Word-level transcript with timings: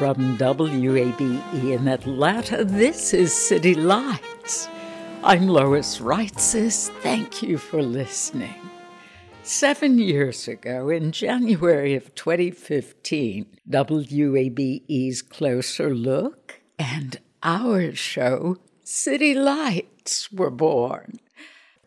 From 0.00 0.38
WABE 0.38 1.20
in 1.62 1.86
Atlanta, 1.86 2.64
this 2.64 3.12
is 3.12 3.34
City 3.34 3.74
Lights. 3.74 4.66
I'm 5.22 5.46
Lois 5.46 5.98
Reitzes. 5.98 6.88
Thank 7.02 7.42
you 7.42 7.58
for 7.58 7.82
listening. 7.82 8.70
Seven 9.42 9.98
years 9.98 10.48
ago, 10.48 10.88
in 10.88 11.12
January 11.12 11.94
of 11.94 12.14
2015, 12.14 13.44
WABE's 13.68 15.20
Closer 15.20 15.94
Look 15.94 16.62
and 16.78 17.20
our 17.42 17.94
show, 17.94 18.56
City 18.82 19.34
Lights, 19.34 20.32
were 20.32 20.48
born. 20.48 21.20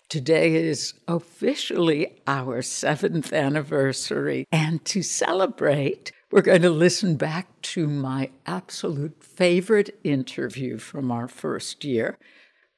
Today 0.07 0.53
is 0.53 0.93
officially 1.07 2.21
our 2.27 2.61
seventh 2.61 3.33
anniversary, 3.33 4.45
and 4.51 4.85
to 4.85 5.01
celebrate, 5.01 6.11
we're 6.33 6.41
going 6.41 6.63
to 6.63 6.69
listen 6.71 7.15
back 7.15 7.45
to 7.61 7.87
my 7.87 8.27
absolute 8.47 9.23
favorite 9.23 9.99
interview 10.03 10.79
from 10.79 11.11
our 11.11 11.27
first 11.27 11.85
year 11.85 12.17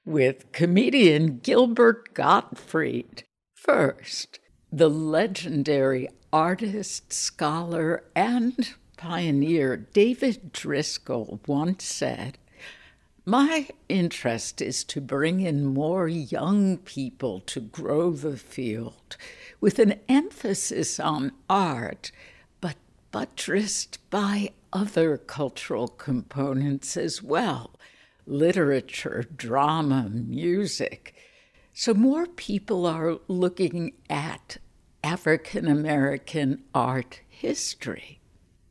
with 0.03 0.51
comedian 0.51 1.37
Gilbert 1.37 2.13
Gottfried. 2.13 3.23
First, 3.53 4.39
the 4.73 4.89
legendary 4.89 6.09
artist, 6.33 7.13
scholar, 7.13 8.03
and 8.13 8.73
pioneer 8.97 9.77
David 9.77 10.51
Driskell 10.51 11.39
once 11.47 11.85
said, 11.85 12.37
My 13.25 13.69
interest 13.87 14.61
is 14.61 14.83
to 14.83 14.99
bring 14.99 15.39
in 15.39 15.63
more 15.63 16.09
young 16.09 16.79
people 16.79 17.39
to 17.39 17.61
grow 17.61 18.11
the 18.11 18.35
field 18.35 19.15
with 19.61 19.79
an 19.79 20.01
emphasis 20.09 20.99
on 20.99 21.31
art 21.49 22.11
buttressed 23.15 23.97
by 24.09 24.49
other 24.73 25.15
cultural 25.15 25.87
components 25.87 26.97
as 26.97 27.23
well 27.23 27.79
literature, 28.27 29.23
drama, 29.37 30.09
music. 30.09 31.15
So 31.71 31.93
more 31.93 32.25
people 32.25 32.85
are 32.85 33.19
looking 33.29 33.93
at 34.09 34.57
African 35.01 35.65
American 35.65 36.63
art 36.73 37.21
history. 37.29 38.19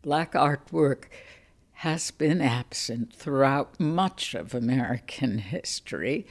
Black 0.02 0.32
artwork 0.34 1.04
has 1.78 2.10
been 2.10 2.42
absent 2.42 3.14
throughout 3.14 3.80
much 3.80 4.34
of 4.34 4.54
American 4.54 5.38
history 5.38 6.26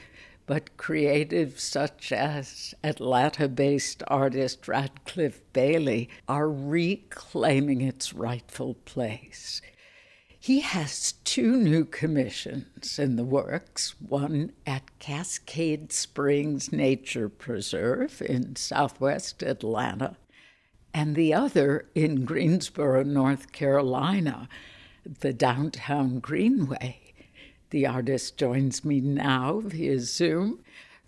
but 0.46 0.76
creatives 0.76 1.60
such 1.60 2.12
as 2.12 2.74
Atlanta 2.84 3.48
based 3.48 4.02
artist 4.08 4.68
Radcliffe 4.68 5.40
Bailey 5.52 6.08
are 6.28 6.50
reclaiming 6.50 7.80
its 7.80 8.12
rightful 8.12 8.74
place. 8.84 9.62
He 10.38 10.60
has 10.60 11.12
two 11.24 11.56
new 11.56 11.86
commissions 11.86 12.98
in 12.98 13.16
the 13.16 13.24
works 13.24 13.94
one 13.98 14.52
at 14.66 14.98
Cascade 14.98 15.90
Springs 15.90 16.70
Nature 16.70 17.30
Preserve 17.30 18.20
in 18.20 18.54
southwest 18.56 19.42
Atlanta, 19.42 20.18
and 20.92 21.16
the 21.16 21.32
other 21.32 21.86
in 21.94 22.26
Greensboro, 22.26 23.02
North 23.02 23.52
Carolina, 23.52 24.50
the 25.20 25.32
Downtown 25.32 26.18
Greenway. 26.20 27.03
The 27.74 27.88
artist 27.88 28.38
joins 28.38 28.84
me 28.84 29.00
now 29.00 29.60
via 29.64 29.98
Zoom. 29.98 30.60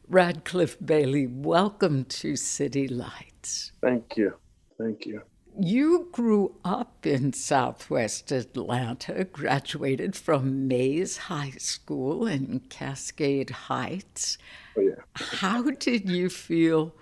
Radcliffe 0.08 0.76
Bailey, 0.84 1.28
welcome 1.28 2.04
to 2.06 2.34
City 2.34 2.88
Lights. 2.88 3.70
Thank 3.80 4.16
you. 4.16 4.34
Thank 4.76 5.06
you. 5.06 5.22
You 5.56 6.08
grew 6.10 6.56
up 6.64 7.06
in 7.06 7.32
Southwest 7.34 8.32
Atlanta, 8.32 9.22
graduated 9.22 10.16
from 10.16 10.66
Mays 10.66 11.16
High 11.16 11.52
School 11.52 12.26
in 12.26 12.58
Cascade 12.68 13.50
Heights. 13.50 14.36
Oh, 14.76 14.80
yeah. 14.80 14.94
How 15.14 15.70
did 15.70 16.10
you 16.10 16.28
feel 16.28 16.96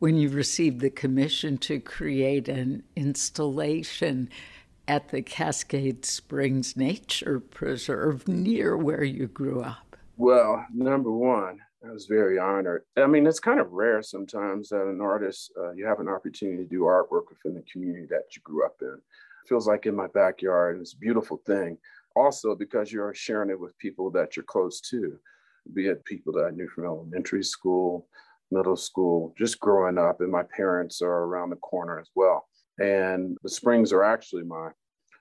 when 0.00 0.16
you 0.16 0.28
received 0.28 0.80
the 0.80 0.90
commission 0.90 1.56
to 1.58 1.78
create 1.78 2.48
an 2.48 2.82
installation 2.96 4.28
at 4.86 5.08
the 5.08 5.22
Cascade 5.22 6.04
Springs 6.04 6.76
Nature 6.76 7.40
Preserve 7.40 8.28
near 8.28 8.76
where 8.76 9.04
you 9.04 9.26
grew 9.26 9.62
up? 9.62 9.96
Well, 10.16 10.64
number 10.72 11.10
one, 11.10 11.58
I 11.86 11.90
was 11.90 12.06
very 12.06 12.38
honored. 12.38 12.84
I 12.96 13.06
mean, 13.06 13.26
it's 13.26 13.40
kind 13.40 13.60
of 13.60 13.72
rare 13.72 14.02
sometimes 14.02 14.68
that 14.68 14.86
an 14.86 15.00
artist, 15.00 15.52
uh, 15.58 15.72
you 15.72 15.86
have 15.86 16.00
an 16.00 16.08
opportunity 16.08 16.62
to 16.62 16.68
do 16.68 16.82
artwork 16.82 17.28
within 17.28 17.54
the 17.54 17.64
community 17.70 18.06
that 18.10 18.34
you 18.34 18.42
grew 18.42 18.64
up 18.64 18.76
in. 18.80 18.88
It 18.88 19.48
feels 19.48 19.66
like 19.66 19.86
in 19.86 19.94
my 19.94 20.06
backyard, 20.08 20.80
it's 20.80 20.94
a 20.94 20.98
beautiful 20.98 21.42
thing. 21.46 21.78
Also, 22.16 22.54
because 22.54 22.92
you're 22.92 23.12
sharing 23.14 23.50
it 23.50 23.58
with 23.58 23.76
people 23.78 24.10
that 24.12 24.36
you're 24.36 24.44
close 24.44 24.80
to, 24.82 25.18
be 25.72 25.88
it 25.88 26.04
people 26.04 26.32
that 26.34 26.44
I 26.44 26.50
knew 26.50 26.68
from 26.68 26.84
elementary 26.84 27.42
school, 27.42 28.06
middle 28.50 28.76
school, 28.76 29.34
just 29.36 29.58
growing 29.58 29.98
up, 29.98 30.20
and 30.20 30.30
my 30.30 30.44
parents 30.44 31.02
are 31.02 31.24
around 31.24 31.50
the 31.50 31.56
corner 31.56 31.98
as 31.98 32.08
well. 32.14 32.46
And 32.78 33.36
the 33.42 33.48
springs 33.48 33.92
are 33.92 34.02
actually 34.02 34.42
my 34.44 34.70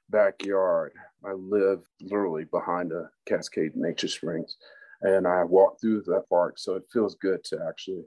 backyard. 0.09 0.93
I 1.25 1.33
live 1.33 1.81
literally 2.01 2.45
behind 2.45 2.91
a 2.91 3.09
Cascade 3.25 3.75
Nature 3.75 4.07
Springs, 4.07 4.57
and 5.01 5.27
I 5.27 5.43
walk 5.43 5.79
through 5.79 6.03
that 6.03 6.25
park. 6.29 6.57
So 6.57 6.75
it 6.75 6.83
feels 6.91 7.15
good 7.15 7.43
to 7.45 7.59
actually 7.67 8.03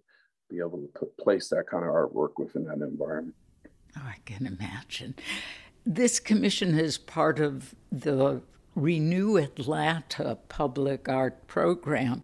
be 0.51 0.59
able 0.59 0.79
to 0.79 0.89
put, 0.99 1.17
place 1.19 1.49
that 1.49 1.67
kind 1.71 1.85
of 1.85 1.91
artwork 1.91 2.39
within 2.39 2.65
that 2.65 2.79
environment. 2.79 3.35
Oh, 3.97 4.03
I 4.05 4.17
can 4.25 4.47
imagine. 4.47 5.15
This 5.85 6.21
commission 6.21 6.79
is 6.79 6.99
part 6.99 7.39
of 7.39 7.75
the 7.91 8.43
Renew 8.75 9.37
Atlanta 9.37 10.37
public 10.49 11.09
art 11.09 11.47
program. 11.47 12.23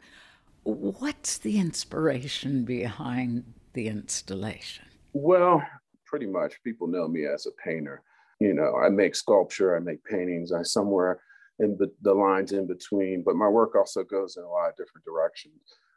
What's 0.64 1.38
the 1.38 1.58
inspiration 1.58 2.64
behind 2.64 3.54
the 3.72 3.88
installation? 3.88 4.84
Well, 5.14 5.62
pretty 6.12 6.26
much 6.26 6.62
people 6.62 6.87
know 6.87 7.09
me 7.09 7.25
as 7.25 7.47
a 7.47 7.50
painter. 7.64 8.03
You 8.38 8.53
know, 8.53 8.76
I 8.76 8.91
make 8.91 9.14
sculpture, 9.14 9.75
I 9.75 9.81
make 9.81 10.05
paintings, 10.05 10.53
I 10.53 10.62
somewhere 10.62 11.20
in 11.59 11.75
the, 11.79 11.91
the 12.03 12.12
lines 12.12 12.53
in 12.53 12.67
between, 12.67 13.23
but 13.25 13.35
my 13.35 13.49
work 13.49 13.75
also 13.75 14.05
goes 14.05 14.37
in 14.37 14.43
a 14.43 14.49
lot 14.49 14.69
of 14.69 14.76
different 14.76 15.06
directions. 15.06 15.55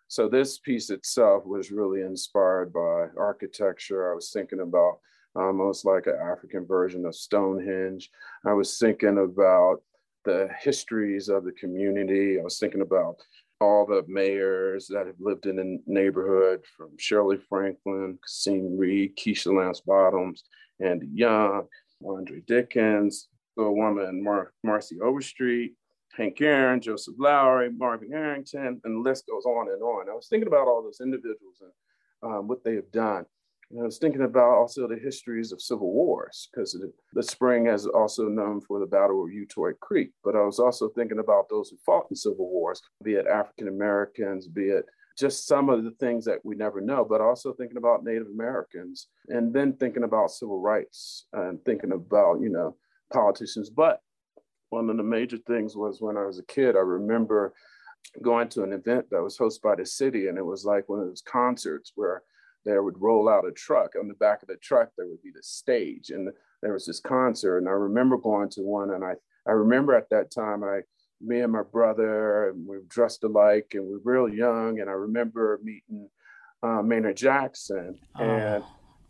So 0.07 0.29
this 0.29 0.57
piece 0.57 0.89
itself 0.89 1.45
was 1.45 1.69
really 1.69 2.01
inspired 2.01 2.71
by 2.71 3.07
architecture. 3.19 4.09
I 4.09 4.15
was 4.15 4.31
thinking 4.31 4.61
about 4.61 4.99
almost 5.35 5.83
like 5.83 6.07
an 6.07 6.15
African 6.15 6.65
version 6.65 7.05
of 7.05 7.13
Stonehenge. 7.13 8.09
I 8.45 8.53
was 8.53 8.77
thinking 8.77 9.17
about 9.17 9.81
the 10.23 10.49
histories 10.61 11.27
of 11.27 11.43
the 11.43 11.51
community. 11.51 12.39
I 12.39 12.43
was 12.43 12.57
thinking 12.57 12.81
about 12.81 13.17
all 13.61 13.85
the 13.85 14.03
mayors 14.07 14.87
that 14.87 15.07
have 15.07 15.15
lived 15.19 15.45
in 15.45 15.55
the 15.55 15.79
neighborhood 15.85 16.63
from 16.75 16.89
Shirley 16.97 17.37
Franklin, 17.37 18.19
Kasim 18.23 18.77
Reed, 18.77 19.15
Keisha 19.15 19.55
Lance 19.55 19.81
Bottoms, 19.81 20.43
Andy 20.81 21.07
Young, 21.13 21.67
Andre 22.05 22.41
Dickens, 22.41 23.29
the 23.55 23.69
woman 23.69 24.23
Mar- 24.23 24.53
Marci 24.65 24.99
Overstreet, 25.01 25.73
Hank 26.17 26.41
Aaron, 26.41 26.81
Joseph 26.81 27.15
Lowery, 27.17 27.71
Marvin 27.71 28.13
Arrington, 28.13 28.81
and 28.83 28.95
the 28.95 28.99
list 29.09 29.25
goes 29.27 29.45
on 29.45 29.69
and 29.69 29.81
on. 29.81 30.09
I 30.09 30.13
was 30.13 30.27
thinking 30.29 30.47
about 30.47 30.67
all 30.67 30.83
those 30.83 30.99
individuals 31.01 31.61
and 31.61 32.31
um, 32.31 32.47
what 32.47 32.63
they 32.63 32.75
have 32.75 32.91
done. 32.91 33.25
And 33.71 33.81
I 33.81 33.83
was 33.83 33.97
thinking 33.97 34.21
about 34.21 34.57
also 34.57 34.87
the 34.87 34.97
histories 34.97 35.51
of 35.51 35.61
civil 35.61 35.91
wars, 35.91 36.49
because 36.51 36.79
the, 37.13 37.23
spring 37.23 37.67
is 37.67 37.87
also 37.87 38.27
known 38.27 38.61
for 38.61 38.79
the 38.79 38.85
Battle 38.85 39.23
of 39.23 39.31
Utoy 39.31 39.77
Creek. 39.79 40.11
But 40.23 40.35
I 40.35 40.41
was 40.41 40.59
also 40.59 40.89
thinking 40.89 41.19
about 41.19 41.49
those 41.49 41.69
who 41.69 41.77
fought 41.85 42.07
in 42.09 42.15
civil 42.15 42.49
wars, 42.49 42.81
be 43.03 43.13
it 43.13 43.27
African 43.27 43.67
Americans, 43.67 44.47
be 44.47 44.65
it 44.65 44.85
just 45.17 45.47
some 45.47 45.69
of 45.69 45.83
the 45.83 45.91
things 45.91 46.25
that 46.25 46.43
we 46.43 46.55
never 46.55 46.81
know, 46.81 47.05
but 47.05 47.21
also 47.21 47.53
thinking 47.53 47.77
about 47.77 48.03
Native 48.03 48.27
Americans, 48.27 49.07
and 49.29 49.53
then 49.53 49.73
thinking 49.73 50.03
about 50.03 50.31
civil 50.31 50.59
rights 50.59 51.25
and 51.33 51.63
thinking 51.63 51.93
about, 51.93 52.41
you 52.41 52.49
know, 52.49 52.75
politicians. 53.13 53.69
But 53.69 54.01
one 54.69 54.89
of 54.89 54.97
the 54.97 55.03
major 55.03 55.37
things 55.47 55.75
was 55.75 56.01
when 56.01 56.17
I 56.17 56.25
was 56.25 56.39
a 56.39 56.45
kid, 56.45 56.75
I 56.75 56.79
remember 56.79 57.53
going 58.21 58.49
to 58.49 58.63
an 58.63 58.73
event 58.73 59.05
that 59.09 59.23
was 59.23 59.37
hosted 59.37 59.61
by 59.61 59.75
the 59.75 59.85
city, 59.85 60.27
and 60.27 60.37
it 60.37 60.45
was 60.45 60.65
like 60.65 60.87
one 60.89 60.99
of 60.99 61.07
those 61.07 61.23
concerts 61.25 61.93
where 61.95 62.23
they 62.65 62.77
would 62.79 63.01
roll 63.01 63.29
out 63.29 63.47
a 63.47 63.51
truck. 63.51 63.93
On 63.99 64.07
the 64.07 64.15
back 64.15 64.41
of 64.41 64.47
the 64.47 64.57
truck, 64.57 64.89
there 64.97 65.07
would 65.07 65.21
be 65.21 65.31
the 65.33 65.43
stage, 65.43 66.09
and 66.09 66.29
there 66.61 66.73
was 66.73 66.85
this 66.85 66.99
concert. 66.99 67.59
And 67.59 67.69
I 67.69 67.73
remember 67.73 68.17
going 68.17 68.49
to 68.51 68.61
one, 68.61 68.91
and 68.91 69.03
I 69.03 69.13
I 69.47 69.51
remember 69.51 69.93
at 69.95 70.09
that 70.09 70.31
time 70.31 70.63
I 70.63 70.81
me 71.21 71.41
and 71.41 71.53
my 71.53 71.63
brother, 71.63 72.49
and 72.49 72.67
we 72.67 72.77
were 72.77 72.83
dressed 72.87 73.23
alike, 73.23 73.71
and 73.73 73.85
we 73.85 73.93
were 73.93 74.01
real 74.03 74.29
young. 74.29 74.79
And 74.79 74.89
I 74.89 74.93
remember 74.93 75.59
meeting 75.63 76.09
uh, 76.63 76.81
Maynard 76.81 77.17
Jackson. 77.17 77.97
Oh. 78.19 78.23
And 78.23 78.63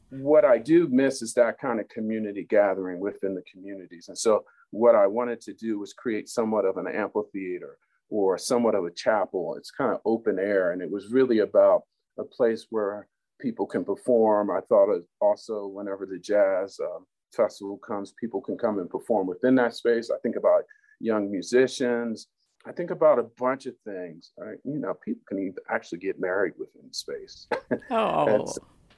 what 0.09 0.45
I 0.45 0.57
do 0.57 0.87
miss 0.87 1.21
is 1.21 1.33
that 1.33 1.59
kind 1.59 1.79
of 1.79 1.87
community 1.89 2.45
gathering 2.47 2.99
within 2.99 3.35
the 3.35 3.43
communities. 3.51 4.07
And 4.07 4.17
so, 4.17 4.45
what 4.71 4.95
I 4.95 5.07
wanted 5.07 5.41
to 5.41 5.53
do 5.53 5.79
was 5.79 5.93
create 5.93 6.27
somewhat 6.27 6.65
of 6.65 6.77
an 6.77 6.87
amphitheater 6.87 7.77
or 8.09 8.37
somewhat 8.37 8.75
of 8.75 8.85
a 8.85 8.91
chapel. 8.91 9.55
It's 9.57 9.71
kind 9.71 9.93
of 9.93 10.01
open 10.05 10.37
air, 10.39 10.71
and 10.71 10.81
it 10.81 10.91
was 10.91 11.11
really 11.11 11.39
about 11.39 11.83
a 12.17 12.23
place 12.23 12.67
where 12.69 13.07
people 13.39 13.65
can 13.65 13.83
perform. 13.83 14.49
I 14.49 14.61
thought 14.61 14.89
also 15.21 15.67
whenever 15.67 16.05
the 16.05 16.19
jazz 16.19 16.79
uh, 16.79 16.99
festival 17.35 17.77
comes, 17.77 18.13
people 18.19 18.41
can 18.41 18.57
come 18.57 18.79
and 18.79 18.89
perform 18.89 19.27
within 19.27 19.55
that 19.55 19.75
space. 19.75 20.09
I 20.09 20.17
think 20.23 20.35
about 20.35 20.63
young 20.99 21.31
musicians. 21.31 22.27
I 22.65 22.71
think 22.71 22.89
about 22.91 23.19
a 23.19 23.23
bunch 23.37 23.65
of 23.65 23.75
things. 23.85 24.31
Right? 24.37 24.57
You 24.63 24.79
know, 24.79 24.93
people 25.03 25.23
can 25.27 25.39
even 25.39 25.55
actually 25.69 25.99
get 25.99 26.19
married 26.19 26.53
within 26.57 26.91
space. 26.93 27.47
Oh. 27.91 28.53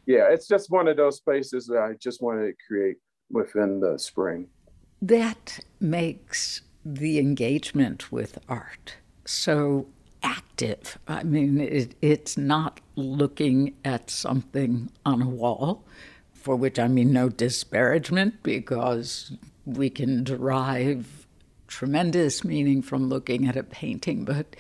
yeah, 0.05 0.29
it's 0.29 0.47
just 0.47 0.69
one 0.69 0.87
of 0.87 0.97
those 0.97 1.17
spaces 1.17 1.67
that 1.67 1.81
I 1.81 1.93
just 1.99 2.21
wanted 2.21 2.47
to 2.47 2.53
create 2.65 2.97
within 3.29 3.79
the 3.79 3.97
spring. 3.97 4.47
That 5.01 5.59
makes 5.79 6.61
the 6.85 7.19
engagement 7.19 8.11
with 8.11 8.39
art 8.47 8.95
so 9.27 9.87
active. 10.23 10.97
I 11.07 11.23
mean, 11.23 11.59
it, 11.59 11.95
it's 12.01 12.37
not 12.37 12.79
looking 12.95 13.75
at 13.85 14.09
something 14.09 14.89
on 15.05 15.21
a 15.21 15.29
wall, 15.29 15.83
for 16.33 16.55
which 16.55 16.79
I 16.79 16.87
mean 16.87 17.11
no 17.11 17.29
disparagement, 17.29 18.41
because 18.43 19.31
we 19.65 19.89
can 19.89 20.23
derive 20.23 21.27
tremendous 21.67 22.43
meaning 22.43 22.81
from 22.81 23.09
looking 23.09 23.47
at 23.47 23.57
a 23.57 23.63
painting, 23.63 24.25
but 24.25 24.55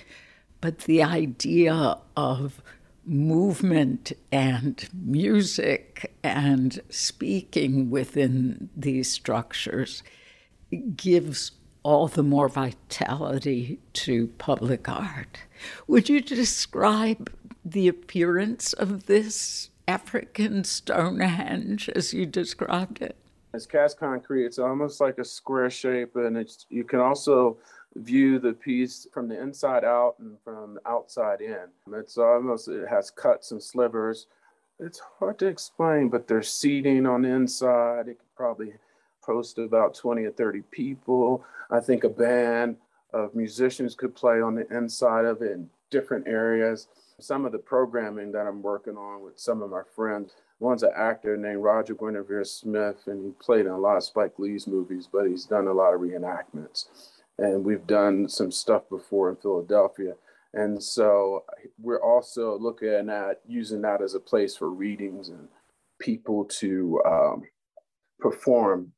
but 0.59 0.79
the 0.79 1.03
idea 1.03 1.97
of 2.15 2.61
movement 3.05 4.11
and 4.31 4.89
music 4.93 6.13
and 6.23 6.81
speaking 6.89 7.89
within 7.89 8.69
these 8.75 9.09
structures 9.09 10.03
gives 10.95 11.51
all 11.87 12.09
the 12.09 12.21
more 12.21 12.49
vitality 12.49 13.79
to 13.93 14.27
public 14.37 14.89
art. 14.89 15.37
Would 15.87 16.09
you 16.09 16.19
describe 16.19 17.31
the 17.63 17.87
appearance 17.87 18.73
of 18.73 19.05
this 19.05 19.69
African 19.87 20.65
Stonehenge 20.65 21.87
as 21.95 22.13
you 22.13 22.25
described 22.25 23.01
it? 23.01 23.15
It's 23.53 23.65
cast 23.65 23.97
concrete. 23.97 24.47
It's 24.47 24.59
almost 24.59 24.99
like 24.99 25.17
a 25.17 25.23
square 25.23 25.69
shape, 25.69 26.17
and 26.17 26.35
it's 26.35 26.65
you 26.69 26.83
can 26.83 26.99
also 26.99 27.57
view 27.95 28.37
the 28.37 28.51
piece 28.51 29.07
from 29.13 29.29
the 29.29 29.41
inside 29.41 29.85
out 29.85 30.15
and 30.19 30.35
from 30.43 30.77
outside 30.85 31.39
in. 31.39 31.69
It's 31.93 32.17
almost 32.17 32.67
it 32.67 32.89
has 32.89 33.09
cuts 33.11 33.51
and 33.51 33.63
slivers. 33.63 34.27
It's 34.77 35.01
hard 35.19 35.39
to 35.39 35.45
explain, 35.45 36.09
but 36.09 36.27
there's 36.27 36.51
seating 36.51 37.05
on 37.05 37.21
the 37.21 37.29
inside. 37.29 38.09
It 38.09 38.19
could 38.19 38.35
probably 38.35 38.73
host 39.27 39.59
about 39.59 39.93
20 39.93 40.23
or 40.23 40.31
30 40.31 40.61
people. 40.71 41.45
I 41.69 41.79
think 41.79 42.03
a 42.03 42.09
band 42.09 42.77
of 43.13 43.35
musicians 43.35 43.93
could 43.93 44.15
play 44.15 44.41
on 44.41 44.55
the 44.55 44.67
inside 44.75 45.25
of 45.25 45.41
it 45.41 45.51
in 45.51 45.69
different 45.91 46.27
areas. 46.27 46.87
Some 47.19 47.45
of 47.45 47.51
the 47.51 47.59
programming 47.59 48.31
that 48.31 48.47
I'm 48.47 48.61
working 48.61 48.97
on 48.97 49.23
with 49.23 49.39
some 49.39 49.61
of 49.61 49.69
my 49.69 49.81
friends 49.95 50.33
One's 50.59 50.83
an 50.83 50.91
actor 50.95 51.37
named 51.37 51.61
Roger 51.61 51.93
Guenveur 51.93 52.45
Smith, 52.45 53.03
and 53.05 53.23
he 53.23 53.31
played 53.39 53.67
in 53.67 53.71
a 53.71 53.77
lot 53.77 53.97
of 53.97 54.03
Spike 54.03 54.39
Lee's 54.39 54.65
movies, 54.65 55.07
but 55.11 55.27
he's 55.27 55.45
done 55.45 55.67
a 55.67 55.73
lot 55.73 55.93
of 55.93 56.01
reenactments. 56.01 56.85
And 57.37 57.63
we've 57.63 57.85
done 57.85 58.27
some 58.27 58.51
stuff 58.51 58.89
before 58.89 59.29
in 59.29 59.35
Philadelphia. 59.35 60.15
And 60.53 60.81
so 60.81 61.43
we're 61.79 62.01
also 62.01 62.57
looking 62.57 63.09
at 63.09 63.41
using 63.47 63.81
that 63.83 64.01
as 64.01 64.15
a 64.15 64.19
place 64.19 64.57
for 64.57 64.71
readings 64.71 65.29
and 65.29 65.47
people 65.99 66.45
to 66.45 67.01
um, 67.05 67.43
perform 68.19 68.91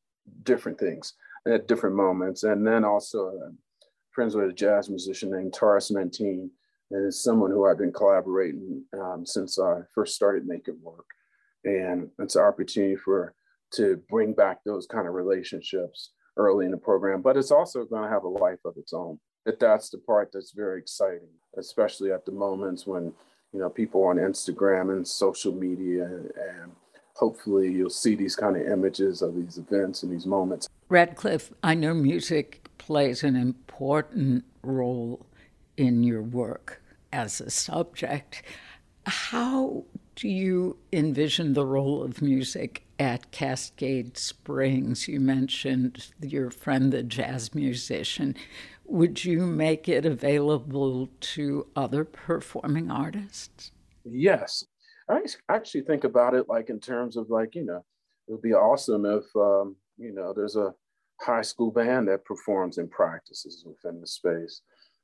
different 0.43 0.79
things 0.79 1.13
at 1.47 1.67
different 1.67 1.95
moments. 1.95 2.43
And 2.43 2.65
then 2.65 2.83
also 2.83 3.29
uh, 3.29 3.51
friends 4.11 4.35
with 4.35 4.49
a 4.49 4.53
jazz 4.53 4.89
musician 4.89 5.31
named 5.31 5.53
Tarus 5.53 5.91
Mateen, 5.91 6.49
and 6.91 7.05
it's 7.05 7.23
someone 7.23 7.51
who 7.51 7.65
I've 7.65 7.77
been 7.77 7.93
collaborating 7.93 8.83
um, 8.99 9.25
since 9.25 9.59
I 9.59 9.81
first 9.93 10.15
started 10.15 10.47
making 10.47 10.79
work 10.81 11.05
and 11.65 12.09
it's 12.19 12.35
an 12.35 12.43
opportunity 12.43 12.95
for 12.95 13.33
to 13.73 14.01
bring 14.09 14.33
back 14.33 14.59
those 14.63 14.87
kind 14.87 15.07
of 15.07 15.13
relationships 15.13 16.11
early 16.37 16.65
in 16.65 16.71
the 16.71 16.77
program 16.77 17.21
but 17.21 17.37
it's 17.37 17.51
also 17.51 17.83
going 17.85 18.03
to 18.03 18.09
have 18.09 18.23
a 18.23 18.27
life 18.27 18.59
of 18.65 18.73
its 18.77 18.93
own 18.93 19.19
that 19.45 19.59
that's 19.59 19.89
the 19.89 19.97
part 19.97 20.29
that's 20.31 20.51
very 20.51 20.79
exciting 20.79 21.27
especially 21.57 22.11
at 22.11 22.25
the 22.25 22.31
moments 22.31 22.87
when 22.87 23.13
you 23.51 23.59
know 23.59 23.69
people 23.69 24.03
on 24.05 24.15
instagram 24.15 24.91
and 24.95 25.07
social 25.07 25.53
media 25.53 26.05
and 26.05 26.71
hopefully 27.19 27.69
you'll 27.71 27.89
see 27.89 28.16
these 28.16 28.36
kind 28.36 28.56
of 28.56 28.66
images 28.66 29.21
of 29.21 29.36
these 29.36 29.57
events 29.57 30.04
and 30.04 30.12
these 30.12 30.25
moments 30.25 30.69
radcliffe 30.88 31.51
i 31.63 31.74
know 31.74 31.94
music 31.94 32.68
plays 32.77 33.24
an 33.24 33.36
important 33.36 34.44
role 34.63 35.25
in 35.75 36.04
your 36.04 36.21
work 36.21 36.81
as 37.12 37.42
a 37.42 37.50
subject 37.50 38.42
how 39.06 39.83
do 40.16 40.27
you 40.27 40.77
envision 40.92 41.54
the 41.54 41.66
role 41.66 42.04
of 42.04 42.21
music 42.21 42.83
at 43.00 43.31
Cascade 43.31 44.17
Springs? 44.17 45.08
You 45.08 45.20
mentioned 45.20 46.08
your 46.22 46.51
friend, 46.51 46.91
the 46.91 47.03
jazz 47.03 47.55
musician. 47.55 48.36
Would 48.86 49.24
you 49.24 49.46
make 49.46 49.88
it 49.88 50.05
available 50.05 51.10
to 51.22 51.67
other 51.75 52.03
performing 52.03 52.91
artists? 52.91 53.72
Yes. 54.03 54.65
I 55.10 55.22
actually 55.50 55.82
think 55.82 56.04
about 56.04 56.36
it 56.36 56.48
like 56.48 56.70
in 56.70 56.80
terms 56.80 57.18
of 57.18 57.30
like, 57.30 57.56
you 57.56 57.66
know, 57.66 57.84
it 58.28 58.32
would 58.32 58.42
be 58.42 58.54
awesome 58.54 59.06
if, 59.06 59.24
um, 59.36 59.75
you 59.98 60.13
know, 60.13 60.34
there's 60.34 60.56
a 60.56 60.74
high 61.20 61.42
school 61.42 61.72
band 61.72 62.08
that 62.08 62.25
performs 62.25 62.78
and 62.78 62.89
practices 62.92 63.66
within 63.66 64.00
the 64.00 64.08
space. 64.08 64.62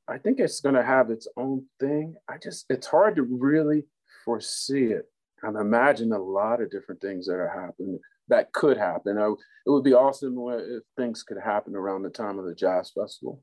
I 0.08 0.18
think 0.18 0.38
it's 0.38 0.60
going 0.60 0.76
to 0.76 0.84
have 0.84 1.10
its 1.10 1.26
own 1.36 1.64
thing. 1.80 2.14
I 2.28 2.38
just, 2.38 2.66
it's 2.70 2.86
hard 2.86 3.16
to 3.16 3.22
really 3.22 3.84
foresee 4.24 4.86
it. 4.86 5.10
And 5.42 5.56
imagine 5.56 6.12
a 6.12 6.18
lot 6.18 6.62
of 6.62 6.70
different 6.70 7.00
things 7.00 7.26
that 7.26 7.34
are 7.34 7.48
happening 7.48 7.98
that 8.28 8.52
could 8.52 8.76
happen. 8.76 9.18
I, 9.18 9.26
it 9.26 9.70
would 9.70 9.84
be 9.84 9.94
awesome 9.94 10.36
if 10.38 10.82
things 10.96 11.22
could 11.22 11.38
happen 11.44 11.74
around 11.74 12.02
the 12.02 12.10
time 12.10 12.38
of 12.38 12.44
the 12.44 12.54
jazz 12.54 12.90
festival. 12.90 13.42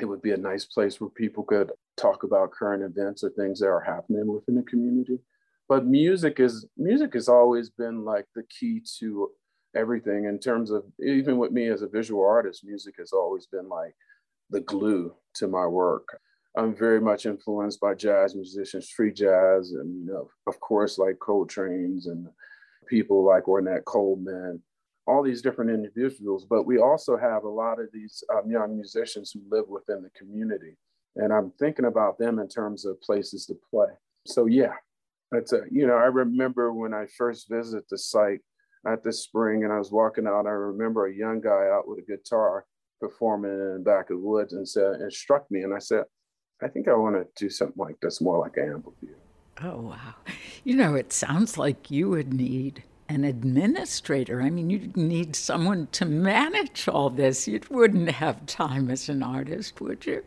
It 0.00 0.04
would 0.04 0.22
be 0.22 0.32
a 0.32 0.36
nice 0.36 0.64
place 0.64 1.00
where 1.00 1.10
people 1.10 1.44
could 1.44 1.70
talk 1.96 2.24
about 2.24 2.50
current 2.50 2.82
events 2.82 3.22
or 3.22 3.30
things 3.30 3.60
that 3.60 3.68
are 3.68 3.80
happening 3.80 4.26
within 4.26 4.56
the 4.56 4.62
community. 4.62 5.18
But 5.70 5.86
music 5.86 6.40
is 6.40 6.66
music 6.76 7.14
has 7.14 7.28
always 7.28 7.70
been 7.70 8.04
like 8.04 8.26
the 8.34 8.42
key 8.42 8.82
to 8.98 9.30
everything 9.76 10.24
in 10.24 10.40
terms 10.40 10.72
of 10.72 10.82
even 11.00 11.38
with 11.38 11.52
me 11.52 11.68
as 11.68 11.82
a 11.82 11.86
visual 11.86 12.26
artist, 12.26 12.64
music 12.64 12.96
has 12.98 13.12
always 13.12 13.46
been 13.46 13.68
like 13.68 13.94
the 14.50 14.62
glue 14.62 15.14
to 15.34 15.46
my 15.46 15.68
work. 15.68 16.18
I'm 16.56 16.74
very 16.74 17.00
much 17.00 17.24
influenced 17.24 17.78
by 17.78 17.94
jazz 17.94 18.34
musicians, 18.34 18.90
free 18.90 19.12
jazz, 19.12 19.70
and 19.70 20.00
you 20.00 20.12
know, 20.12 20.28
of 20.48 20.58
course, 20.58 20.98
like 20.98 21.20
Coltrane's 21.20 22.08
and 22.08 22.26
people 22.88 23.24
like 23.24 23.44
Ornette 23.44 23.84
Coleman, 23.84 24.60
all 25.06 25.22
these 25.22 25.40
different 25.40 25.70
individuals. 25.70 26.44
But 26.44 26.66
we 26.66 26.78
also 26.78 27.16
have 27.16 27.44
a 27.44 27.48
lot 27.48 27.78
of 27.78 27.86
these 27.92 28.24
um, 28.34 28.50
young 28.50 28.74
musicians 28.74 29.30
who 29.30 29.40
live 29.48 29.68
within 29.68 30.02
the 30.02 30.10
community, 30.18 30.76
and 31.14 31.32
I'm 31.32 31.52
thinking 31.60 31.84
about 31.84 32.18
them 32.18 32.40
in 32.40 32.48
terms 32.48 32.84
of 32.84 33.00
places 33.00 33.46
to 33.46 33.54
play. 33.70 33.90
So 34.26 34.46
yeah, 34.46 34.74
that's 35.30 35.52
uh, 35.52 35.62
a 35.62 35.64
you 35.70 35.86
know, 35.86 35.96
I 35.96 36.06
remember 36.06 36.72
when 36.72 36.94
I 36.94 37.06
first 37.16 37.48
visited 37.48 37.84
the 37.90 37.98
site 37.98 38.40
at 38.86 39.02
the 39.02 39.12
spring, 39.12 39.64
and 39.64 39.72
I 39.72 39.78
was 39.78 39.92
walking 39.92 40.26
out. 40.26 40.46
I 40.46 40.50
remember 40.50 41.06
a 41.06 41.14
young 41.14 41.40
guy 41.40 41.68
out 41.72 41.86
with 41.86 41.98
a 41.98 42.02
guitar 42.02 42.64
performing 43.00 43.52
in 43.52 43.74
the 43.74 43.80
back 43.84 44.10
of 44.10 44.18
the 44.20 44.26
woods 44.26 44.52
and 44.52 44.68
said, 44.68 44.94
and 45.00 45.12
struck 45.12 45.50
me, 45.50 45.62
and 45.62 45.74
I 45.74 45.78
said 45.78 46.04
I 46.62 46.68
think 46.68 46.88
I 46.88 46.94
want 46.94 47.16
to 47.16 47.26
do 47.36 47.48
something 47.48 47.78
like 47.78 47.98
this, 48.00 48.20
more 48.20 48.38
like 48.38 48.56
an 48.56 48.72
amphitheater. 48.74 49.16
Oh, 49.62 49.80
wow. 49.80 50.14
You 50.64 50.76
know, 50.76 50.94
it 50.94 51.12
sounds 51.12 51.56
like 51.56 51.90
you 51.90 52.10
would 52.10 52.32
need 52.32 52.82
an 53.08 53.24
administrator. 53.24 54.42
I 54.42 54.50
mean, 54.50 54.70
you'd 54.70 54.96
need 54.96 55.34
someone 55.34 55.88
to 55.92 56.04
manage 56.04 56.86
all 56.86 57.10
this. 57.10 57.48
You 57.48 57.60
wouldn't 57.70 58.10
have 58.10 58.46
time 58.46 58.90
as 58.90 59.08
an 59.08 59.22
artist, 59.22 59.80
would 59.80 60.04
you? 60.06 60.22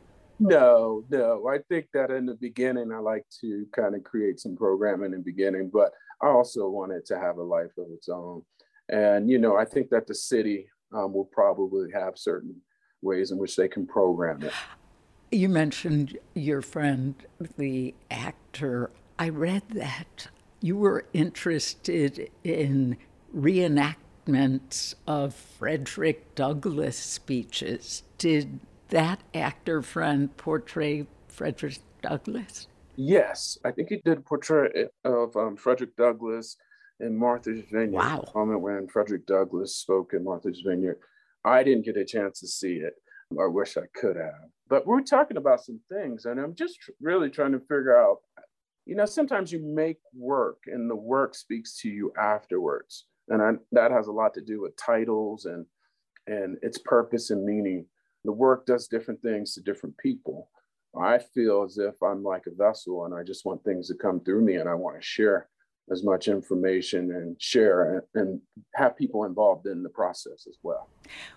No, 0.48 1.04
no. 1.10 1.48
I 1.48 1.60
think 1.70 1.88
that 1.94 2.12
in 2.12 2.26
the 2.26 2.36
beginning, 2.36 2.92
I 2.92 3.00
like 3.00 3.26
to 3.42 3.66
kind 3.76 3.96
of 3.96 4.04
create 4.04 4.40
some 4.40 4.56
programming 4.56 5.14
in 5.14 5.20
the 5.20 5.24
beginning, 5.24 5.70
but 5.74 5.92
I 6.22 6.28
also 6.28 6.70
want 6.70 6.92
it 6.92 7.06
to 7.08 7.20
have 7.20 7.38
a 7.38 7.44
life 7.44 7.72
of 7.78 7.88
its 7.92 8.10
own. 8.10 8.44
And, 8.90 9.30
you 9.30 9.40
know, 9.40 9.56
I 9.58 9.66
think 9.66 9.90
that 9.90 10.08
the 10.08 10.16
city 10.16 10.68
um, 10.94 11.14
will 11.14 11.30
probably 11.32 11.92
have 11.92 12.18
certain 12.18 12.56
ways 13.02 13.32
in 13.32 13.38
which 13.38 13.56
they 13.56 13.68
can 13.68 13.86
program 13.86 14.44
it. 14.44 14.54
You 15.32 15.50
mentioned 15.50 16.18
your 16.36 16.62
friend, 16.62 17.16
the 17.58 17.96
actor. 18.12 18.92
I 19.18 19.30
read 19.30 19.64
that 19.70 20.28
you 20.62 20.78
were 20.78 21.06
interested 21.14 22.30
in 22.44 22.98
reenactments 23.36 24.96
of 25.08 25.34
Frederick 25.34 26.36
Douglass 26.36 26.98
speeches. 26.98 28.04
Did 28.18 28.60
that 28.94 29.20
actor 29.34 29.82
friend 29.82 30.36
portray 30.38 31.08
Frederick 31.28 31.80
Douglass? 32.04 32.68
Yes, 32.96 33.58
I 33.66 33.72
think 33.72 33.90
he 33.90 33.98
did 34.06 34.20
a 34.20 34.22
portrait 34.22 34.92
of 35.04 35.36
um, 35.36 35.58
Frederick 35.58 35.96
Douglass 35.96 36.56
in 37.00 37.18
Martha's 37.18 37.62
Vineyard. 37.72 37.92
Wow. 37.92 38.32
moment 38.36 38.62
when 38.62 38.88
Frederick 38.88 39.26
Douglass 39.26 39.78
spoke 39.78 40.14
in 40.14 40.24
Martha's 40.24 40.62
Vineyard. 40.66 41.00
I 41.44 41.64
didn't 41.64 41.86
get 41.86 41.98
a 41.98 42.06
chance 42.06 42.40
to 42.42 42.48
see 42.48 42.76
it. 42.76 42.94
I 43.32 43.48
wish 43.48 43.78
I 43.78 43.88
could 44.00 44.16
have. 44.16 44.50
But 44.70 44.86
we're 44.86 45.02
talking 45.02 45.38
about 45.38 45.66
some 45.66 45.80
things, 45.92 46.26
and 46.26 46.40
I'm 46.40 46.54
just 46.54 46.78
really 47.02 47.32
trying 47.32 47.54
to 47.54 47.60
figure 47.60 47.98
out. 47.98 48.18
You 48.86 48.96
know, 48.96 49.06
sometimes 49.06 49.52
you 49.52 49.60
make 49.60 49.98
work, 50.16 50.58
and 50.68 50.88
the 50.88 50.96
work 50.96 51.34
speaks 51.34 51.80
to 51.80 51.90
you 51.90 52.14
afterwards, 52.20 53.06
and 53.30 53.42
I, 53.42 53.52
that 53.72 53.92
has 53.92 54.08
a 54.08 54.12
lot 54.12 54.36
to 54.36 54.42
do 54.42 54.62
with 54.62 54.78
titles 54.78 55.46
and 55.46 55.66
and 56.28 56.58
its 56.62 56.78
purpose 56.78 57.32
and 57.32 57.44
meaning. 57.44 57.88
The 58.24 58.32
work 58.32 58.66
does 58.66 58.88
different 58.88 59.22
things 59.22 59.54
to 59.54 59.62
different 59.62 59.98
people. 59.98 60.50
I 61.00 61.18
feel 61.18 61.64
as 61.64 61.78
if 61.78 62.02
I'm 62.02 62.24
like 62.24 62.44
a 62.48 62.56
vessel, 62.56 63.06
and 63.06 63.14
I 63.14 63.24
just 63.24 63.46
want 63.46 63.64
things 63.64 63.88
to 63.88 63.96
come 63.96 64.20
through 64.22 64.42
me, 64.46 64.56
and 64.56 64.70
I 64.70 64.76
want 64.76 64.96
to 64.96 65.02
share 65.06 65.50
as 65.92 66.04
much 66.04 66.30
information 66.30 67.12
and 67.12 67.36
share 67.42 68.06
and 68.16 68.40
have 68.76 68.96
people 68.96 69.26
involved 69.26 69.68
in 69.68 69.84
the 69.84 69.90
process 69.90 70.48
as 70.48 70.58
well. 70.64 70.88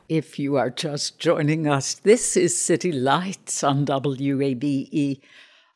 If 0.08 0.38
you 0.38 0.56
are 0.56 0.70
just 0.70 1.18
joining 1.18 1.66
us, 1.66 1.94
this 1.94 2.36
is 2.36 2.60
City 2.60 2.92
Lights 2.92 3.64
on 3.64 3.84
WABE. 3.84 5.20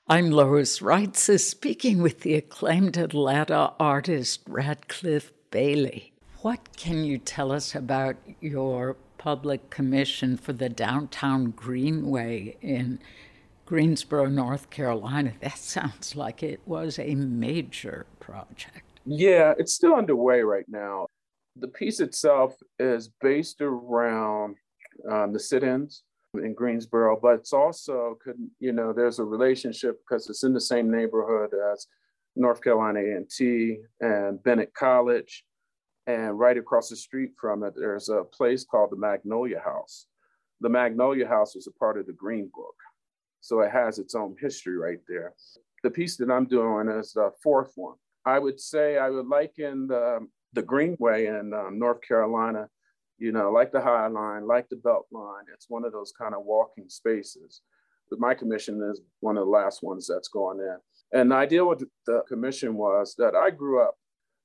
I'm 0.07 0.31
Lois 0.31 0.79
Reitzes 0.79 1.41
speaking 1.41 2.01
with 2.01 2.21
the 2.21 2.35
acclaimed 2.35 2.97
Atlanta 2.97 3.73
artist 3.81 4.43
Radcliffe 4.47 5.33
Bailey. 5.51 6.13
What 6.43 6.77
can 6.77 7.03
you 7.03 7.19
tell 7.19 7.51
us 7.51 7.75
about 7.75 8.17
your 8.41 8.97
public 9.21 9.69
commission 9.69 10.35
for 10.35 10.55
the 10.55 10.71
downtown 10.71 11.51
Greenway 11.51 12.57
in 12.63 12.99
Greensboro, 13.67 14.25
North 14.25 14.71
Carolina? 14.71 15.35
That 15.43 15.59
sounds 15.59 16.17
like 16.17 16.43
it 16.43 16.61
was 16.65 16.99
a 16.99 17.15
major 17.15 18.07
project? 18.19 18.99
Yeah, 19.05 19.53
it's 19.59 19.75
still 19.75 19.95
underway 19.95 20.41
right 20.41 20.65
now. 20.69 21.07
The 21.57 21.69
piece 21.69 22.01
itself 22.01 22.55
is 22.79 23.11
based 23.21 23.61
around 23.61 24.57
um, 25.11 25.35
the 25.35 25.39
sit-ins 25.39 26.03
in 26.35 26.55
Greensboro, 26.55 27.19
but 27.21 27.35
it's 27.35 27.53
also 27.53 28.17
could 28.25 28.39
you 28.59 28.73
know 28.73 28.95
there's 28.95 29.19
a 29.19 29.25
relationship 29.25 30.01
because 30.01 30.31
it's 30.31 30.45
in 30.45 30.55
the 30.55 30.61
same 30.61 30.91
neighborhood 30.91 31.51
as 31.73 31.87
North 32.37 32.63
Carolina 32.63 33.01
A&T 33.01 33.81
and 34.01 34.43
Bennett 34.43 34.73
College, 34.73 35.45
and 36.15 36.39
right 36.39 36.59
across 36.59 36.89
the 36.89 36.97
street 36.97 37.31
from 37.41 37.63
it 37.63 37.75
there's 37.77 38.09
a 38.09 38.25
place 38.25 38.65
called 38.65 38.91
the 38.91 38.97
Magnolia 38.97 39.61
House. 39.61 40.07
The 40.61 40.69
Magnolia 40.69 41.27
House 41.27 41.55
was 41.55 41.67
a 41.67 41.73
part 41.73 41.99
of 41.99 42.07
the 42.07 42.13
Green 42.13 42.51
Book, 42.55 42.75
so 43.41 43.61
it 43.61 43.71
has 43.71 43.99
its 43.99 44.15
own 44.15 44.37
history 44.41 44.77
right 44.77 45.01
there. 45.09 45.35
The 45.83 45.91
piece 45.91 46.17
that 46.19 46.31
I'm 46.31 46.47
doing 46.47 46.89
is 46.89 47.13
the 47.13 47.31
fourth 47.43 47.73
one, 47.77 47.97
I 48.27 48.39
would 48.39 48.61
say 48.61 48.99
I 48.99 49.09
would 49.09 49.27
liken 49.27 49.87
the, 49.87 50.27
the 50.53 50.63
Greenway 50.63 51.27
in 51.27 51.55
um, 51.55 51.79
North 51.79 52.01
Carolina, 52.07 52.69
you 53.19 53.33
know, 53.33 53.51
like 53.51 53.73
the 53.73 53.81
High 53.81 54.09
Line, 54.09 54.47
like 54.47 54.69
the 54.69 54.77
Belt 54.77 55.07
Line. 55.11 55.45
It's 55.55 55.71
one 55.71 55.85
of 55.85 55.93
those 55.93 56.13
kind 56.13 56.35
of 56.35 56.45
walking 56.45 56.89
spaces. 56.89 57.63
But 58.11 58.19
my 58.19 58.35
commission 58.35 58.83
is 58.91 59.01
one 59.21 59.37
of 59.39 59.45
the 59.45 59.51
last 59.51 59.83
ones 59.83 60.07
that's 60.07 60.29
going 60.29 60.59
in. 60.59 60.77
And 61.13 61.31
the 61.31 61.37
idea 61.37 61.65
with 61.65 61.85
the 62.07 62.23
commission 62.29 62.75
was 62.75 63.15
that 63.19 63.35
I 63.35 63.51
grew 63.51 63.83
up 63.83 63.95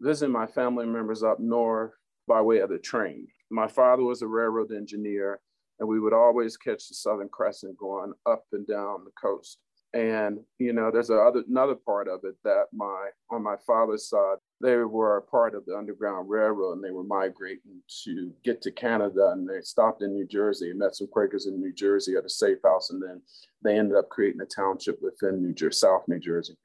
visiting 0.01 0.33
my 0.33 0.47
family 0.47 0.85
members 0.85 1.23
up 1.23 1.39
north 1.39 1.91
by 2.27 2.41
way 2.41 2.59
of 2.59 2.69
the 2.69 2.77
train. 2.77 3.27
My 3.51 3.67
father 3.67 4.03
was 4.03 4.21
a 4.21 4.27
railroad 4.27 4.71
engineer, 4.71 5.39
and 5.79 5.87
we 5.87 5.99
would 5.99 6.13
always 6.13 6.57
catch 6.57 6.87
the 6.87 6.95
Southern 6.95 7.29
Crescent 7.29 7.77
going 7.77 8.13
up 8.25 8.43
and 8.51 8.65
down 8.67 9.05
the 9.05 9.11
coast. 9.21 9.59
And 9.93 10.39
you 10.59 10.73
know, 10.73 10.91
there's 10.91 11.09
other, 11.09 11.43
another 11.47 11.75
part 11.75 12.09
of 12.09 12.19
it 12.23 12.35
that 12.43 12.65
my 12.73 13.09
on 13.31 13.41
my 13.41 13.55
father's 13.65 14.09
side, 14.09 14.37
they 14.61 14.75
were 14.75 15.17
a 15.17 15.21
part 15.21 15.55
of 15.55 15.65
the 15.65 15.77
Underground 15.77 16.29
Railroad, 16.29 16.73
and 16.73 16.83
they 16.83 16.91
were 16.91 17.03
migrating 17.03 17.81
to 18.03 18.33
get 18.43 18.61
to 18.63 18.71
Canada, 18.71 19.29
and 19.31 19.47
they 19.47 19.61
stopped 19.61 20.01
in 20.01 20.13
New 20.13 20.27
Jersey, 20.27 20.71
and 20.71 20.79
met 20.79 20.95
some 20.95 21.07
Quakers 21.07 21.45
in 21.45 21.61
New 21.61 21.71
Jersey 21.71 22.15
at 22.15 22.25
a 22.25 22.29
safe 22.29 22.57
house, 22.63 22.89
and 22.89 23.01
then 23.01 23.21
they 23.63 23.77
ended 23.79 23.95
up 23.95 24.09
creating 24.09 24.41
a 24.41 24.45
township 24.45 25.01
within 25.01 25.41
New 25.41 25.53
Jersey, 25.53 25.77
South 25.77 26.03
New 26.09 26.19
Jersey. 26.19 26.57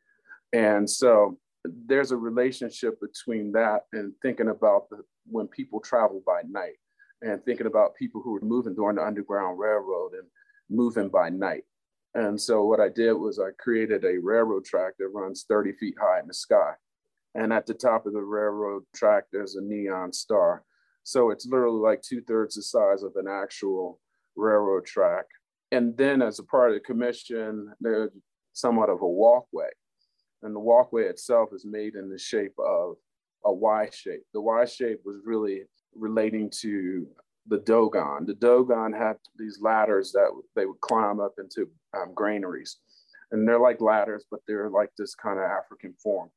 And 0.53 0.91
so 0.91 1.39
there's 1.65 2.11
a 2.11 2.17
relationship 2.17 2.99
between 3.01 3.53
that 3.53 3.83
and 3.93 4.13
thinking 4.23 4.49
about 4.49 4.89
the, 4.91 5.03
when 5.27 5.49
people 5.49 5.81
travel 5.81 6.23
by 6.27 6.43
night, 6.49 6.79
and 7.23 7.45
thinking 7.45 7.67
about 7.67 7.95
people 7.97 8.23
who 8.23 8.33
were 8.33 8.41
moving 8.41 8.75
during 8.75 8.97
the 8.97 9.05
Underground 9.05 9.59
Railroad 9.59 10.13
and 10.15 10.27
moving 10.71 11.09
by 11.09 11.29
night 11.29 11.65
and 12.15 12.41
so 12.41 12.65
what 12.65 12.81
I 12.81 12.89
did 12.89 13.13
was 13.13 13.39
I 13.39 13.51
created 13.59 14.05
a 14.05 14.19
railroad 14.19 14.65
track 14.65 14.95
that 14.99 15.09
runs 15.09 15.45
30 15.49 15.73
feet 15.75 15.95
high 16.01 16.21
in 16.21 16.27
the 16.27 16.35
sky. 16.35 16.73
And 17.37 17.53
at 17.53 17.67
the 17.67 17.75
top 17.75 18.07
of 18.07 18.13
the 18.13 18.23
railroad 18.23 18.83
track, 18.95 19.25
there's 19.31 19.55
a 19.55 19.63
neon 19.63 20.13
star. 20.13 20.65
So 21.05 21.31
it's 21.31 21.47
literally 21.47 21.81
like 21.81 22.03
two 22.03 22.23
thirds 22.23 22.57
the 22.57 22.63
size 22.63 23.05
of 23.05 23.13
an 23.15 23.27
actual 23.29 24.01
railroad 24.35 24.87
track. 24.87 25.27
And 25.71 25.97
then 25.97 26.21
as 26.21 26.41
a 26.41 26.45
part 26.45 26.71
of 26.71 26.75
the 26.75 26.81
commission, 26.81 27.73
there's 27.81 28.11
somewhat 28.53 28.91
of 28.91 29.03
a 29.03 29.09
walkway. 29.09 29.71
And 30.43 30.55
the 30.55 30.61
walkway 30.61 31.05
itself 31.05 31.51
is 31.53 31.65
made 31.65 31.95
in 31.95 32.09
the 32.09 32.19
shape 32.19 32.55
of 32.59 32.97
a 33.45 33.53
Y 33.53 33.89
shape. 33.93 34.23
The 34.33 34.41
Y 34.41 34.65
shape 34.65 35.01
was 35.05 35.17
really 35.25 35.63
relating 35.95 36.51
to 36.61 37.07
the 37.47 37.59
Dogon. 37.59 38.27
The 38.27 38.35
Dogon 38.35 38.93
had 38.93 39.17
these 39.37 39.59
ladders 39.61 40.13
that 40.13 40.31
they 40.55 40.67
would 40.67 40.81
climb 40.81 41.21
up 41.21 41.35
into 41.39 41.69
um, 41.97 42.13
granaries. 42.15 42.79
And 43.33 43.47
they're 43.47 43.61
like 43.61 43.81
ladders, 43.81 44.25
but 44.31 44.41
they're 44.47 44.71
like 44.71 44.91
this 44.97 45.15
kind 45.15 45.39
of 45.39 45.45
African 45.45 45.95
form. 46.03 46.31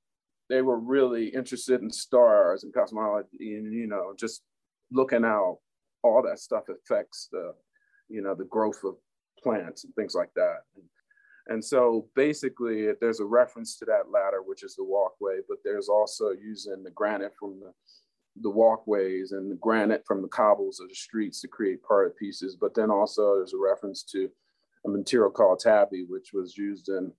They 0.50 0.62
were 0.62 0.79
really 0.79 1.27
interested 1.27 1.81
in 1.81 1.89
stars 1.89 2.63
and 2.63 2.74
cosmology 2.74 3.55
and, 3.55 3.74
you 3.74 3.88
know, 3.88 4.13
just 4.17 4.43
looking 4.91 5.25
out, 5.25 5.60
all 6.03 6.22
that 6.24 6.39
stuff 6.39 6.65
affects 6.69 7.29
the, 7.31 7.53
you 8.10 8.22
know, 8.22 8.36
the 8.36 8.45
growth 8.45 8.81
of 8.83 8.95
plants 9.41 9.86
and 9.86 9.95
things 9.95 10.13
like 10.13 10.33
that. 10.36 10.57
And, 10.75 10.83
and 11.47 11.63
so 11.63 12.07
basically, 12.15 12.88
there's 13.01 13.19
a 13.19 13.25
reference 13.25 13.77
to 13.77 13.85
that 13.85 14.12
ladder, 14.12 14.41
which 14.45 14.63
is 14.63 14.75
the 14.75 14.83
walkway, 14.83 15.39
but 15.47 15.57
there's 15.63 15.89
also 15.89 16.31
using 16.31 16.83
the 16.83 16.91
granite 16.91 17.33
from 17.39 17.59
the 17.59 17.73
the 18.41 18.50
walkways 18.50 19.31
and 19.31 19.51
the 19.51 19.55
granite 19.55 20.03
from 20.07 20.21
the 20.21 20.27
cobbles 20.27 20.79
of 20.79 20.89
the 20.89 20.95
streets 20.95 21.39
to 21.41 21.47
create 21.47 21.83
part 21.83 22.07
of 22.07 22.17
pieces. 22.17 22.57
But 22.59 22.73
then 22.73 22.89
also 22.89 23.35
there's 23.35 23.53
a 23.53 23.57
reference 23.57 24.03
to 24.05 24.29
a 24.85 24.89
material 24.89 25.29
called 25.29 25.59
tabby, 25.59 26.05
which 26.07 26.31
was 26.33 26.57
used 26.57 26.89
in 26.89 27.12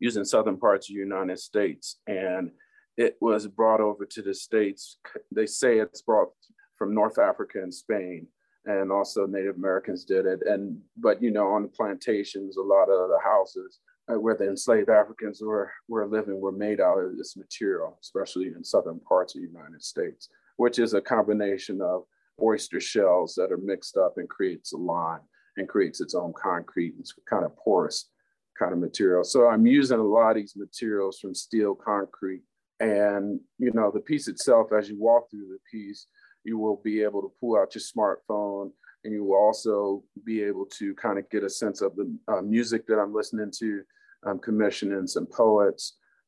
used 0.00 0.16
in 0.16 0.24
southern 0.24 0.56
parts 0.56 0.88
of 0.88 0.94
the 0.94 1.00
United 1.00 1.38
States. 1.38 1.96
And 2.06 2.52
it 2.96 3.16
was 3.20 3.46
brought 3.46 3.80
over 3.80 4.06
to 4.06 4.22
the 4.22 4.34
States. 4.34 4.98
They 5.30 5.46
say 5.46 5.78
it's 5.78 6.02
brought 6.02 6.30
from 6.76 6.94
North 6.94 7.18
Africa 7.18 7.58
and 7.62 7.74
Spain. 7.74 8.28
And 8.68 8.92
also 8.92 9.26
Native 9.26 9.56
Americans 9.56 10.04
did 10.04 10.26
it. 10.26 10.40
And 10.46 10.78
but 10.96 11.22
you 11.22 11.30
know, 11.30 11.48
on 11.48 11.62
the 11.62 11.68
plantations, 11.68 12.56
a 12.56 12.62
lot 12.62 12.90
of 12.90 13.08
the 13.08 13.18
houses 13.24 13.80
uh, 14.08 14.18
where 14.20 14.36
the 14.36 14.48
enslaved 14.48 14.88
Africans 14.88 15.40
were, 15.42 15.70
were 15.88 16.06
living 16.06 16.40
were 16.40 16.52
made 16.52 16.80
out 16.80 16.98
of 16.98 17.16
this 17.16 17.36
material, 17.36 17.98
especially 18.02 18.48
in 18.48 18.64
southern 18.64 19.00
parts 19.00 19.34
of 19.34 19.42
the 19.42 19.48
United 19.48 19.82
States, 19.82 20.28
which 20.56 20.78
is 20.78 20.94
a 20.94 21.00
combination 21.00 21.80
of 21.82 22.04
oyster 22.42 22.80
shells 22.80 23.34
that 23.34 23.52
are 23.52 23.58
mixed 23.58 23.96
up 23.96 24.14
and 24.16 24.28
creates 24.28 24.72
a 24.72 24.76
lime 24.76 25.20
and 25.56 25.68
creates 25.68 26.00
its 26.00 26.14
own 26.14 26.32
concrete. 26.32 26.94
It's 26.98 27.14
kind 27.28 27.44
of 27.44 27.56
porous 27.56 28.10
kind 28.58 28.72
of 28.72 28.78
material. 28.78 29.24
So 29.24 29.48
I'm 29.48 29.66
using 29.66 29.98
a 29.98 30.02
lot 30.02 30.30
of 30.30 30.36
these 30.36 30.56
materials 30.56 31.18
from 31.18 31.34
steel, 31.34 31.74
concrete, 31.74 32.42
and 32.80 33.40
you 33.58 33.72
know 33.72 33.90
the 33.92 34.00
piece 34.00 34.28
itself. 34.28 34.72
As 34.72 34.88
you 34.88 34.96
walk 34.98 35.30
through 35.30 35.48
the 35.48 35.58
piece, 35.70 36.06
you 36.48 36.58
will 36.58 36.80
be 36.82 37.02
able 37.02 37.20
to 37.22 37.30
pull 37.40 37.54
out 37.58 37.74
your 37.74 37.82
smartphone 37.92 38.70
and 39.04 39.12
you 39.12 39.22
will 39.24 39.36
also 39.36 40.02
be 40.24 40.42
able 40.42 40.66
to 40.80 40.94
kind 40.94 41.18
of 41.18 41.28
get 41.30 41.44
a 41.44 41.50
sense 41.50 41.82
of 41.82 41.94
the 41.96 42.06
uh, 42.32 42.42
music 42.42 42.86
that 42.86 42.98
I'm 42.98 43.14
listening 43.14 43.52
to 43.60 43.82
I'm 44.26 44.38
commissioning 44.38 45.06
some 45.06 45.26
poets 45.26 45.84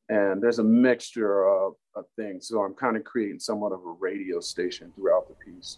And 0.09 0.41
there's 0.41 0.59
a 0.59 0.63
mixture 0.63 1.47
of, 1.47 1.73
of 1.95 2.05
things. 2.15 2.47
So 2.47 2.61
I'm 2.61 2.73
kind 2.73 2.97
of 2.97 3.03
creating 3.03 3.39
somewhat 3.39 3.71
of 3.71 3.79
a 3.85 3.95
radio 3.99 4.39
station 4.39 4.91
throughout 4.95 5.25
the 5.29 5.35
piece. 5.45 5.77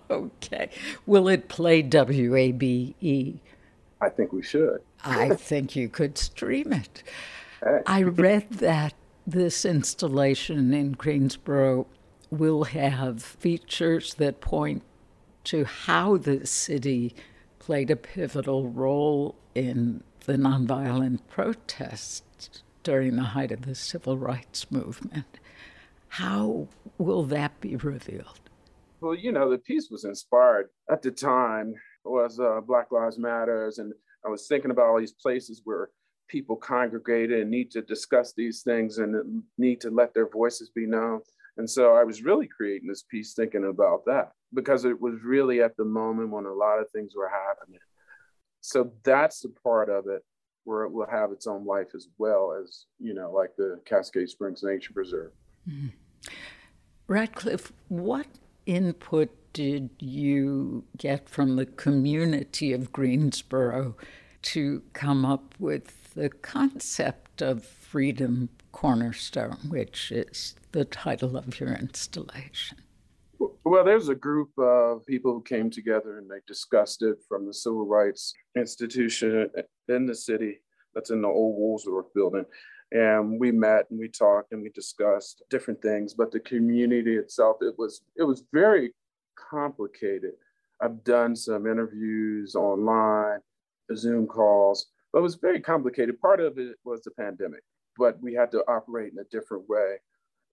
okay. 0.10 0.70
Will 1.06 1.28
it 1.28 1.48
play 1.48 1.82
WABE? 1.82 3.38
I 4.00 4.08
think 4.08 4.32
we 4.32 4.42
should. 4.42 4.80
I 5.04 5.28
think 5.48 5.76
you 5.76 5.88
could 5.88 6.18
stream 6.18 6.72
it. 6.72 7.02
Hey. 7.62 7.80
I 7.86 8.02
read 8.02 8.50
that 8.50 8.94
this 9.26 9.64
installation 9.64 10.74
in 10.74 10.92
Greensboro 10.92 11.86
will 12.34 12.64
have 12.64 13.22
features 13.22 14.14
that 14.14 14.40
point 14.40 14.82
to 15.44 15.64
how 15.64 16.16
the 16.16 16.46
city 16.46 17.14
played 17.58 17.90
a 17.90 17.96
pivotal 17.96 18.68
role 18.68 19.36
in 19.54 20.02
the 20.26 20.34
nonviolent 20.34 21.20
protests 21.28 22.62
during 22.82 23.16
the 23.16 23.22
height 23.22 23.52
of 23.52 23.62
the 23.62 23.74
civil 23.74 24.18
rights 24.18 24.70
movement. 24.70 25.38
How 26.08 26.68
will 26.98 27.24
that 27.24 27.60
be 27.60 27.76
revealed? 27.76 28.40
Well, 29.00 29.14
you 29.14 29.32
know, 29.32 29.50
the 29.50 29.58
piece 29.58 29.88
was 29.90 30.04
inspired 30.04 30.68
at 30.90 31.02
the 31.02 31.10
time 31.10 31.74
was 32.04 32.38
uh, 32.38 32.60
Black 32.60 32.92
Lives 32.92 33.18
Matters, 33.18 33.78
and 33.78 33.92
I 34.24 34.28
was 34.28 34.46
thinking 34.46 34.70
about 34.70 34.86
all 34.86 34.98
these 34.98 35.14
places 35.14 35.62
where 35.64 35.90
people 36.28 36.56
congregated 36.56 37.40
and 37.40 37.50
need 37.50 37.70
to 37.70 37.82
discuss 37.82 38.32
these 38.34 38.62
things 38.62 38.98
and 38.98 39.42
need 39.58 39.80
to 39.80 39.90
let 39.90 40.14
their 40.14 40.28
voices 40.28 40.70
be 40.74 40.86
known. 40.86 41.20
And 41.56 41.68
so 41.68 41.94
I 41.94 42.04
was 42.04 42.22
really 42.22 42.48
creating 42.48 42.88
this 42.88 43.02
piece 43.02 43.34
thinking 43.34 43.66
about 43.66 44.04
that 44.06 44.32
because 44.52 44.84
it 44.84 45.00
was 45.00 45.22
really 45.22 45.62
at 45.62 45.76
the 45.76 45.84
moment 45.84 46.30
when 46.30 46.46
a 46.46 46.52
lot 46.52 46.78
of 46.78 46.90
things 46.90 47.12
were 47.16 47.28
happening. 47.28 47.80
So 48.60 48.92
that's 49.04 49.40
the 49.40 49.52
part 49.62 49.88
of 49.88 50.06
it 50.08 50.22
where 50.64 50.84
it 50.84 50.92
will 50.92 51.06
have 51.06 51.30
its 51.30 51.46
own 51.46 51.66
life 51.66 51.88
as 51.94 52.08
well 52.18 52.56
as, 52.60 52.86
you 52.98 53.14
know, 53.14 53.30
like 53.30 53.50
the 53.56 53.78
Cascade 53.84 54.30
Springs 54.30 54.62
Nature 54.62 54.94
Preserve. 54.94 55.32
Mm-hmm. 55.68 55.88
Radcliffe, 57.06 57.72
what 57.88 58.26
input 58.64 59.30
did 59.52 59.90
you 59.98 60.84
get 60.96 61.28
from 61.28 61.56
the 61.56 61.66
community 61.66 62.72
of 62.72 62.92
Greensboro 62.92 63.94
to 64.42 64.82
come 64.94 65.24
up 65.24 65.54
with 65.58 66.14
the 66.14 66.30
concept 66.30 67.42
of 67.42 67.64
Freedom 67.64 68.48
Cornerstone, 68.72 69.58
which 69.68 70.10
is 70.10 70.54
the 70.74 70.84
title 70.84 71.36
of 71.36 71.60
your 71.60 71.72
installation? 71.72 72.78
Well, 73.38 73.84
there's 73.84 74.08
a 74.08 74.14
group 74.14 74.50
of 74.58 75.06
people 75.06 75.32
who 75.32 75.42
came 75.42 75.70
together 75.70 76.18
and 76.18 76.28
they 76.28 76.40
discussed 76.48 77.02
it 77.02 77.18
from 77.28 77.46
the 77.46 77.54
Civil 77.54 77.86
Rights 77.86 78.34
Institution 78.56 79.48
in 79.88 80.06
the 80.06 80.14
city 80.14 80.58
that's 80.92 81.10
in 81.10 81.22
the 81.22 81.28
old 81.28 81.56
Woolsworth 81.56 82.12
building. 82.12 82.44
And 82.90 83.38
we 83.38 83.52
met 83.52 83.86
and 83.90 84.00
we 84.00 84.08
talked 84.08 84.52
and 84.52 84.62
we 84.62 84.70
discussed 84.70 85.44
different 85.48 85.80
things. 85.80 86.12
But 86.12 86.32
the 86.32 86.40
community 86.40 87.16
itself, 87.16 87.58
it 87.60 87.74
was 87.78 88.02
it 88.16 88.24
was 88.24 88.44
very 88.52 88.92
complicated. 89.36 90.32
I've 90.80 91.04
done 91.04 91.36
some 91.36 91.68
interviews 91.68 92.56
online, 92.56 93.38
Zoom 93.94 94.26
calls, 94.26 94.86
but 95.12 95.20
it 95.20 95.22
was 95.22 95.36
very 95.36 95.60
complicated. 95.60 96.20
Part 96.20 96.40
of 96.40 96.58
it 96.58 96.76
was 96.84 97.02
the 97.02 97.12
pandemic, 97.12 97.62
but 97.96 98.20
we 98.20 98.34
had 98.34 98.50
to 98.52 98.64
operate 98.66 99.12
in 99.12 99.18
a 99.20 99.24
different 99.30 99.68
way. 99.68 99.98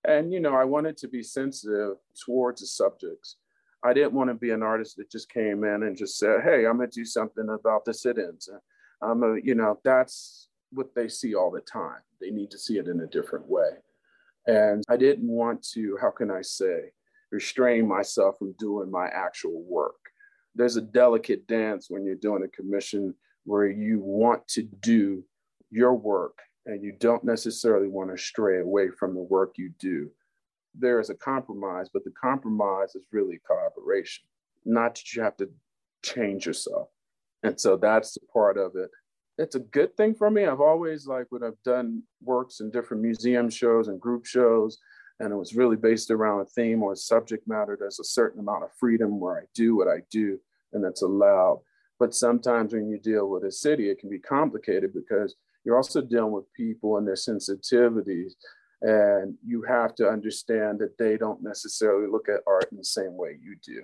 And, 0.07 0.33
you 0.33 0.39
know, 0.39 0.55
I 0.55 0.63
wanted 0.63 0.97
to 0.97 1.07
be 1.07 1.21
sensitive 1.21 1.97
towards 2.25 2.61
the 2.61 2.67
subjects. 2.67 3.37
I 3.83 3.93
didn't 3.93 4.13
want 4.13 4.29
to 4.29 4.35
be 4.35 4.51
an 4.51 4.63
artist 4.63 4.97
that 4.97 5.11
just 5.11 5.31
came 5.31 5.63
in 5.63 5.83
and 5.83 5.97
just 5.97 6.17
said, 6.17 6.41
hey, 6.43 6.65
I'm 6.65 6.77
going 6.77 6.89
to 6.89 6.99
do 6.99 7.05
something 7.05 7.49
about 7.49 7.85
the 7.85 7.93
sit 7.93 8.17
ins. 8.17 8.49
Uh, 8.49 8.59
I'm 9.05 9.23
a, 9.23 9.37
you 9.43 9.55
know, 9.55 9.79
that's 9.83 10.49
what 10.71 10.93
they 10.95 11.07
see 11.07 11.35
all 11.35 11.51
the 11.51 11.61
time. 11.61 12.01
They 12.19 12.29
need 12.29 12.51
to 12.51 12.59
see 12.59 12.77
it 12.77 12.87
in 12.87 12.99
a 13.01 13.07
different 13.07 13.47
way. 13.47 13.69
And 14.47 14.83
I 14.89 14.97
didn't 14.97 15.27
want 15.27 15.63
to, 15.73 15.97
how 16.01 16.11
can 16.11 16.31
I 16.31 16.41
say, 16.41 16.91
restrain 17.31 17.87
myself 17.87 18.37
from 18.37 18.53
doing 18.59 18.91
my 18.91 19.07
actual 19.07 19.63
work. 19.63 19.95
There's 20.53 20.75
a 20.75 20.81
delicate 20.81 21.47
dance 21.47 21.87
when 21.89 22.05
you're 22.05 22.15
doing 22.15 22.43
a 22.43 22.47
commission 22.47 23.15
where 23.45 23.67
you 23.67 23.99
want 23.99 24.47
to 24.49 24.63
do 24.63 25.23
your 25.69 25.95
work 25.95 26.39
and 26.65 26.83
you 26.83 26.93
don't 26.99 27.23
necessarily 27.23 27.87
want 27.87 28.11
to 28.11 28.17
stray 28.21 28.59
away 28.59 28.89
from 28.89 29.13
the 29.13 29.21
work 29.21 29.53
you 29.57 29.71
do. 29.79 30.09
There 30.75 30.99
is 30.99 31.09
a 31.09 31.15
compromise, 31.15 31.89
but 31.91 32.03
the 32.03 32.13
compromise 32.21 32.95
is 32.95 33.05
really 33.11 33.41
collaboration, 33.45 34.23
not 34.65 34.95
that 34.95 35.13
you 35.13 35.21
have 35.21 35.37
to 35.37 35.49
change 36.03 36.45
yourself. 36.45 36.89
And 37.43 37.59
so 37.59 37.77
that's 37.77 38.13
the 38.13 38.21
part 38.31 38.57
of 38.57 38.75
it. 38.75 38.89
It's 39.37 39.55
a 39.55 39.59
good 39.59 39.95
thing 39.97 40.13
for 40.13 40.29
me. 40.29 40.45
I've 40.45 40.61
always 40.61 41.07
like 41.07 41.25
when 41.29 41.43
I've 41.43 41.61
done 41.63 42.03
works 42.21 42.59
in 42.59 42.69
different 42.69 43.01
museum 43.01 43.49
shows 43.49 43.87
and 43.87 43.99
group 43.99 44.25
shows, 44.25 44.77
and 45.19 45.31
it 45.31 45.35
was 45.35 45.55
really 45.55 45.75
based 45.77 46.11
around 46.11 46.41
a 46.41 46.45
theme 46.45 46.83
or 46.83 46.93
a 46.93 46.97
subject 46.97 47.47
matter. 47.47 47.75
There's 47.79 47.99
a 47.99 48.03
certain 48.03 48.39
amount 48.39 48.63
of 48.63 48.69
freedom 48.79 49.19
where 49.19 49.37
I 49.37 49.43
do 49.55 49.75
what 49.75 49.87
I 49.87 50.01
do, 50.11 50.39
and 50.73 50.83
that's 50.83 51.01
allowed. 51.01 51.61
But 51.99 52.13
sometimes 52.15 52.73
when 52.73 52.89
you 52.89 52.99
deal 52.99 53.29
with 53.29 53.43
a 53.43 53.51
city, 53.51 53.89
it 53.89 53.99
can 53.99 54.09
be 54.09 54.19
complicated 54.19 54.93
because 54.93 55.35
you're 55.63 55.77
also 55.77 56.01
dealing 56.01 56.31
with 56.31 56.51
people 56.53 56.97
and 56.97 57.07
their 57.07 57.15
sensitivities. 57.15 58.33
And 58.81 59.35
you 59.45 59.61
have 59.67 59.93
to 59.95 60.07
understand 60.07 60.79
that 60.79 60.97
they 60.97 61.15
don't 61.15 61.43
necessarily 61.43 62.07
look 62.09 62.27
at 62.29 62.41
art 62.47 62.67
in 62.71 62.77
the 62.77 62.83
same 62.83 63.15
way 63.15 63.37
you 63.39 63.55
do. 63.63 63.83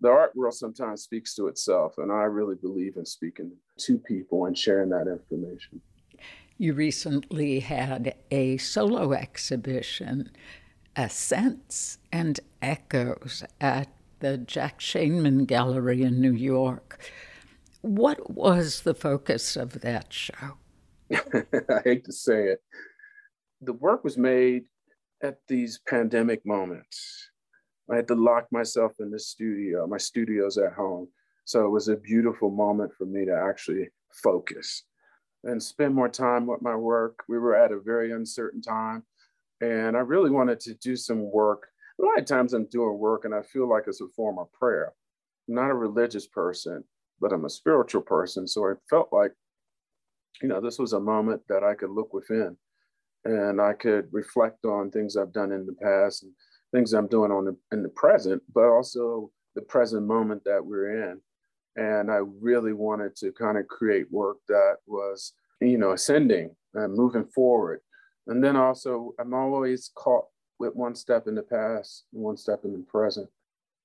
The 0.00 0.08
art 0.08 0.34
world 0.34 0.54
sometimes 0.54 1.02
speaks 1.02 1.34
to 1.36 1.46
itself, 1.46 1.94
and 1.98 2.10
I 2.10 2.24
really 2.24 2.56
believe 2.56 2.96
in 2.96 3.06
speaking 3.06 3.52
to 3.78 3.98
people 3.98 4.46
and 4.46 4.58
sharing 4.58 4.90
that 4.90 5.06
information. 5.06 5.80
You 6.58 6.74
recently 6.74 7.60
had 7.60 8.16
a 8.30 8.56
solo 8.56 9.12
exhibition, 9.12 10.30
Ascents 10.96 11.98
and 12.12 12.40
Echoes, 12.60 13.44
at 13.60 13.88
the 14.18 14.36
Jack 14.36 14.80
Shainman 14.80 15.46
Gallery 15.46 16.02
in 16.02 16.20
New 16.20 16.32
York. 16.32 16.98
What 17.80 18.30
was 18.30 18.82
the 18.82 18.94
focus 18.94 19.56
of 19.56 19.80
that 19.82 20.12
show? 20.12 20.58
I 21.12 21.80
hate 21.84 22.04
to 22.04 22.12
say 22.12 22.48
it. 22.48 22.62
The 23.60 23.72
work 23.72 24.04
was 24.04 24.18
made 24.18 24.64
at 25.22 25.38
these 25.48 25.80
pandemic 25.86 26.44
moments. 26.44 27.30
I 27.90 27.96
had 27.96 28.08
to 28.08 28.14
lock 28.14 28.46
myself 28.50 28.92
in 29.00 29.10
the 29.10 29.18
studio. 29.18 29.86
My 29.86 29.98
studio's 29.98 30.58
at 30.58 30.72
home. 30.72 31.08
So 31.44 31.66
it 31.66 31.70
was 31.70 31.88
a 31.88 31.96
beautiful 31.96 32.50
moment 32.50 32.92
for 32.96 33.04
me 33.04 33.26
to 33.26 33.34
actually 33.34 33.88
focus 34.12 34.84
and 35.44 35.62
spend 35.62 35.94
more 35.94 36.08
time 36.08 36.46
with 36.46 36.62
my 36.62 36.74
work. 36.74 37.22
We 37.28 37.38
were 37.38 37.54
at 37.54 37.72
a 37.72 37.80
very 37.80 38.12
uncertain 38.12 38.62
time. 38.62 39.02
And 39.60 39.96
I 39.96 40.00
really 40.00 40.30
wanted 40.30 40.60
to 40.60 40.74
do 40.74 40.96
some 40.96 41.30
work. 41.30 41.68
A 42.00 42.04
lot 42.04 42.18
of 42.18 42.24
times 42.24 42.54
I'm 42.54 42.66
doing 42.66 42.98
work 42.98 43.24
and 43.24 43.34
I 43.34 43.42
feel 43.42 43.68
like 43.68 43.84
it's 43.86 44.00
a 44.00 44.08
form 44.16 44.38
of 44.38 44.52
prayer. 44.52 44.92
I'm 45.48 45.54
not 45.54 45.70
a 45.70 45.74
religious 45.74 46.26
person, 46.26 46.82
but 47.20 47.32
I'm 47.32 47.44
a 47.44 47.50
spiritual 47.50 48.02
person. 48.02 48.48
So 48.48 48.66
I 48.66 48.72
felt 48.88 49.10
like 49.12 49.32
you 50.42 50.48
know, 50.48 50.60
this 50.60 50.78
was 50.78 50.92
a 50.92 51.00
moment 51.00 51.42
that 51.48 51.62
I 51.62 51.74
could 51.74 51.90
look 51.90 52.12
within 52.12 52.56
and 53.24 53.60
I 53.60 53.72
could 53.72 54.08
reflect 54.12 54.64
on 54.64 54.90
things 54.90 55.16
I've 55.16 55.32
done 55.32 55.52
in 55.52 55.66
the 55.66 55.74
past 55.74 56.22
and 56.22 56.32
things 56.72 56.92
I'm 56.92 57.06
doing 57.06 57.30
on 57.30 57.44
the, 57.44 57.56
in 57.72 57.82
the 57.82 57.88
present, 57.88 58.42
but 58.52 58.64
also 58.64 59.30
the 59.54 59.62
present 59.62 60.06
moment 60.06 60.42
that 60.44 60.64
we're 60.64 61.10
in. 61.10 61.20
And 61.76 62.10
I 62.10 62.20
really 62.40 62.72
wanted 62.72 63.16
to 63.16 63.32
kind 63.32 63.58
of 63.58 63.66
create 63.68 64.10
work 64.10 64.36
that 64.48 64.76
was, 64.86 65.32
you 65.60 65.78
know, 65.78 65.92
ascending 65.92 66.54
and 66.74 66.94
moving 66.94 67.24
forward. 67.24 67.80
And 68.26 68.42
then 68.42 68.56
also, 68.56 69.14
I'm 69.18 69.34
always 69.34 69.90
caught 69.94 70.26
with 70.58 70.74
one 70.74 70.94
step 70.94 71.26
in 71.26 71.34
the 71.34 71.42
past 71.42 72.04
one 72.12 72.36
step 72.36 72.60
in 72.64 72.72
the 72.72 72.84
present. 72.90 73.28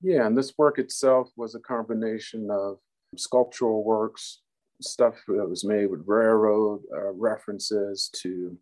Yeah, 0.02 0.26
and 0.26 0.38
this 0.38 0.54
work 0.58 0.80
itself 0.80 1.30
was 1.36 1.56
a 1.56 1.60
combination 1.60 2.50
of 2.52 2.78
sculptural 3.18 3.84
works, 3.84 4.42
stuff 4.82 5.16
that 5.28 5.50
was 5.50 5.64
made 5.64 5.88
with 5.88 6.04
railroad 6.06 6.82
uh, 6.94 7.12
references 7.12 8.10
to, 8.22 8.58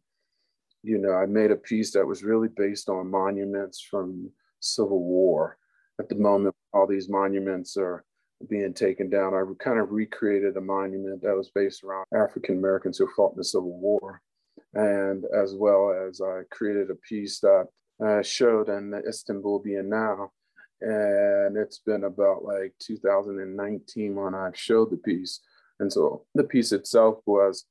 you 0.83 0.97
know, 0.97 1.13
I 1.13 1.25
made 1.25 1.51
a 1.51 1.55
piece 1.55 1.91
that 1.91 2.05
was 2.05 2.23
really 2.23 2.47
based 2.47 2.89
on 2.89 3.11
monuments 3.11 3.81
from 3.81 4.29
Civil 4.59 5.03
War. 5.03 5.57
At 5.99 6.09
the 6.09 6.15
moment, 6.15 6.55
all 6.73 6.87
these 6.87 7.09
monuments 7.09 7.77
are 7.77 8.05
being 8.49 8.73
taken 8.73 9.09
down. 9.09 9.33
I 9.33 9.43
kind 9.63 9.79
of 9.79 9.91
recreated 9.91 10.57
a 10.57 10.61
monument 10.61 11.21
that 11.23 11.35
was 11.35 11.49
based 11.53 11.83
around 11.83 12.05
African 12.15 12.57
Americans 12.57 12.97
who 12.97 13.09
fought 13.15 13.33
in 13.33 13.37
the 13.37 13.43
Civil 13.43 13.79
War. 13.79 14.21
And 14.73 15.25
as 15.35 15.55
well 15.55 15.91
as 16.07 16.21
I 16.21 16.41
created 16.51 16.91
a 16.91 16.95
piece 16.95 17.39
that 17.39 17.67
uh, 18.03 18.21
showed 18.21 18.69
in 18.69 18.91
the 18.91 19.01
Istanbul 19.07 19.63
Biennale. 19.63 20.29
And 20.81 21.57
it's 21.57 21.79
been 21.79 22.03
about 22.03 22.43
like 22.43 22.73
2019 22.79 24.15
when 24.15 24.35
I 24.35 24.51
showed 24.53 24.91
the 24.91 24.97
piece. 24.97 25.39
And 25.79 25.91
so 25.91 26.25
the 26.35 26.43
piece 26.43 26.71
itself 26.71 27.19
was, 27.25 27.65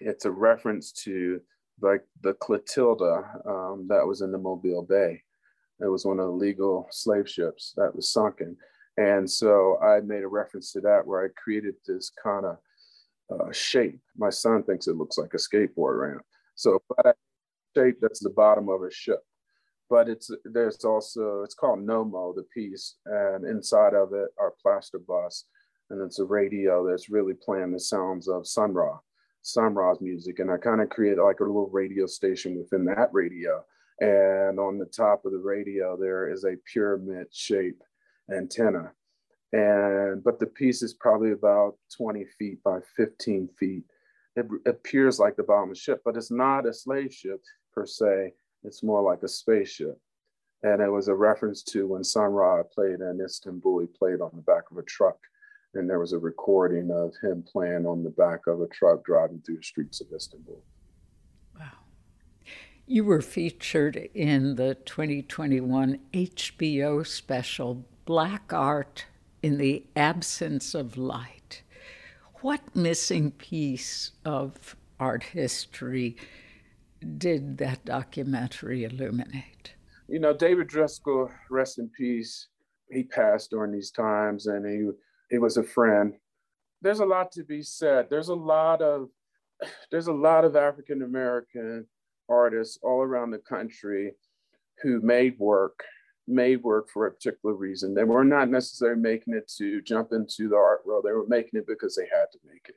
it's 0.00 0.24
a 0.24 0.30
reference 0.30 0.92
to 1.04 1.40
like 1.82 2.02
the 2.22 2.34
Clotilda 2.34 3.22
um, 3.46 3.86
that 3.88 4.06
was 4.06 4.20
in 4.20 4.32
the 4.32 4.38
Mobile 4.38 4.82
Bay. 4.82 5.22
It 5.80 5.86
was 5.86 6.04
one 6.04 6.20
of 6.20 6.26
the 6.26 6.32
legal 6.32 6.88
slave 6.90 7.28
ships 7.28 7.72
that 7.76 7.94
was 7.94 8.12
sunken. 8.12 8.56
And 8.96 9.30
so 9.30 9.78
I 9.80 10.00
made 10.00 10.22
a 10.22 10.28
reference 10.28 10.72
to 10.72 10.80
that 10.82 11.06
where 11.06 11.24
I 11.24 11.28
created 11.42 11.74
this 11.86 12.10
kind 12.22 12.44
of 12.44 12.58
uh, 13.30 13.52
shape. 13.52 14.00
My 14.16 14.30
son 14.30 14.62
thinks 14.62 14.88
it 14.88 14.96
looks 14.96 15.16
like 15.16 15.32
a 15.34 15.38
skateboard 15.38 16.00
ramp. 16.00 16.22
So, 16.54 16.82
I 17.04 17.12
shape 17.76 17.98
that's 18.00 18.20
the 18.20 18.30
bottom 18.30 18.68
of 18.68 18.82
a 18.82 18.90
ship. 18.90 19.20
But 19.88 20.08
it's 20.08 20.30
there's 20.44 20.84
also 20.84 21.42
it's 21.42 21.54
called 21.54 21.80
Nomo, 21.80 22.34
the 22.34 22.44
piece, 22.54 22.96
and 23.06 23.44
inside 23.44 23.94
of 23.94 24.12
it 24.12 24.28
are 24.38 24.54
plaster 24.62 24.98
busts, 24.98 25.46
and 25.90 26.00
it's 26.02 26.18
a 26.18 26.24
radio 26.24 26.86
that's 26.86 27.10
really 27.10 27.34
playing 27.34 27.72
the 27.72 27.80
sounds 27.80 28.28
of 28.28 28.46
Sun 28.46 28.72
Ra, 28.72 28.98
Sun 29.42 29.74
Ra's 29.74 30.00
music, 30.00 30.38
and 30.38 30.50
I 30.50 30.56
kind 30.56 30.80
of 30.80 30.88
created 30.88 31.22
like 31.22 31.40
a 31.40 31.44
little 31.44 31.70
radio 31.70 32.06
station 32.06 32.58
within 32.58 32.84
that 32.86 33.08
radio. 33.12 33.64
And 34.00 34.58
on 34.58 34.78
the 34.78 34.86
top 34.86 35.24
of 35.24 35.32
the 35.32 35.38
radio, 35.38 35.96
there 35.96 36.32
is 36.32 36.44
a 36.44 36.56
pyramid 36.72 37.26
shape 37.32 37.82
antenna. 38.34 38.92
And 39.52 40.22
but 40.22 40.38
the 40.38 40.46
piece 40.46 40.82
is 40.82 40.94
probably 40.94 41.32
about 41.32 41.74
20 41.96 42.24
feet 42.38 42.62
by 42.62 42.78
15 42.96 43.48
feet 43.58 43.84
it 44.36 44.46
appears 44.66 45.18
like 45.18 45.36
the 45.36 45.42
bottom 45.42 45.70
of 45.70 45.76
a 45.76 45.78
ship, 45.78 46.02
but 46.04 46.16
it's 46.16 46.30
not 46.30 46.66
a 46.66 46.72
slave 46.72 47.12
ship 47.12 47.42
per 47.72 47.86
se. 47.86 48.32
It's 48.62 48.82
more 48.82 49.02
like 49.02 49.22
a 49.22 49.28
spaceship. 49.28 49.98
And 50.62 50.80
it 50.80 50.90
was 50.90 51.08
a 51.08 51.14
reference 51.14 51.62
to 51.64 51.86
when 51.86 52.04
Sun 52.04 52.30
Ra 52.30 52.62
played 52.62 53.00
in 53.00 53.20
Istanbul, 53.24 53.80
he 53.80 53.86
played 53.86 54.20
on 54.20 54.30
the 54.34 54.42
back 54.42 54.64
of 54.70 54.76
a 54.76 54.82
truck. 54.82 55.18
And 55.74 55.88
there 55.88 56.00
was 56.00 56.12
a 56.12 56.18
recording 56.18 56.90
of 56.90 57.14
him 57.22 57.44
playing 57.44 57.86
on 57.86 58.02
the 58.02 58.10
back 58.10 58.46
of 58.46 58.60
a 58.60 58.66
truck 58.68 59.04
driving 59.04 59.40
through 59.44 59.58
the 59.58 59.62
streets 59.62 60.00
of 60.00 60.08
Istanbul. 60.14 60.60
Wow. 61.58 61.70
You 62.86 63.04
were 63.04 63.20
featured 63.20 63.96
in 64.14 64.56
the 64.56 64.74
2021 64.74 66.00
HBO 66.12 67.06
special 67.06 67.84
Black 68.04 68.52
Art 68.52 69.04
in 69.42 69.58
the 69.58 69.84
Absence 69.94 70.74
of 70.74 70.96
Light. 70.96 71.62
What 72.40 72.74
missing 72.74 73.30
piece 73.30 74.12
of 74.24 74.74
art 74.98 75.22
history 75.22 76.16
did 77.18 77.58
that 77.58 77.84
documentary 77.84 78.84
illuminate? 78.84 79.74
You 80.08 80.18
know, 80.18 80.32
David 80.32 80.68
Driskell, 80.68 81.30
rest 81.50 81.78
in 81.78 81.88
peace. 81.90 82.48
He 82.90 83.04
passed 83.04 83.50
during 83.50 83.72
these 83.72 83.90
times 83.90 84.46
and 84.46 84.66
he, 84.66 84.90
he 85.30 85.38
was 85.38 85.56
a 85.56 85.62
friend. 85.62 86.14
There's 86.82 87.00
a 87.00 87.06
lot 87.06 87.32
to 87.32 87.44
be 87.44 87.62
said. 87.62 88.08
There's 88.10 88.28
a 88.28 88.34
lot 88.34 88.82
of 88.82 89.08
there's 89.90 90.08
a 90.08 90.12
lot 90.12 90.44
of 90.44 90.56
African 90.56 91.02
American 91.02 91.86
artists 92.28 92.78
all 92.82 93.00
around 93.02 93.30
the 93.30 93.38
country 93.38 94.12
who 94.82 95.00
made 95.00 95.38
work 95.38 95.82
made 96.26 96.62
work 96.62 96.88
for 96.88 97.06
a 97.06 97.10
particular 97.10 97.54
reason. 97.54 97.92
They 97.92 98.04
were 98.04 98.24
not 98.24 98.48
necessarily 98.48 99.00
making 99.00 99.34
it 99.34 99.50
to 99.58 99.82
jump 99.82 100.12
into 100.12 100.48
the 100.48 100.56
art 100.56 100.86
world. 100.86 101.04
They 101.04 101.12
were 101.12 101.26
making 101.26 101.58
it 101.58 101.66
because 101.66 101.96
they 101.96 102.04
had 102.04 102.26
to 102.32 102.38
make 102.46 102.68
it. 102.68 102.76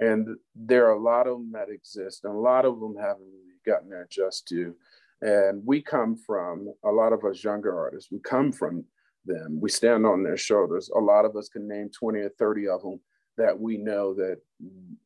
And 0.00 0.36
there 0.54 0.86
are 0.86 0.94
a 0.94 1.02
lot 1.02 1.26
of 1.26 1.38
them 1.38 1.52
that 1.52 1.70
exist, 1.70 2.24
and 2.24 2.34
a 2.34 2.38
lot 2.38 2.64
of 2.64 2.80
them 2.80 2.94
haven't 3.00 3.22
really 3.22 3.60
gotten 3.64 3.88
their 3.88 4.06
just 4.10 4.46
due. 4.46 4.74
And 5.22 5.64
we 5.64 5.80
come 5.80 6.16
from 6.16 6.74
a 6.84 6.90
lot 6.90 7.12
of 7.12 7.24
us 7.24 7.42
younger 7.42 7.78
artists, 7.78 8.10
we 8.10 8.18
come 8.18 8.52
from 8.52 8.84
them. 9.26 9.58
We 9.60 9.70
stand 9.70 10.06
on 10.06 10.22
their 10.22 10.36
shoulders. 10.36 10.90
A 10.94 10.98
lot 10.98 11.24
of 11.24 11.36
us 11.36 11.48
can 11.48 11.68
name 11.68 11.90
20 11.90 12.20
or 12.20 12.30
30 12.38 12.68
of 12.68 12.82
them 12.82 13.00
that 13.36 13.58
we 13.58 13.78
know 13.78 14.14
that, 14.14 14.36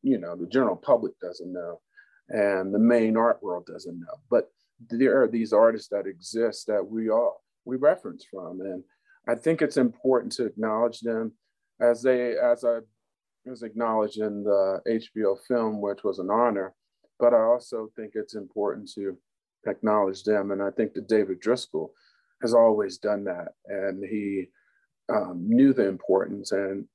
you 0.03 0.19
know, 0.19 0.35
the 0.35 0.47
general 0.47 0.75
public 0.75 1.19
doesn't 1.19 1.51
know 1.51 1.81
and 2.29 2.73
the 2.73 2.79
main 2.79 3.17
art 3.17 3.41
world 3.41 3.65
doesn't 3.65 3.99
know. 3.99 4.19
But 4.29 4.51
there 4.89 5.21
are 5.21 5.27
these 5.27 5.51
artists 5.51 5.89
that 5.89 6.07
exist 6.07 6.67
that 6.67 6.85
we 6.85 7.09
all 7.09 7.43
we 7.65 7.77
reference 7.77 8.25
from. 8.29 8.61
And 8.61 8.83
I 9.27 9.35
think 9.35 9.61
it's 9.61 9.77
important 9.77 10.31
to 10.33 10.45
acknowledge 10.45 11.01
them 11.01 11.33
as 11.81 12.01
they, 12.01 12.35
as 12.37 12.63
I 12.63 12.79
was 13.45 13.63
acknowledged 13.63 14.19
in 14.19 14.43
the 14.43 14.79
HBO 14.87 15.37
film, 15.47 15.81
which 15.81 16.03
was 16.03 16.19
an 16.19 16.29
honor. 16.29 16.73
But 17.19 17.33
I 17.33 17.41
also 17.41 17.89
think 17.95 18.11
it's 18.15 18.35
important 18.35 18.89
to 18.95 19.17
acknowledge 19.67 20.23
them. 20.23 20.51
And 20.51 20.61
I 20.61 20.71
think 20.71 20.93
that 20.93 21.07
David 21.09 21.41
Driskell 21.41 21.89
has 22.41 22.53
always 22.53 22.97
done 22.97 23.25
that. 23.25 23.53
And 23.67 24.03
he 24.03 24.47
um, 25.09 25.45
knew 25.47 25.73
the 25.73 25.87
importance 25.87 26.51
and, 26.51 26.85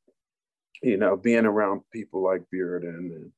you 0.83 0.97
know, 0.97 1.17
being 1.17 1.47
around 1.47 1.83
people 1.93 2.23
like 2.23 2.43
Bearden 2.53 3.15
and 3.15 3.31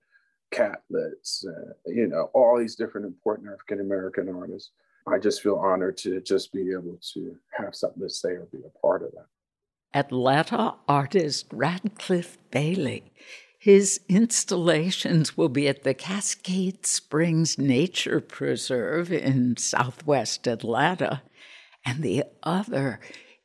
Catlett, 0.51 1.29
uh, 1.47 1.73
you 1.87 2.07
know, 2.07 2.31
all 2.35 2.59
these 2.59 2.77
different 2.77 3.07
important 3.07 3.49
African 3.53 3.81
American 3.81 4.29
artists 4.29 4.71
I 5.09 5.19
just 5.19 5.40
feel 5.40 5.57
honored 5.57 5.97
to 5.99 6.21
just 6.21 6.53
be 6.53 6.73
able 6.73 6.99
to 7.14 7.37
have 7.57 7.77
something 7.77 8.03
to 8.03 8.11
say 8.11 8.31
or 8.31 8.49
be 8.51 8.59
a 8.59 8.79
part 8.81 9.03
of 9.03 9.12
that. 9.12 9.27
Atlanta 9.95 10.75
artist 10.88 11.47
Radcliffe 11.53 12.38
Bailey. 12.51 13.12
His 13.59 14.01
installations 14.09 15.37
will 15.37 15.49
be 15.49 15.69
at 15.69 15.85
the 15.85 15.95
Cascade 15.95 16.87
Springs 16.87 17.57
Nature 17.57 18.21
Preserve 18.21 19.12
in 19.12 19.57
southwest 19.57 20.47
Atlanta, 20.47 21.23
and 21.87 22.03
the 22.03 22.25
other 22.42 23.01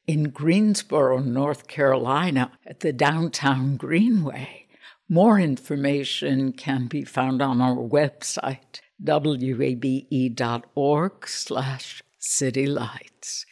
in 0.08 0.32
Greensboro, 0.32 1.20
North 1.20 1.68
Carolina, 1.68 2.52
at 2.66 2.82
the 2.82 2.92
Downtown 2.92 3.78
Greenway. 3.78 4.66
More 5.08 5.40
information 5.40 6.52
can 6.52 6.88
be 6.88 7.06
found 7.06 7.42
on 7.42 7.62
our 7.62 7.76
website, 7.76 8.82
wabe.org 9.00 9.68
slash 11.28 12.02
citylights. 12.20 13.46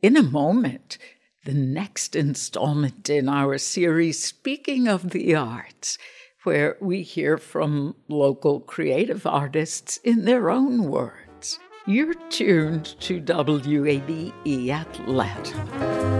In 0.00 0.16
a 0.16 0.22
moment, 0.22 0.96
the 1.44 1.54
next 1.54 2.14
installment 2.14 3.10
in 3.10 3.28
our 3.28 3.58
series, 3.58 4.22
Speaking 4.22 4.86
of 4.86 5.10
the 5.10 5.34
Arts, 5.34 5.98
where 6.44 6.76
we 6.80 7.02
hear 7.02 7.36
from 7.36 7.96
local 8.08 8.60
creative 8.60 9.26
artists 9.26 9.96
in 9.98 10.24
their 10.24 10.50
own 10.50 10.84
words. 10.84 11.19
You're 11.90 12.14
tuned 12.30 12.94
to 13.00 13.20
WABE 13.20 14.70
Atlanta. 14.70 16.19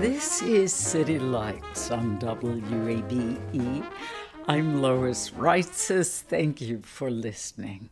This 0.00 0.40
is 0.40 0.72
City 0.72 1.18
Lights 1.18 1.90
on 1.90 2.18
WABE. 2.18 3.84
I'm 4.48 4.80
Lois 4.80 5.28
Reitzes. 5.32 6.22
Thank 6.22 6.62
you 6.62 6.80
for 6.82 7.10
listening. 7.10 7.90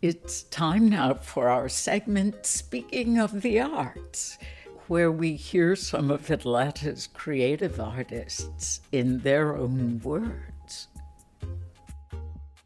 It's 0.00 0.44
time 0.44 0.88
now 0.88 1.14
for 1.14 1.48
our 1.48 1.68
segment, 1.68 2.46
Speaking 2.46 3.18
of 3.18 3.42
the 3.42 3.58
Arts, 3.58 4.38
where 4.86 5.10
we 5.10 5.34
hear 5.34 5.74
some 5.74 6.12
of 6.12 6.30
Atlanta's 6.30 7.08
creative 7.08 7.80
artists 7.80 8.80
in 8.92 9.18
their 9.18 9.56
own 9.56 10.00
words. 10.04 10.86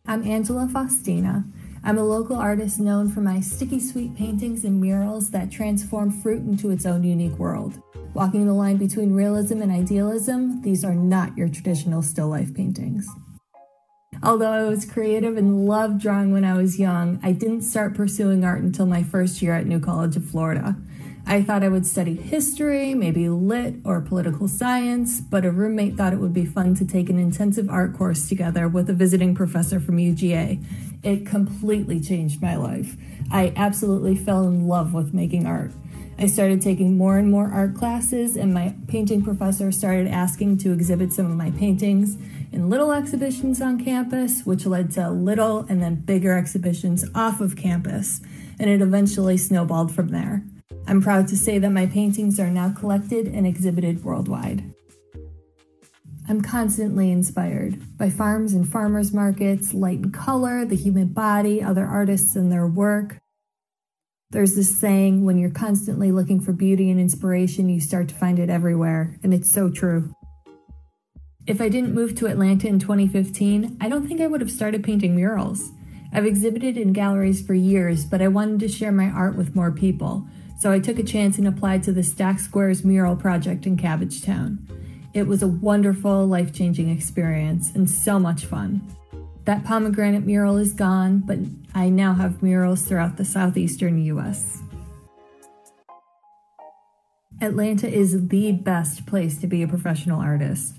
I'm 0.07 0.23
Angela 0.25 0.69
Faustina. 0.71 1.47
I'm 1.83 1.97
a 1.97 2.05
local 2.05 2.37
artist 2.37 2.81
known 2.81 3.09
for 3.09 3.23
my 3.23 3.41
sticky 3.41 3.81
sweet 3.81 4.15
paintings 4.15 4.67
and 4.67 4.79
murals 4.79 5.31
that 5.31 5.51
transform 5.51 6.11
fruit 6.11 6.43
into 6.43 6.69
its 6.69 6.85
own 6.85 7.03
unique 7.03 7.39
world. 7.39 7.81
Walking 8.19 8.47
the 8.47 8.53
line 8.53 8.79
between 8.79 9.15
realism 9.15 9.63
and 9.63 9.71
idealism, 9.71 10.61
these 10.63 10.85
are 10.85 10.97
not 10.97 11.39
your 11.39 11.49
traditional 11.49 12.03
still 12.03 12.27
life 12.27 12.53
paintings. 12.53 13.09
Although 14.25 14.51
I 14.51 14.65
was 14.65 14.85
creative 14.85 15.37
and 15.37 15.67
loved 15.69 16.01
drawing 16.01 16.33
when 16.33 16.45
I 16.45 16.55
was 16.55 16.81
young, 16.81 17.21
I 17.23 17.31
didn't 17.31 17.63
start 17.63 17.95
pursuing 17.95 18.43
art 18.43 18.61
until 18.61 18.87
my 18.87 19.05
first 19.05 19.41
year 19.41 19.55
at 19.55 19.67
New 19.67 19.79
College 19.79 20.17
of 20.17 20.25
Florida. 20.25 20.75
I 21.29 21.43
thought 21.43 21.63
I 21.63 21.69
would 21.69 21.87
study 21.87 22.17
history, 22.17 22.93
maybe 22.93 23.29
lit 23.29 23.77
or 23.85 24.01
political 24.01 24.49
science, 24.49 25.21
but 25.21 25.45
a 25.45 25.53
roommate 25.53 25.97
thought 25.97 26.13
it 26.13 26.19
would 26.19 26.35
be 26.35 26.45
fun 26.45 26.75
to 26.75 26.85
take 26.85 27.09
an 27.09 27.21
intensive 27.21 27.71
art 27.71 27.97
course 27.97 28.29
together 28.29 28.67
with 28.67 28.91
a 28.91 28.95
visiting 28.95 29.33
professor 29.33 29.79
from 29.79 29.99
UGA. 29.99 30.65
It 31.05 31.25
completely 31.25 32.01
changed 32.01 32.43
my 32.43 32.57
life. 32.57 32.97
I 33.31 33.53
absolutely 33.57 34.17
fell 34.17 34.45
in 34.45 34.67
love 34.67 34.95
with 34.95 35.13
making 35.13 35.47
art. 35.47 35.73
I 36.19 36.27
started 36.27 36.61
taking 36.61 36.97
more 36.97 37.17
and 37.19 37.31
more 37.31 37.51
art 37.53 37.75
classes, 37.75 38.37
and 38.37 38.53
my 38.53 38.75
painting 38.89 39.23
professor 39.23 39.71
started 39.71 40.09
asking 40.09 40.59
to 40.59 40.73
exhibit 40.73 41.13
some 41.13 41.27
of 41.27 41.37
my 41.37 41.51
paintings 41.53 42.17
in 42.51 42.69
little 42.69 42.91
exhibitions 42.91 43.61
on 43.61 43.85
campus, 43.85 44.45
which 44.45 44.67
led 44.67 44.91
to 44.93 45.11
little 45.11 45.67
and 45.69 45.81
then 45.83 45.95
bigger 45.95 46.37
exhibitions 46.37 47.05
off 47.15 47.41
of 47.41 47.55
campus, 47.55 48.21
and 48.59 48.69
it 48.69 48.81
eventually 48.81 49.37
snowballed 49.37 49.95
from 49.95 50.09
there. 50.09 50.43
I'm 50.89 51.03
proud 51.03 51.29
to 51.29 51.37
say 51.37 51.59
that 51.59 51.71
my 51.71 51.87
paintings 51.87 52.41
are 52.41 52.51
now 52.51 52.73
collected 52.73 53.29
and 53.29 53.47
exhibited 53.47 54.03
worldwide. 54.03 54.65
I'm 56.31 56.43
constantly 56.43 57.11
inspired 57.11 57.97
by 57.97 58.11
farms 58.11 58.53
and 58.53 58.69
farmers 58.69 59.15
markets, 59.15 59.73
light 59.73 60.01
and 60.01 60.13
color, 60.13 60.67
the 60.67 60.77
human 60.77 61.09
body, 61.09 61.63
other 61.63 61.87
artists 61.87 62.37
and 62.37 62.53
their 62.53 62.67
work. 62.67 63.17
There's 64.31 64.55
this 64.55 64.79
saying 64.79 65.25
when 65.25 65.39
you're 65.39 65.49
constantly 65.49 66.13
looking 66.13 66.39
for 66.39 66.53
beauty 66.53 66.91
and 66.91 67.01
inspiration, 67.01 67.71
you 67.71 67.81
start 67.81 68.09
to 68.09 68.15
find 68.15 68.39
it 68.39 68.51
everywhere, 68.51 69.19
and 69.23 69.33
it's 69.33 69.51
so 69.51 69.71
true. 69.71 70.13
If 71.47 71.63
I 71.63 71.71
didn't 71.71 71.95
move 71.95 72.15
to 72.17 72.27
Atlanta 72.27 72.69
in 72.69 72.79
2015, 72.79 73.79
I 73.81 73.89
don't 73.89 74.07
think 74.07 74.21
I 74.21 74.27
would 74.27 74.43
have 74.43 74.51
started 74.51 74.85
painting 74.85 75.17
murals. 75.17 75.71
I've 76.13 76.27
exhibited 76.27 76.77
in 76.77 76.93
galleries 76.93 77.41
for 77.41 77.55
years, 77.55 78.05
but 78.05 78.21
I 78.21 78.29
wanted 78.29 78.61
to 78.61 78.69
share 78.69 78.93
my 78.93 79.07
art 79.07 79.35
with 79.35 79.57
more 79.57 79.73
people, 79.73 80.29
so 80.61 80.71
I 80.71 80.79
took 80.79 80.99
a 80.99 81.03
chance 81.03 81.39
and 81.39 81.49
applied 81.49 81.83
to 81.85 81.93
the 81.93 82.03
Stacks 82.03 82.45
Squared 82.45 82.85
mural 82.85 83.17
project 83.17 83.67
in 83.67 83.79
Cabbagetown. 83.79 84.59
It 85.15 85.27
was 85.27 85.43
a 85.43 85.49
wonderful, 85.49 86.27
life 86.27 86.53
changing 86.53 86.91
experience 86.91 87.75
and 87.75 87.89
so 87.89 88.19
much 88.19 88.45
fun. 88.45 88.83
That 89.45 89.65
pomegranate 89.65 90.27
mural 90.27 90.59
is 90.59 90.75
gone, 90.75 91.21
but 91.21 91.39
I 91.75 91.89
now 91.89 92.13
have 92.15 92.43
murals 92.43 92.83
throughout 92.83 93.17
the 93.17 93.25
southeastern 93.25 93.99
US. 94.05 94.63
Atlanta 97.41 97.89
is 97.89 98.29
the 98.29 98.53
best 98.53 99.07
place 99.07 99.39
to 99.39 99.47
be 99.47 99.63
a 99.63 99.69
professional 99.69 100.21
artist. 100.21 100.75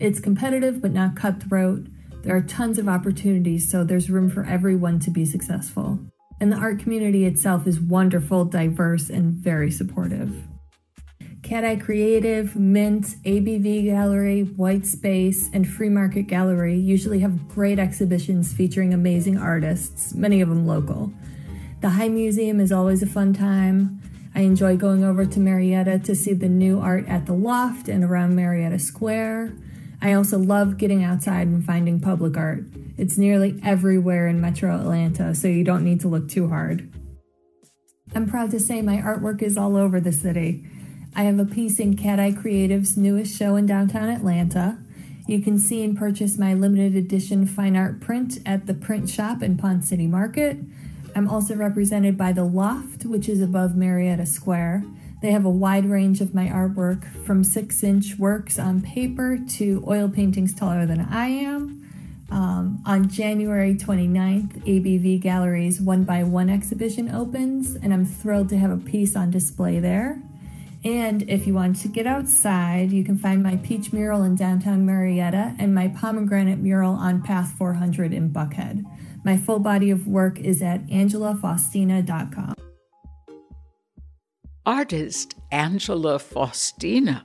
It's 0.00 0.20
competitive 0.20 0.80
but 0.80 0.92
not 0.92 1.16
cutthroat. 1.16 1.86
There 2.22 2.34
are 2.34 2.40
tons 2.40 2.78
of 2.78 2.88
opportunities, 2.88 3.68
so 3.70 3.84
there's 3.84 4.08
room 4.08 4.30
for 4.30 4.44
everyone 4.44 5.00
to 5.00 5.10
be 5.10 5.26
successful. 5.26 5.98
And 6.40 6.50
the 6.50 6.56
art 6.56 6.78
community 6.78 7.26
itself 7.26 7.66
is 7.66 7.78
wonderful, 7.78 8.46
diverse, 8.46 9.10
and 9.10 9.34
very 9.34 9.70
supportive. 9.70 10.34
Cat 11.44 11.62
Eye 11.62 11.76
Creative, 11.76 12.56
Mint, 12.56 13.16
ABV 13.24 13.84
Gallery, 13.84 14.44
White 14.44 14.86
Space, 14.86 15.50
and 15.52 15.68
Free 15.68 15.90
Market 15.90 16.22
Gallery 16.22 16.74
usually 16.74 17.18
have 17.18 17.48
great 17.48 17.78
exhibitions 17.78 18.50
featuring 18.54 18.94
amazing 18.94 19.36
artists, 19.36 20.14
many 20.14 20.40
of 20.40 20.48
them 20.48 20.66
local. 20.66 21.12
The 21.82 21.90
High 21.90 22.08
Museum 22.08 22.60
is 22.60 22.72
always 22.72 23.02
a 23.02 23.06
fun 23.06 23.34
time. 23.34 24.00
I 24.34 24.40
enjoy 24.40 24.78
going 24.78 25.04
over 25.04 25.26
to 25.26 25.38
Marietta 25.38 25.98
to 25.98 26.14
see 26.14 26.32
the 26.32 26.48
new 26.48 26.80
art 26.80 27.06
at 27.08 27.26
the 27.26 27.34
Loft 27.34 27.88
and 27.88 28.02
around 28.02 28.34
Marietta 28.34 28.78
Square. 28.78 29.52
I 30.00 30.14
also 30.14 30.38
love 30.38 30.78
getting 30.78 31.04
outside 31.04 31.46
and 31.46 31.62
finding 31.62 32.00
public 32.00 32.38
art. 32.38 32.64
It's 32.96 33.18
nearly 33.18 33.60
everywhere 33.62 34.28
in 34.28 34.40
metro 34.40 34.74
Atlanta, 34.74 35.34
so 35.34 35.48
you 35.48 35.62
don't 35.62 35.84
need 35.84 36.00
to 36.00 36.08
look 36.08 36.26
too 36.26 36.48
hard. 36.48 36.90
I'm 38.14 38.26
proud 38.26 38.50
to 38.52 38.60
say 38.60 38.80
my 38.80 38.96
artwork 38.96 39.42
is 39.42 39.58
all 39.58 39.76
over 39.76 40.00
the 40.00 40.12
city. 40.12 40.64
I 41.16 41.22
have 41.24 41.38
a 41.38 41.44
piece 41.44 41.78
in 41.78 41.96
Cat 41.96 42.18
Eye 42.18 42.32
Creative's 42.32 42.96
newest 42.96 43.38
show 43.38 43.54
in 43.54 43.66
downtown 43.66 44.08
Atlanta. 44.08 44.78
You 45.28 45.40
can 45.40 45.60
see 45.60 45.84
and 45.84 45.96
purchase 45.96 46.38
my 46.38 46.54
limited 46.54 46.96
edition 46.96 47.46
fine 47.46 47.76
art 47.76 48.00
print 48.00 48.38
at 48.44 48.66
the 48.66 48.74
print 48.74 49.08
shop 49.08 49.40
in 49.40 49.56
Ponce 49.56 49.88
City 49.88 50.08
Market. 50.08 50.58
I'm 51.14 51.28
also 51.28 51.54
represented 51.54 52.18
by 52.18 52.32
The 52.32 52.42
Loft, 52.42 53.04
which 53.04 53.28
is 53.28 53.40
above 53.40 53.76
Marietta 53.76 54.26
Square. 54.26 54.84
They 55.22 55.30
have 55.30 55.44
a 55.44 55.50
wide 55.50 55.86
range 55.86 56.20
of 56.20 56.34
my 56.34 56.48
artwork 56.48 57.04
from 57.24 57.44
six 57.44 57.84
inch 57.84 58.18
works 58.18 58.58
on 58.58 58.82
paper 58.82 59.38
to 59.50 59.84
oil 59.86 60.08
paintings 60.08 60.52
taller 60.52 60.84
than 60.84 61.00
I 61.00 61.28
am. 61.28 61.80
Um, 62.30 62.82
on 62.84 63.08
January 63.08 63.76
29th, 63.76 64.64
ABV 64.64 65.20
Gallery's 65.20 65.80
One 65.80 66.02
by 66.02 66.24
One 66.24 66.50
exhibition 66.50 67.08
opens, 67.08 67.76
and 67.76 67.94
I'm 67.94 68.04
thrilled 68.04 68.48
to 68.48 68.58
have 68.58 68.72
a 68.72 68.76
piece 68.76 69.14
on 69.14 69.30
display 69.30 69.78
there. 69.78 70.20
And 70.84 71.22
if 71.28 71.46
you 71.46 71.54
want 71.54 71.76
to 71.80 71.88
get 71.88 72.06
outside, 72.06 72.92
you 72.92 73.04
can 73.04 73.16
find 73.16 73.42
my 73.42 73.56
peach 73.56 73.92
mural 73.92 74.22
in 74.22 74.34
downtown 74.34 74.84
Marietta 74.84 75.56
and 75.58 75.74
my 75.74 75.88
pomegranate 75.88 76.58
mural 76.58 76.92
on 76.92 77.22
Path 77.22 77.52
400 77.56 78.12
in 78.12 78.30
Buckhead. 78.30 78.84
My 79.24 79.36
full 79.38 79.60
body 79.60 79.90
of 79.90 80.06
work 80.06 80.38
is 80.38 80.60
at 80.60 80.86
angelafaustina.com 80.88 82.54
artist 84.66 85.34
Angela 85.52 86.18
Faustina 86.18 87.24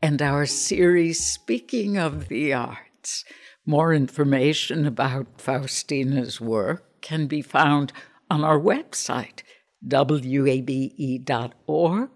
and 0.00 0.22
our 0.22 0.46
series 0.46 1.24
Speaking 1.24 1.98
of 1.98 2.28
the 2.28 2.54
Arts. 2.54 3.24
More 3.66 3.92
information 3.92 4.86
about 4.86 5.38
Faustina's 5.38 6.40
work 6.40 7.02
can 7.02 7.26
be 7.26 7.42
found 7.42 7.92
on 8.30 8.42
our 8.42 8.58
website, 8.58 9.42
wabe.org 9.86 11.04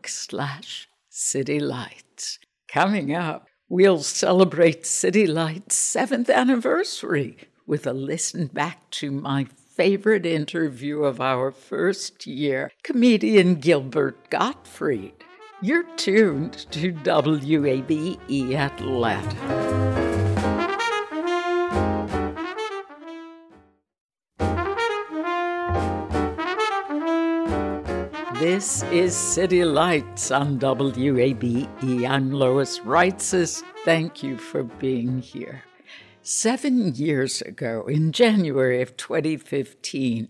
slash 0.09 0.89
citylights. 1.11 2.39
Coming 2.69 3.15
up, 3.15 3.47
we'll 3.69 4.03
celebrate 4.03 4.87
City 4.87 5.27
Light's 5.27 5.77
seventh 5.77 6.31
anniversary 6.31 7.37
with 7.67 7.87
a 7.87 7.93
listen 7.93 8.47
back 8.47 8.91
to 8.91 9.11
my 9.11 9.45
favorite 9.77 10.25
interview 10.25 11.03
of 11.03 11.21
our 11.21 11.51
first 11.51 12.27
year, 12.27 12.71
comedian 12.83 13.57
Gilbert 13.57 14.31
Gottfried. 14.31 15.25
You're 15.61 15.85
tuned 15.97 16.67
to 16.71 16.93
WABE 16.93 18.55
Atlanta. 18.55 20.06
This 28.39 28.83
is 28.93 29.17
City 29.17 29.65
Lights 29.65 30.31
on 30.31 30.59
WABE. 30.59 32.07
I'm 32.07 32.31
Lois 32.31 32.81
Reitzes. 32.81 33.63
Thank 33.87 34.23
you 34.23 34.37
for 34.37 34.63
being 34.63 35.23
here. 35.23 35.65
Seven 36.21 36.95
years 36.95 37.41
ago, 37.41 37.87
in 37.87 38.13
January 38.13 38.83
of 38.83 38.95
2015, 38.99 40.29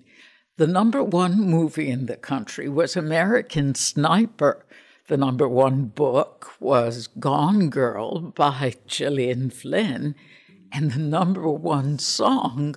the 0.57 0.69
number 0.69 1.03
one 1.03 1.41
movie 1.51 1.91
in 1.91 2.07
the 2.07 2.17
country 2.17 2.69
was 2.69 2.97
American 2.97 3.75
Sniper. 3.75 4.65
The 5.09 5.17
number 5.17 5.49
one 5.49 5.87
book 5.87 6.53
was 6.61 7.09
Gone 7.09 7.71
Girl 7.71 8.21
by 8.21 8.75
Gillian 8.87 9.51
Flynn. 9.51 10.15
And 10.71 10.93
the 10.93 11.01
number 11.01 11.51
one 11.51 11.99
song 11.99 12.77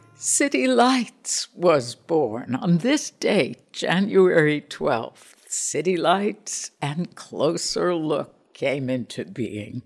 City 0.23 0.67
Lights 0.67 1.47
was 1.55 1.95
born. 1.95 2.53
On 2.53 2.77
this 2.77 3.09
date, 3.09 3.73
January 3.73 4.61
12th, 4.61 5.33
City 5.47 5.97
Lights 5.97 6.69
and 6.79 7.15
Closer 7.15 7.95
Look 7.95 8.53
came 8.53 8.87
into 8.87 9.25
being. 9.25 9.81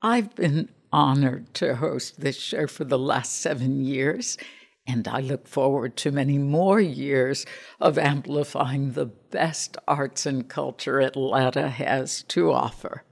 I've 0.00 0.34
been 0.34 0.70
honored 0.90 1.52
to 1.56 1.74
host 1.74 2.18
this 2.18 2.40
show 2.40 2.66
for 2.66 2.84
the 2.84 2.98
last 2.98 3.42
seven 3.42 3.84
years, 3.84 4.38
and 4.86 5.06
I 5.06 5.20
look 5.20 5.46
forward 5.46 5.98
to 5.98 6.12
many 6.12 6.38
more 6.38 6.80
years 6.80 7.44
of 7.78 7.98
amplifying 7.98 8.92
the 8.92 9.04
best 9.04 9.76
arts 9.86 10.24
and 10.24 10.48
culture 10.48 10.98
Atlanta 10.98 11.68
has 11.68 12.22
to 12.28 12.52
offer. 12.52 13.04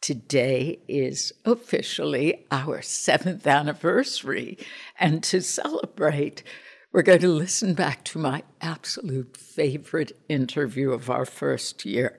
Today 0.00 0.78
is 0.88 1.30
officially 1.44 2.46
our 2.50 2.80
seventh 2.80 3.46
anniversary, 3.46 4.56
and 4.98 5.22
to 5.24 5.42
celebrate, 5.42 6.42
we're 6.90 7.02
going 7.02 7.20
to 7.20 7.28
listen 7.28 7.74
back 7.74 8.02
to 8.06 8.18
my 8.18 8.42
absolute 8.62 9.36
favorite 9.36 10.12
interview 10.26 10.92
of 10.92 11.10
our 11.10 11.26
first 11.26 11.84
year. 11.84 12.18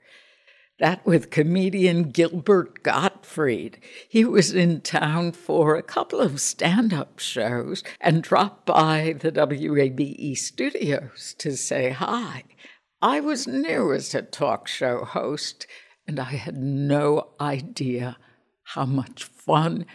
that 0.78 1.04
with 1.06 1.30
comedian 1.30 2.10
Gilbert 2.10 2.82
Gottfried. 2.82 3.78
He 4.08 4.24
was 4.24 4.52
in 4.52 4.80
town 4.80 5.32
for 5.32 5.76
a 5.76 5.82
couple 5.82 6.20
of 6.20 6.40
stand 6.40 6.92
up 6.92 7.18
shows 7.18 7.84
and 8.00 8.22
dropped 8.22 8.66
by 8.66 9.14
the 9.18 9.30
WABE 9.30 10.36
studios 10.36 11.34
to 11.38 11.56
say 11.56 11.90
hi. 11.90 12.44
I 13.00 13.20
was 13.20 13.46
new 13.46 13.92
as 13.92 14.14
a 14.14 14.22
talk 14.22 14.66
show 14.66 15.04
host, 15.04 15.66
and 16.12 16.20
I 16.20 16.34
had 16.36 16.58
no 16.58 17.28
idea 17.40 18.18
how 18.64 18.84
much 18.84 19.24
fun 19.24 19.86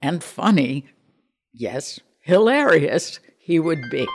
and 0.00 0.22
funny, 0.22 0.86
yes, 1.52 1.98
hilarious, 2.20 3.18
he 3.40 3.58
would 3.58 3.80
be. 3.90 4.06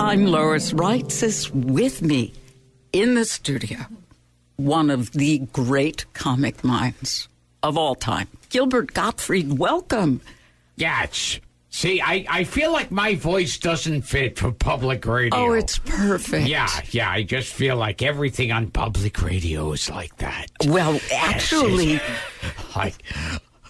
I'm 0.00 0.24
Lois 0.28 0.72
Reitzes 0.72 1.50
with 1.50 2.00
me 2.00 2.32
in 2.94 3.16
the 3.16 3.26
studio, 3.26 3.80
one 4.56 4.88
of 4.88 5.12
the 5.12 5.40
great 5.52 6.06
comic 6.14 6.64
minds 6.64 7.28
of 7.62 7.76
all 7.76 7.96
time, 7.96 8.28
Gilbert 8.48 8.94
Gottfried. 8.94 9.58
Welcome. 9.58 10.22
Yeah, 10.76 11.02
it's, 11.02 11.38
see, 11.78 12.00
I, 12.00 12.26
I 12.28 12.44
feel 12.44 12.72
like 12.72 12.90
my 12.90 13.14
voice 13.14 13.56
doesn't 13.58 14.02
fit 14.02 14.38
for 14.38 14.50
public 14.52 15.06
radio. 15.06 15.38
Oh, 15.38 15.52
it's 15.52 15.78
perfect. 15.78 16.48
Yeah, 16.48 16.68
yeah, 16.90 17.10
I 17.10 17.22
just 17.22 17.52
feel 17.52 17.76
like 17.76 18.02
everything 18.02 18.50
on 18.52 18.70
public 18.70 19.22
radio 19.22 19.72
is 19.72 19.88
like 19.88 20.16
that. 20.18 20.46
Well, 20.66 21.00
actually, 21.14 22.00
Like, 22.76 22.96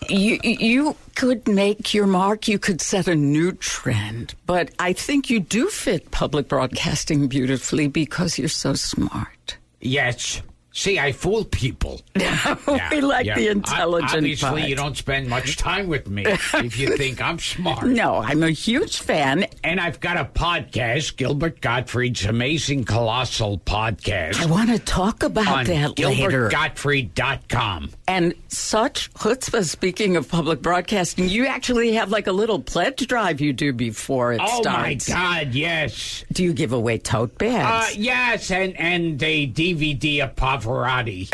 you 0.09 0.39
you 0.43 0.97
could 1.17 1.47
make 1.49 1.93
your 1.95 2.07
mark. 2.07 2.49
You 2.49 2.59
could 2.59 2.81
set 2.81 3.09
a 3.09 3.15
new 3.15 3.53
trend. 3.53 4.35
But 4.47 4.71
I 4.79 4.93
think 4.95 5.29
you 5.31 5.41
do 5.41 5.69
fit 5.69 6.11
public 6.11 6.49
broadcasting 6.49 7.29
beautifully 7.29 7.89
because 7.89 8.39
you're 8.39 8.49
so 8.49 8.75
smart. 8.75 9.59
yes. 9.81 10.43
See, 10.79 10.97
I 10.97 11.11
fool 11.11 11.45
people. 11.45 12.01
Yeah, 12.19 12.91
we 12.91 13.01
like 13.01 13.27
yeah. 13.27 13.35
the 13.37 13.49
O- 13.49 13.53
intelligent 13.53 14.13
Obviously, 14.15 14.49
part. 14.61 14.63
you 14.69 14.77
don't 14.77 14.97
spend 14.97 15.29
much 15.29 15.57
time 15.57 15.87
with 15.89 16.09
me 16.09 16.25
if 16.27 16.79
you 16.79 16.97
think 16.97 17.21
I'm 17.23 17.39
smart. 17.39 17.87
No, 17.87 18.17
I'm 18.17 18.43
a 18.43 18.51
huge 18.51 18.99
fan. 18.99 19.47
And 19.65 19.81
I've 19.81 19.99
got 20.01 20.17
a 20.17 20.25
podcast, 20.25 21.17
Gilbert 21.17 21.61
Gottfried's 21.61 22.25
Amazing 22.27 22.85
Colossal 22.85 23.59
Podcast. 23.59 24.41
I 24.43 24.47
want 24.47 24.69
to 24.71 24.79
talk 24.81 25.23
about 25.23 25.67
that 25.67 25.99
later. 25.99 26.49
gilbertgottfried.com. 26.49 27.91
And 28.07 28.35
such 28.49 29.13
chutzpah, 29.15 29.65
speaking 29.65 30.17
of 30.17 30.29
public 30.29 30.61
broadcasting, 30.63 31.29
you 31.29 31.47
actually 31.47 31.93
have 31.95 32.11
like 32.11 32.27
a 32.27 32.33
little 32.33 32.61
pledge 32.61 33.07
drive 33.07 33.41
you 33.41 33.53
do 33.53 33.73
before 33.73 34.33
it 34.33 34.41
starts. 34.47 35.09
Oh 35.11 35.15
my. 35.15 35.45
God! 35.45 35.55
Yes, 35.55 36.25
Do 36.33 36.43
you 36.45 36.53
give 36.53 36.73
away 36.73 36.99
tote 36.99 37.33
uh, 37.35 37.39
bags? 37.39 37.97
yes, 37.97 38.51
and 38.51 38.77
and 38.79 39.23
a 39.23 39.47
DVD 39.49 40.25
of 40.25 40.37
Pavarotti. 40.69 41.29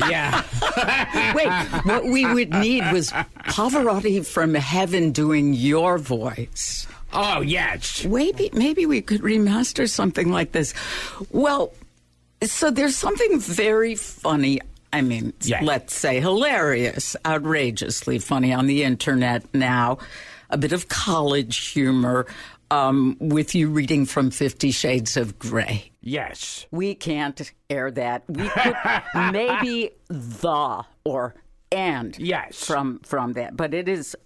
yeah, 0.10 0.42
Wait, 1.34 1.48
what 1.84 2.04
we 2.04 2.26
would 2.32 2.50
need 2.50 2.82
was 2.92 3.10
Pavarotti 3.10 4.24
from 4.26 4.54
heaven 4.54 5.12
doing 5.12 5.54
your 5.54 5.98
voice. 5.98 6.86
oh 7.12 7.40
yes. 7.40 8.04
Maybe, 8.04 8.50
maybe 8.52 8.86
we 8.86 9.00
could 9.00 9.20
remaster 9.20 9.88
something 9.88 10.30
like 10.30 10.52
this. 10.52 10.74
Well, 11.30 11.72
so 12.42 12.70
there's 12.70 12.96
something 12.96 13.38
very 13.40 13.94
funny. 13.94 14.60
I 14.92 15.00
mean, 15.02 15.32
Yeah. 15.42 15.60
let's 15.62 15.94
say 15.94 16.20
hilarious, 16.20 17.16
outrageously 17.26 18.18
funny 18.20 18.52
on 18.52 18.66
the 18.66 18.84
internet 18.84 19.44
now. 19.54 19.98
A 20.50 20.58
bit 20.58 20.72
of 20.72 20.88
college 20.88 21.68
humor 21.68 22.26
um, 22.70 23.16
with 23.20 23.54
you 23.54 23.68
reading 23.70 24.06
from 24.06 24.30
Fifty 24.30 24.70
Shades 24.70 25.16
of 25.16 25.38
Grey. 25.38 25.92
Yes. 26.00 26.66
We 26.70 26.94
can't 26.94 27.52
air 27.70 27.90
that. 27.92 28.24
We 28.28 28.48
could 28.48 28.74
maybe 29.32 29.90
the 30.08 30.84
or 31.04 31.34
and 31.72 32.16
Yes. 32.18 32.64
from 32.64 33.00
from 33.00 33.32
that, 33.34 33.56
but 33.56 33.74
it 33.74 33.88
is 33.88 34.16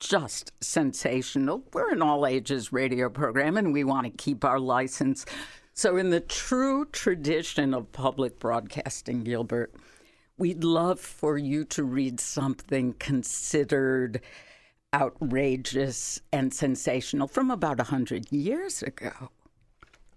just 0.00 0.52
sensational. 0.60 1.62
We're 1.72 1.92
an 1.92 2.02
all 2.02 2.26
ages 2.26 2.72
radio 2.72 3.08
program, 3.08 3.56
and 3.56 3.72
we 3.72 3.84
want 3.84 4.06
to 4.06 4.10
keep 4.24 4.44
our 4.44 4.58
license. 4.60 5.24
So, 5.72 5.96
in 5.96 6.10
the 6.10 6.20
true 6.20 6.84
tradition 6.86 7.74
of 7.74 7.90
public 7.92 8.38
broadcasting, 8.38 9.24
Gilbert, 9.24 9.74
we'd 10.38 10.62
love 10.62 11.00
for 11.00 11.36
you 11.36 11.64
to 11.66 11.82
read 11.82 12.20
something 12.20 12.92
considered 12.94 14.20
outrageous 14.94 16.20
and 16.32 16.54
sensational 16.54 17.26
from 17.28 17.50
about 17.50 17.80
a 17.80 17.84
hundred 17.84 18.30
years 18.32 18.82
ago. 18.82 19.12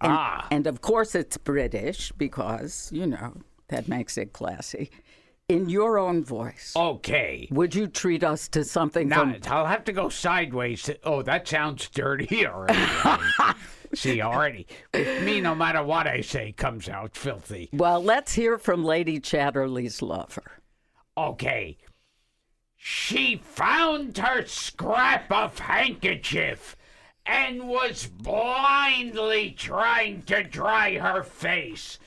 And, 0.00 0.12
Ah. 0.12 0.46
and 0.50 0.66
of 0.66 0.80
course, 0.80 1.14
it's 1.14 1.36
British 1.36 2.12
because, 2.12 2.88
you 2.92 3.06
know, 3.06 3.34
that 3.68 3.88
makes 3.88 4.16
it 4.16 4.32
classy. 4.32 4.90
In 5.48 5.68
your 5.70 5.98
own 5.98 6.22
voice, 6.24 6.74
Okay. 6.76 7.48
would 7.50 7.74
you 7.74 7.86
treat 7.88 8.22
us 8.22 8.48
to 8.48 8.64
something 8.64 9.08
Now 9.08 9.22
from. 9.24 9.36
I'll 9.50 9.66
have 9.66 9.82
to 9.84 9.92
go 9.92 10.08
sideways. 10.10 10.90
Oh, 11.04 11.22
that 11.22 11.48
sounds 11.48 11.88
dirty 11.88 12.46
already. 12.46 12.78
See, 13.94 14.20
already 14.20 14.66
with 14.92 15.22
me, 15.24 15.40
no 15.40 15.54
matter 15.54 15.82
what 15.82 16.06
I 16.06 16.20
say, 16.20 16.52
comes 16.52 16.88
out 16.90 17.16
filthy. 17.16 17.70
Well, 17.72 18.02
let's 18.04 18.34
hear 18.34 18.58
from 18.58 18.84
Lady 18.84 19.18
Chatterley's 19.18 20.02
lover. 20.02 20.52
Okay. 21.16 21.78
She 22.80 23.36
found 23.36 24.16
her 24.18 24.46
scrap 24.46 25.32
of 25.32 25.58
handkerchief 25.58 26.76
and 27.26 27.68
was 27.68 28.06
blindly 28.06 29.50
trying 29.50 30.22
to 30.22 30.44
dry 30.44 30.98
her 30.98 31.22
face. 31.22 31.98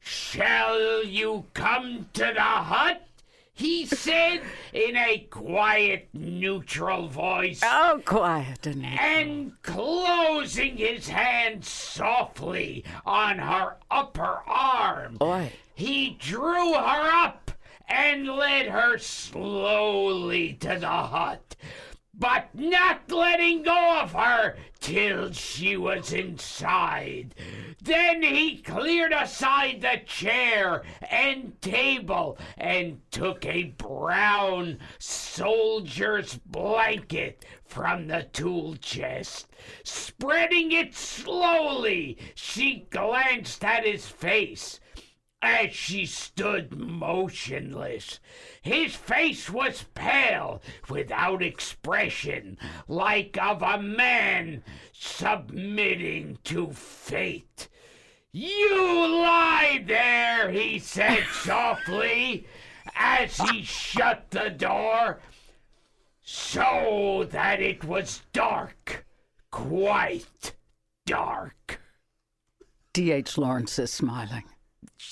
Shall 0.00 1.04
you 1.04 1.44
come 1.54 2.08
to 2.14 2.32
the 2.34 2.40
hut? 2.40 3.06
He 3.52 3.86
said 3.86 4.40
in 4.72 4.96
a 4.96 5.26
quiet, 5.30 6.08
neutral 6.12 7.06
voice. 7.08 7.60
Oh, 7.62 8.02
quiet 8.04 8.66
and 8.66 8.84
and 8.84 9.62
closing 9.62 10.76
his 10.76 11.08
hand 11.08 11.64
softly 11.64 12.84
on 13.06 13.38
her 13.38 13.76
upper 13.90 14.42
arm. 14.46 15.18
Oi. 15.22 15.52
He 15.74 16.16
drew 16.18 16.72
her 16.72 17.24
up 17.24 17.43
and 17.88 18.26
led 18.26 18.66
her 18.66 18.98
slowly 18.98 20.54
to 20.54 20.78
the 20.78 20.86
hut, 20.86 21.56
but 22.16 22.54
not 22.54 23.10
letting 23.10 23.62
go 23.62 24.00
of 24.00 24.12
her 24.12 24.56
till 24.80 25.32
she 25.32 25.76
was 25.76 26.12
inside. 26.12 27.34
Then 27.82 28.22
he 28.22 28.58
cleared 28.58 29.12
aside 29.12 29.80
the 29.80 30.00
chair 30.06 30.82
and 31.10 31.60
table 31.60 32.38
and 32.56 33.00
took 33.10 33.44
a 33.44 33.74
brown 33.76 34.78
soldier's 34.98 36.38
blanket 36.46 37.44
from 37.64 38.06
the 38.06 38.28
tool 38.32 38.76
chest. 38.76 39.50
Spreading 39.82 40.72
it 40.72 40.94
slowly, 40.94 42.16
she 42.34 42.86
glanced 42.90 43.64
at 43.64 43.84
his 43.84 44.06
face 44.06 44.80
as 45.44 45.74
she 45.74 46.06
stood 46.06 46.76
motionless. 46.76 48.18
His 48.62 48.96
face 48.96 49.50
was 49.50 49.84
pale, 49.94 50.62
without 50.88 51.42
expression, 51.42 52.56
like 52.88 53.36
of 53.40 53.62
a 53.62 53.80
man 53.80 54.64
submitting 54.92 56.38
to 56.44 56.72
fate. 56.72 57.68
You 58.32 59.06
lie 59.22 59.84
there, 59.86 60.50
he 60.50 60.78
said 60.78 61.24
softly, 61.32 62.46
as 62.96 63.36
he 63.36 63.62
shut 63.62 64.30
the 64.30 64.50
door, 64.50 65.20
so 66.22 67.28
that 67.30 67.60
it 67.60 67.84
was 67.84 68.22
dark, 68.32 69.06
quite 69.50 70.54
dark. 71.06 71.80
D.H. 72.94 73.36
Lawrence 73.36 73.78
is 73.78 73.92
smiling. 73.92 74.44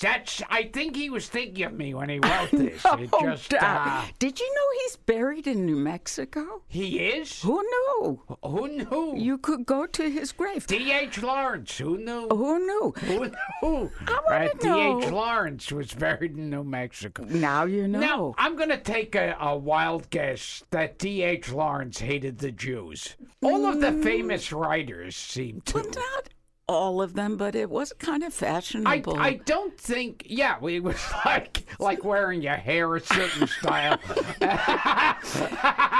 That's. 0.01 0.41
I 0.49 0.63
think 0.63 0.95
he 0.95 1.09
was 1.09 1.27
thinking 1.27 1.63
of 1.65 1.73
me 1.73 1.93
when 1.93 2.09
he 2.09 2.19
wrote 2.23 2.51
this. 2.51 2.83
it 2.85 3.09
Oh, 3.13 3.21
just. 3.21 3.53
Uh, 3.53 4.03
Did 4.19 4.39
you 4.39 4.53
know 4.53 4.81
he's 4.83 4.95
buried 4.97 5.47
in 5.47 5.65
New 5.65 5.75
Mexico? 5.75 6.61
he 6.67 6.99
is. 6.99 7.41
Who 7.41 7.61
knew? 7.63 8.21
Who 8.43 8.67
knew? 8.67 9.13
You 9.17 9.37
could 9.37 9.65
go 9.65 9.85
to 9.85 10.09
his 10.09 10.31
grave. 10.31 10.67
D.H. 10.67 11.21
Lawrence. 11.21 11.77
Who 11.77 11.97
knew? 11.97 12.27
Who 12.29 12.59
knew? 12.59 12.93
Who 13.05 13.19
knew? 13.27 13.91
I 14.07 14.19
wanna 14.25 14.45
Uh, 14.45 14.49
know. 14.63 14.99
D.H. 15.01 15.11
Lawrence 15.11 15.71
was 15.71 15.93
buried 15.93 16.37
in 16.37 16.49
New 16.49 16.63
Mexico. 16.63 17.23
Now 17.23 17.65
you 17.65 17.87
know. 17.87 17.99
Now, 17.99 18.35
I'm 18.37 18.55
going 18.55 18.69
to 18.69 18.77
take 18.77 19.15
a, 19.15 19.35
a 19.39 19.55
wild 19.57 20.09
guess 20.09 20.63
that 20.71 20.97
D.H. 20.99 21.51
Lawrence 21.51 21.99
hated 21.99 22.39
the 22.39 22.51
Jews. 22.51 23.15
All 23.41 23.65
of 23.65 23.79
the 23.81 23.91
famous 24.03 24.51
writers 24.51 25.15
seem 25.15 25.61
to. 25.65 25.73
But 25.73 25.95
not 25.95 26.29
all 26.73 27.01
of 27.01 27.13
them, 27.13 27.37
but 27.37 27.55
it 27.55 27.69
was 27.69 27.93
kind 27.93 28.23
of 28.23 28.33
fashionable. 28.33 29.17
I 29.17 29.33
don't 29.45 29.77
think 29.77 30.23
yeah 30.27 30.57
it 30.63 30.83
was 30.83 30.99
like 31.25 31.65
like 31.79 32.03
wearing 32.03 32.41
your 32.41 32.55
hair 32.55 32.95
a 32.95 32.99
certain 32.99 33.47
style 33.47 33.99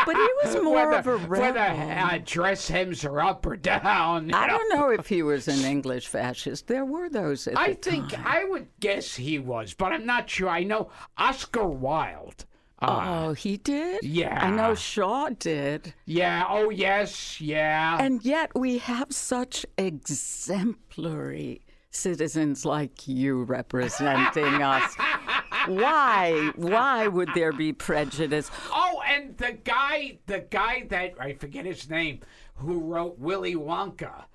but 0.06 0.16
he 0.16 0.30
was 0.44 0.56
more 0.62 0.90
whether, 0.90 1.12
of 1.14 1.24
a 1.24 1.28
whether 1.28 1.60
uh, 1.60 2.20
dress 2.26 2.68
hems 2.68 3.06
are 3.06 3.20
up 3.22 3.46
or 3.46 3.56
down 3.56 4.34
I 4.34 4.48
know. 4.48 4.58
don't 4.58 4.70
know 4.78 4.90
if 4.90 5.08
he 5.08 5.24
was 5.24 5.48
an 5.48 5.64
English 5.66 6.08
fascist. 6.08 6.68
There 6.68 6.86
were 6.86 7.10
those 7.10 7.48
at 7.48 7.58
I 7.58 7.74
think 7.74 8.10
time. 8.12 8.24
I 8.26 8.44
would 8.46 8.68
guess 8.80 9.16
he 9.16 9.40
was 9.40 9.74
but 9.74 9.92
I'm 9.92 10.06
not 10.06 10.30
sure 10.30 10.50
I 10.50 10.64
know 10.64 10.90
Oscar 11.18 11.68
Wilde 11.68 12.46
uh, 12.84 13.28
Oh, 13.30 13.34
he 13.34 13.58
did? 13.58 14.04
yeah. 14.04 14.40
I 14.46 14.50
know 14.52 14.76
Shaw 14.76 15.30
did. 15.30 15.94
yeah 16.06 16.46
oh 16.50 16.70
yes 16.70 17.40
yeah 17.42 17.98
And 18.00 18.24
yet 18.24 18.52
we 18.56 18.78
have 18.80 19.12
such 19.12 19.66
exemplary 19.78 21.62
citizens 21.92 22.66
like 22.66 23.08
you 23.08 23.44
representing 23.44 24.62
us. 24.64 24.96
Why? 25.68 26.52
Why 26.56 27.08
would 27.08 27.30
there 27.36 27.54
be 27.54 27.72
prejudice? 27.72 28.50
Oh, 28.72 29.02
and 29.08 29.38
the 29.38 29.54
guy, 29.64 30.18
the 30.26 30.40
guy 30.50 30.86
that 30.90 31.14
I 31.20 31.34
forget 31.34 31.66
his 31.66 31.90
name, 31.90 32.20
who 32.56 32.80
wrote 32.80 33.18
Willy 33.20 33.56
Wonka. 33.56 34.26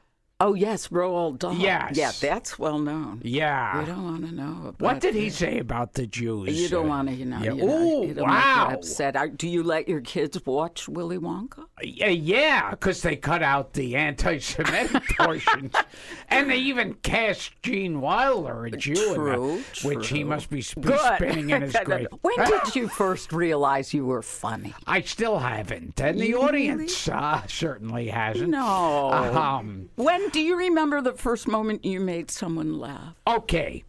Oh, 0.40 0.54
yes, 0.54 0.86
Roald 0.88 1.40
Dahl. 1.40 1.52
Yes. 1.54 1.96
Yeah, 1.96 2.12
that's 2.20 2.60
well 2.60 2.78
known. 2.78 3.20
Yeah. 3.24 3.80
You 3.80 3.86
don't 3.86 4.04
want 4.04 4.24
to 4.24 4.32
know 4.32 4.68
about 4.68 4.80
what 4.80 5.00
did 5.00 5.16
he 5.16 5.30
that. 5.30 5.34
say 5.34 5.58
about 5.58 5.94
the 5.94 6.06
Jews? 6.06 6.56
You 6.56 6.68
don't 6.68 6.86
want 6.86 7.08
to, 7.08 7.14
you 7.14 7.24
know. 7.24 7.38
yeah. 7.42 7.54
You, 7.54 7.66
know, 7.66 7.82
Ooh, 7.82 8.06
you 8.06 8.14
wow. 8.22 8.70
Upset. 8.72 9.16
Are- 9.16 9.26
Do 9.26 9.48
you 9.48 9.64
let 9.64 9.88
your 9.88 10.00
kids 10.00 10.38
watch 10.46 10.88
Willy 10.88 11.18
Wonka? 11.18 11.64
Yeah, 11.82 12.06
yeah, 12.10 12.70
because 12.70 13.02
they 13.02 13.16
cut 13.16 13.42
out 13.42 13.72
the 13.72 13.96
anti-Semitic 13.96 15.02
portions, 15.18 15.74
and 16.28 16.48
they 16.48 16.58
even 16.58 16.94
cast 16.94 17.60
Gene 17.62 18.00
Wilder, 18.00 18.66
a 18.66 18.70
Jew, 18.70 18.92
in 18.92 19.14
True, 19.16 19.62
which 19.82 20.06
he 20.08 20.22
must 20.22 20.50
be 20.50 20.62
sp- 20.62 20.86
spinning 21.16 21.50
in 21.50 21.62
his 21.68 21.76
grave. 21.84 22.06
when 22.22 22.36
did 22.46 22.74
you 22.76 22.86
first 22.86 23.32
realize 23.32 23.92
you 23.92 24.06
were 24.06 24.22
funny? 24.22 24.72
I 24.86 25.00
still 25.00 25.38
haven't, 25.40 26.00
and 26.00 26.16
the 26.20 26.32
Really? 26.34 26.46
audience 26.46 27.08
uh, 27.08 27.42
certainly 27.48 28.06
hasn't. 28.06 28.50
No. 28.50 29.10
Um, 29.12 29.88
When 29.96 30.27
do 30.32 30.40
you 30.40 30.56
remember 30.56 31.00
the 31.00 31.12
first 31.12 31.48
moment 31.48 31.84
you 31.84 32.00
made 32.00 32.30
someone 32.30 32.78
laugh? 32.78 33.14
Okay. 33.26 33.84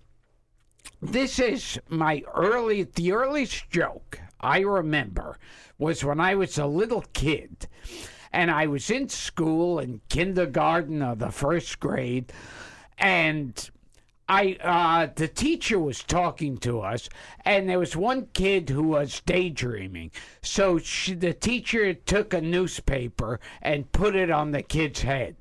This 1.02 1.40
is 1.40 1.80
my 1.90 2.24
early, 2.34 2.84
the 2.84 3.14
earliest 3.14 3.70
joke 3.70 4.20
I 4.40 4.60
remember 4.60 5.38
was 5.78 6.04
when 6.04 6.20
I 6.20 6.36
was 6.36 6.58
a 6.58 6.66
little 6.66 7.04
kid 7.14 7.68
and 8.34 8.52
I 8.52 8.68
was 8.68 8.90
in 8.90 9.10
school 9.10 9.80
in 9.80 10.02
kindergarten 10.10 11.02
or 11.02 11.16
the 11.16 11.32
first 11.32 11.80
grade 11.80 12.32
and 12.98 13.70
I 14.30 14.58
uh, 14.62 15.12
the 15.16 15.28
teacher 15.28 15.80
was 15.80 16.04
talking 16.04 16.60
to 16.60 16.82
us, 16.82 17.10
and 17.44 17.68
there 17.68 17.80
was 17.80 17.96
one 17.96 18.28
kid 18.36 18.70
who 18.70 18.84
was 18.84 19.24
daydreaming. 19.26 20.12
So 20.44 20.78
she, 20.78 21.16
the 21.16 21.34
teacher 21.34 21.96
took 21.96 22.32
a 22.32 22.40
newspaper 22.40 23.40
and 23.60 23.92
put 23.92 24.16
it 24.16 24.30
on 24.30 24.52
the 24.52 24.62
kid's 24.62 25.02
head, 25.02 25.36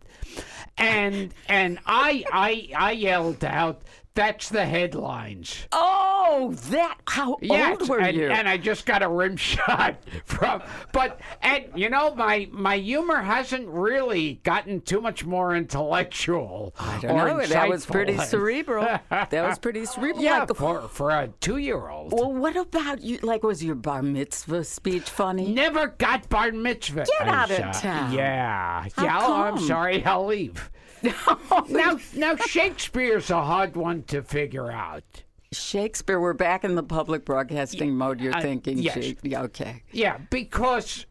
and 0.78 1.34
and 1.48 1.78
I 1.86 2.24
I 2.32 2.70
I 2.76 2.92
yelled 2.92 3.44
out, 3.44 3.82
"That's 4.18 4.48
the 4.48 4.66
headlines." 4.66 5.66
Oh, 5.72 6.52
that. 6.70 6.98
How 7.06 7.36
Yes, 7.40 7.78
old 7.80 7.88
were 7.88 8.00
and, 8.00 8.16
you? 8.16 8.28
and 8.28 8.48
I 8.48 8.56
just 8.56 8.84
got 8.84 9.02
a 9.02 9.08
rim 9.08 9.36
shot 9.50 9.96
from. 10.24 10.62
But 10.92 11.20
and 11.40 11.66
you 11.76 11.88
know 11.88 12.14
my 12.14 12.48
my 12.50 12.76
humor 12.76 13.22
hasn't 13.22 13.68
really 13.68 14.40
gotten 14.42 14.80
too 14.80 15.00
much 15.00 15.24
more 15.24 15.54
intellectual. 15.54 16.74
I 16.78 16.98
don't 17.00 17.16
know. 17.16 17.46
That 17.46 17.68
was 17.68 17.86
pretty 17.86 18.16
cerebral. 18.18 18.98
That 19.08 19.32
was 19.48 19.58
pretty 19.58 19.84
cerebral. 19.84 20.22
Yeah, 20.22 20.40
Like, 20.40 20.56
for 20.56 20.82
for 20.88 21.10
a 21.10 21.28
two 21.40 21.58
year 21.58 21.88
old. 21.88 22.12
well, 22.12 22.32
what 22.32 22.56
about 22.56 23.02
you? 23.02 23.18
Like, 23.22 23.42
was 23.42 23.62
your 23.62 23.74
bar 23.74 24.02
mitzvah 24.02 24.64
speech 24.64 25.08
funny? 25.08 25.52
Never 25.52 25.88
got 25.88 26.28
bar 26.28 26.50
mitzvah. 26.52 27.06
Get 27.18 27.28
out 27.28 27.50
of 27.50 27.60
uh, 27.60 27.72
town. 27.72 28.12
Yeah, 28.12 28.86
How 28.96 29.04
yeah. 29.04 29.18
oh, 29.20 29.42
I'm 29.42 29.58
sorry. 29.58 30.04
I'll 30.04 30.26
leave. 30.26 30.70
now, 31.68 31.96
now 32.14 32.34
Shakespeare's 32.36 33.30
a 33.30 33.40
hard 33.42 33.76
one 33.76 34.02
to 34.08 34.22
figure 34.22 34.70
out. 34.70 35.04
Shakespeare, 35.52 36.20
we're 36.20 36.34
back 36.34 36.64
in 36.64 36.74
the 36.74 36.82
public 36.82 37.24
broadcasting 37.24 37.94
mode. 37.94 38.20
You're 38.20 38.36
uh, 38.36 38.40
thinking, 38.42 38.78
yes. 38.78 39.14
Yeah, 39.22 39.42
okay. 39.42 39.82
Yeah, 39.92 40.18
because 40.30 41.06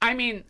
I 0.00 0.14
mean, 0.14 0.44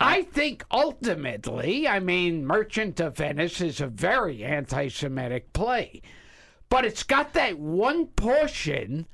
I 0.00 0.22
think 0.22 0.64
ultimately, 0.72 1.86
I 1.86 2.00
mean, 2.00 2.44
Merchant 2.44 2.98
of 2.98 3.16
Venice 3.16 3.60
is 3.60 3.80
a 3.80 3.86
very 3.86 4.42
anti-Semitic 4.42 5.52
play, 5.52 6.02
but 6.68 6.84
it's 6.84 7.04
got 7.04 7.34
that 7.34 7.58
one 7.60 8.06
portion 8.06 9.06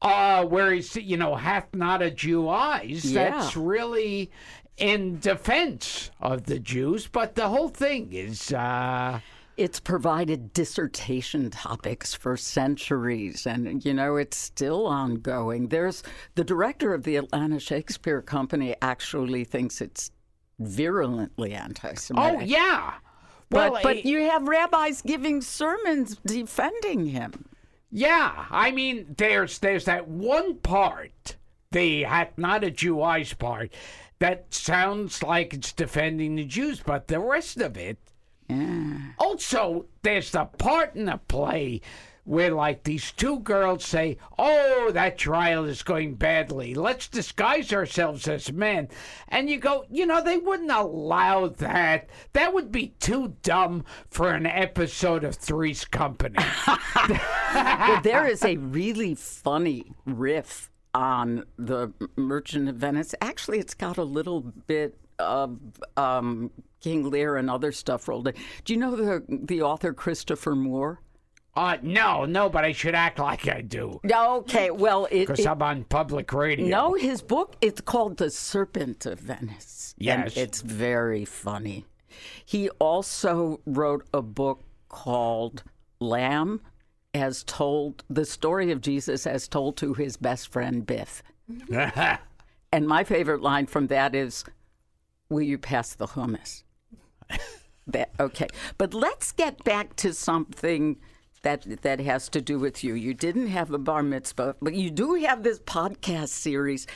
uh, 0.00 0.44
where 0.44 0.72
he's, 0.72 0.94
you 0.94 1.16
know, 1.16 1.34
hath 1.34 1.74
not 1.74 2.02
a 2.02 2.10
Jew 2.10 2.48
eyes. 2.48 3.04
Yeah. 3.04 3.30
That's 3.30 3.56
really 3.56 4.30
in 4.76 5.18
defense 5.18 6.12
of 6.20 6.44
the 6.46 6.60
Jews, 6.60 7.08
but 7.08 7.34
the 7.34 7.48
whole 7.48 7.68
thing 7.68 8.12
is. 8.12 8.52
Uh, 8.52 9.18
It's 9.56 9.80
provided 9.80 10.52
dissertation 10.54 11.50
topics 11.50 12.14
for 12.14 12.36
centuries, 12.38 13.46
and 13.46 13.84
you 13.84 13.92
know 13.92 14.16
it's 14.16 14.36
still 14.36 14.86
ongoing. 14.86 15.68
There's 15.68 16.02
the 16.36 16.44
director 16.44 16.94
of 16.94 17.02
the 17.02 17.16
Atlanta 17.16 17.60
Shakespeare 17.60 18.22
Company 18.22 18.74
actually 18.80 19.44
thinks 19.44 19.80
it's 19.82 20.10
virulently 20.58 21.52
anti-Semitic. 21.52 22.40
oh 22.40 22.44
yeah. 22.44 22.94
but 23.50 23.72
Well, 23.72 23.80
but 23.82 23.96
it- 23.98 24.04
you 24.06 24.22
have 24.22 24.48
rabbis 24.48 25.02
giving 25.02 25.42
sermons 25.42 26.16
defending 26.24 27.06
him. 27.06 27.46
Yeah, 27.90 28.46
I 28.50 28.70
mean, 28.70 29.14
there's 29.18 29.58
there's 29.58 29.84
that 29.84 30.08
one 30.08 30.56
part, 30.56 31.36
the 31.72 32.04
hath 32.04 32.38
not 32.38 32.64
a 32.64 32.70
Jew 32.70 33.02
eyes 33.02 33.34
part, 33.34 33.70
that 34.18 34.46
sounds 34.54 35.22
like 35.22 35.52
it's 35.52 35.72
defending 35.72 36.36
the 36.36 36.44
Jews, 36.46 36.80
but 36.84 37.08
the 37.08 37.20
rest 37.20 37.58
of 37.60 37.76
it. 37.76 37.98
Also, 39.18 39.86
there's 40.02 40.30
the 40.30 40.44
part 40.44 40.94
in 40.94 41.06
the 41.06 41.20
play 41.28 41.80
where, 42.24 42.52
like, 42.52 42.84
these 42.84 43.10
two 43.12 43.40
girls 43.40 43.84
say, 43.84 44.16
"Oh, 44.38 44.90
that 44.92 45.18
trial 45.18 45.64
is 45.64 45.82
going 45.82 46.14
badly. 46.14 46.72
Let's 46.74 47.08
disguise 47.08 47.72
ourselves 47.72 48.28
as 48.28 48.52
men." 48.52 48.88
And 49.28 49.50
you 49.50 49.58
go, 49.58 49.84
you 49.90 50.06
know, 50.06 50.22
they 50.22 50.38
wouldn't 50.38 50.70
allow 50.70 51.48
that. 51.48 52.08
That 52.32 52.54
would 52.54 52.70
be 52.70 52.94
too 53.00 53.34
dumb 53.42 53.84
for 54.08 54.30
an 54.30 54.46
episode 54.46 55.24
of 55.24 55.34
Three's 55.34 55.84
Company. 55.84 56.38
well, 57.54 58.00
there 58.02 58.26
is 58.26 58.44
a 58.44 58.56
really 58.56 59.14
funny 59.16 59.92
riff 60.06 60.70
on 60.94 61.44
the 61.56 61.92
Merchant 62.16 62.68
of 62.68 62.76
Venice. 62.76 63.14
Actually, 63.20 63.58
it's 63.58 63.74
got 63.74 63.98
a 63.98 64.04
little 64.04 64.40
bit 64.40 64.96
of 65.18 65.58
um, 65.96 66.50
King 66.82 67.08
Lear 67.10 67.36
and 67.36 67.48
other 67.48 67.72
stuff 67.72 68.08
rolled 68.08 68.28
in. 68.28 68.34
Do 68.64 68.72
you 68.74 68.78
know 68.78 68.94
the 68.96 69.22
the 69.28 69.62
author 69.62 69.92
Christopher 69.94 70.54
Moore? 70.54 71.00
Uh, 71.54 71.76
no, 71.82 72.24
no, 72.24 72.48
but 72.48 72.64
I 72.64 72.72
should 72.72 72.94
act 72.94 73.18
like 73.18 73.46
I 73.46 73.60
do. 73.60 74.00
Okay, 74.10 74.70
well, 74.70 75.06
Because 75.10 75.44
I'm 75.46 75.60
on 75.62 75.84
public 75.84 76.32
radio. 76.32 76.66
no, 76.66 76.94
his 76.94 77.20
book 77.20 77.56
it's 77.60 77.80
called 77.82 78.16
The 78.16 78.30
Serpent 78.30 79.04
of 79.04 79.20
Venice. 79.20 79.94
and 79.98 80.24
Yes. 80.24 80.36
it's 80.36 80.62
very 80.62 81.24
funny. 81.26 81.84
He 82.44 82.70
also 82.78 83.60
wrote 83.66 84.06
a 84.14 84.22
book 84.22 84.62
called 84.88 85.62
Lamb 86.00 86.62
as 87.12 87.44
told 87.44 88.02
the 88.08 88.24
story 88.24 88.70
of 88.70 88.80
Jesus 88.80 89.26
as 89.26 89.46
told 89.46 89.76
to 89.76 89.92
his 89.92 90.16
best 90.16 90.48
friend 90.50 90.86
Biff. 90.86 91.22
And 92.74 92.88
my 92.88 93.04
favorite 93.04 93.42
line 93.42 93.66
from 93.66 93.88
that 93.88 94.14
is, 94.14 94.44
"Will 95.28 95.42
you 95.42 95.58
pass 95.58 95.94
the 95.94 96.06
hummus?" 96.06 96.62
That 97.86 98.10
okay, 98.20 98.48
but 98.78 98.94
let's 98.94 99.32
get 99.32 99.62
back 99.64 99.96
to 99.96 100.12
something 100.12 100.96
that 101.42 101.82
that 101.82 102.00
has 102.00 102.28
to 102.30 102.40
do 102.40 102.58
with 102.58 102.82
you. 102.82 102.94
You 102.94 103.14
didn't 103.14 103.48
have 103.48 103.70
a 103.70 103.78
bar 103.78 104.02
mitzvah, 104.02 104.56
but 104.62 104.74
you 104.74 104.90
do 104.90 105.14
have 105.14 105.42
this 105.42 105.58
podcast 105.60 106.28
series, 106.28 106.86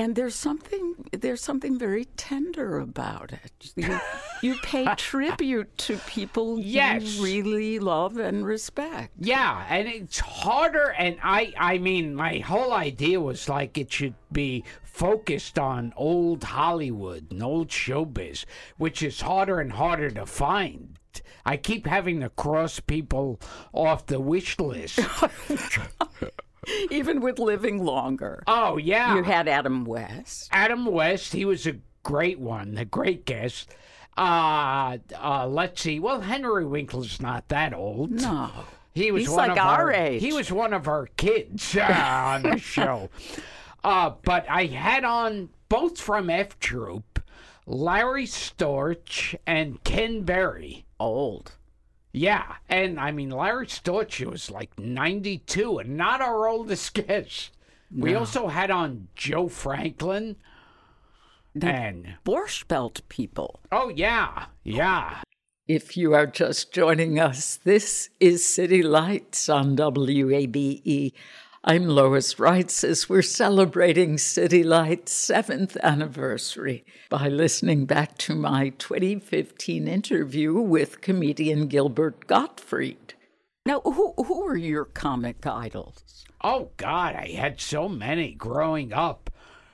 and 0.00 0.16
there's 0.16 0.34
something 0.34 0.94
there's 1.12 1.42
something 1.42 1.78
very 1.78 2.06
tender 2.16 2.78
about 2.78 3.32
it. 3.32 3.72
You, 3.76 4.00
you 4.40 4.54
pay 4.62 4.86
tribute 4.96 5.76
to 5.78 5.98
people 5.98 6.58
Yes. 6.58 7.02
you 7.02 7.22
really 7.22 7.78
love 7.78 8.16
and 8.16 8.46
respect. 8.46 9.12
Yeah, 9.18 9.66
and 9.68 9.86
it's 9.86 10.18
harder. 10.18 10.94
And 10.96 11.18
I, 11.22 11.52
I 11.58 11.76
mean, 11.76 12.14
my 12.14 12.38
whole 12.38 12.72
idea 12.72 13.20
was 13.20 13.46
like 13.46 13.76
it 13.76 13.92
should 13.92 14.14
be 14.32 14.64
focused 14.82 15.58
on 15.58 15.92
old 15.96 16.44
Hollywood 16.44 17.30
and 17.30 17.42
old 17.42 17.68
showbiz, 17.68 18.46
which 18.78 19.02
is 19.02 19.20
harder 19.20 19.60
and 19.60 19.72
harder 19.72 20.10
to 20.12 20.24
find. 20.24 20.98
I 21.44 21.58
keep 21.58 21.86
having 21.86 22.20
to 22.20 22.30
cross 22.30 22.80
people 22.80 23.38
off 23.74 24.06
the 24.06 24.20
wish 24.20 24.58
list. 24.58 24.98
Even 26.90 27.20
with 27.20 27.38
living 27.38 27.84
longer, 27.84 28.42
oh 28.46 28.76
yeah, 28.76 29.14
you 29.16 29.22
had 29.22 29.48
Adam 29.48 29.84
West. 29.84 30.48
Adam 30.52 30.86
West. 30.86 31.32
He 31.32 31.44
was 31.44 31.66
a 31.66 31.76
great 32.02 32.38
one, 32.38 32.76
a 32.78 32.84
great 32.84 33.24
guest. 33.24 33.74
Uh, 34.16 34.98
uh, 35.18 35.46
let's 35.46 35.80
see. 35.80 35.98
Well, 36.00 36.20
Henry 36.20 36.64
Winkler's 36.64 37.20
not 37.20 37.48
that 37.48 37.72
old. 37.72 38.10
No. 38.10 38.50
He 38.92 39.12
was 39.12 39.22
He's 39.22 39.30
one 39.30 39.48
like 39.48 39.50
of 39.52 39.58
our 39.58 39.82
our 39.82 39.92
age. 39.92 40.20
He 40.20 40.32
was 40.32 40.50
one 40.50 40.72
of 40.72 40.88
our 40.88 41.06
kids 41.16 41.76
uh, 41.76 41.82
on 41.82 42.42
the 42.42 42.58
show. 42.58 43.08
Uh, 43.84 44.10
but 44.24 44.44
I 44.48 44.66
had 44.66 45.04
on 45.04 45.48
both 45.68 45.98
from 46.00 46.28
F 46.28 46.58
Troop, 46.58 47.22
Larry 47.66 48.26
Storch 48.26 49.34
and 49.46 49.82
Ken 49.84 50.22
Berry. 50.22 50.84
Old. 50.98 51.52
Yeah, 52.12 52.56
and 52.68 52.98
I 52.98 53.12
mean 53.12 53.30
Larry 53.30 53.66
Storch 53.66 54.24
was 54.28 54.50
like 54.50 54.78
92 54.78 55.78
and 55.78 55.96
not 55.96 56.20
our 56.20 56.48
oldest 56.48 56.94
guest. 56.94 57.50
We 57.96 58.14
also 58.14 58.48
had 58.48 58.70
on 58.70 59.08
Joe 59.16 59.48
Franklin 59.48 60.36
and 61.60 62.14
Borscht 62.24 62.68
Belt 62.68 63.00
people. 63.08 63.60
oh 63.72 63.88
yeah, 63.88 64.46
yeah. 64.64 65.22
If 65.68 65.96
you 65.96 66.14
are 66.14 66.26
just 66.26 66.72
joining 66.72 67.20
us, 67.20 67.56
this 67.62 68.10
is 68.18 68.44
City 68.44 68.82
Lights 68.82 69.48
on 69.48 69.76
WABE. 69.76 71.12
I'm 71.62 71.86
Lois 71.86 72.36
Reitzes 72.36 72.84
as 72.84 73.08
we're 73.10 73.20
celebrating 73.20 74.16
City 74.16 74.64
Lights' 74.64 75.12
seventh 75.12 75.76
anniversary 75.82 76.86
by 77.10 77.28
listening 77.28 77.84
back 77.84 78.16
to 78.18 78.34
my 78.34 78.70
2015 78.78 79.86
interview 79.86 80.54
with 80.54 81.02
comedian 81.02 81.66
Gilbert 81.66 82.26
Gottfried. 82.26 83.12
Now, 83.66 83.80
who, 83.80 84.14
who 84.16 84.42
are 84.46 84.56
your 84.56 84.86
comic 84.86 85.46
idols? 85.46 86.24
Oh 86.42 86.70
God, 86.78 87.14
I 87.14 87.28
had 87.32 87.60
so 87.60 87.90
many 87.90 88.32
growing 88.32 88.94
up. 88.94 89.28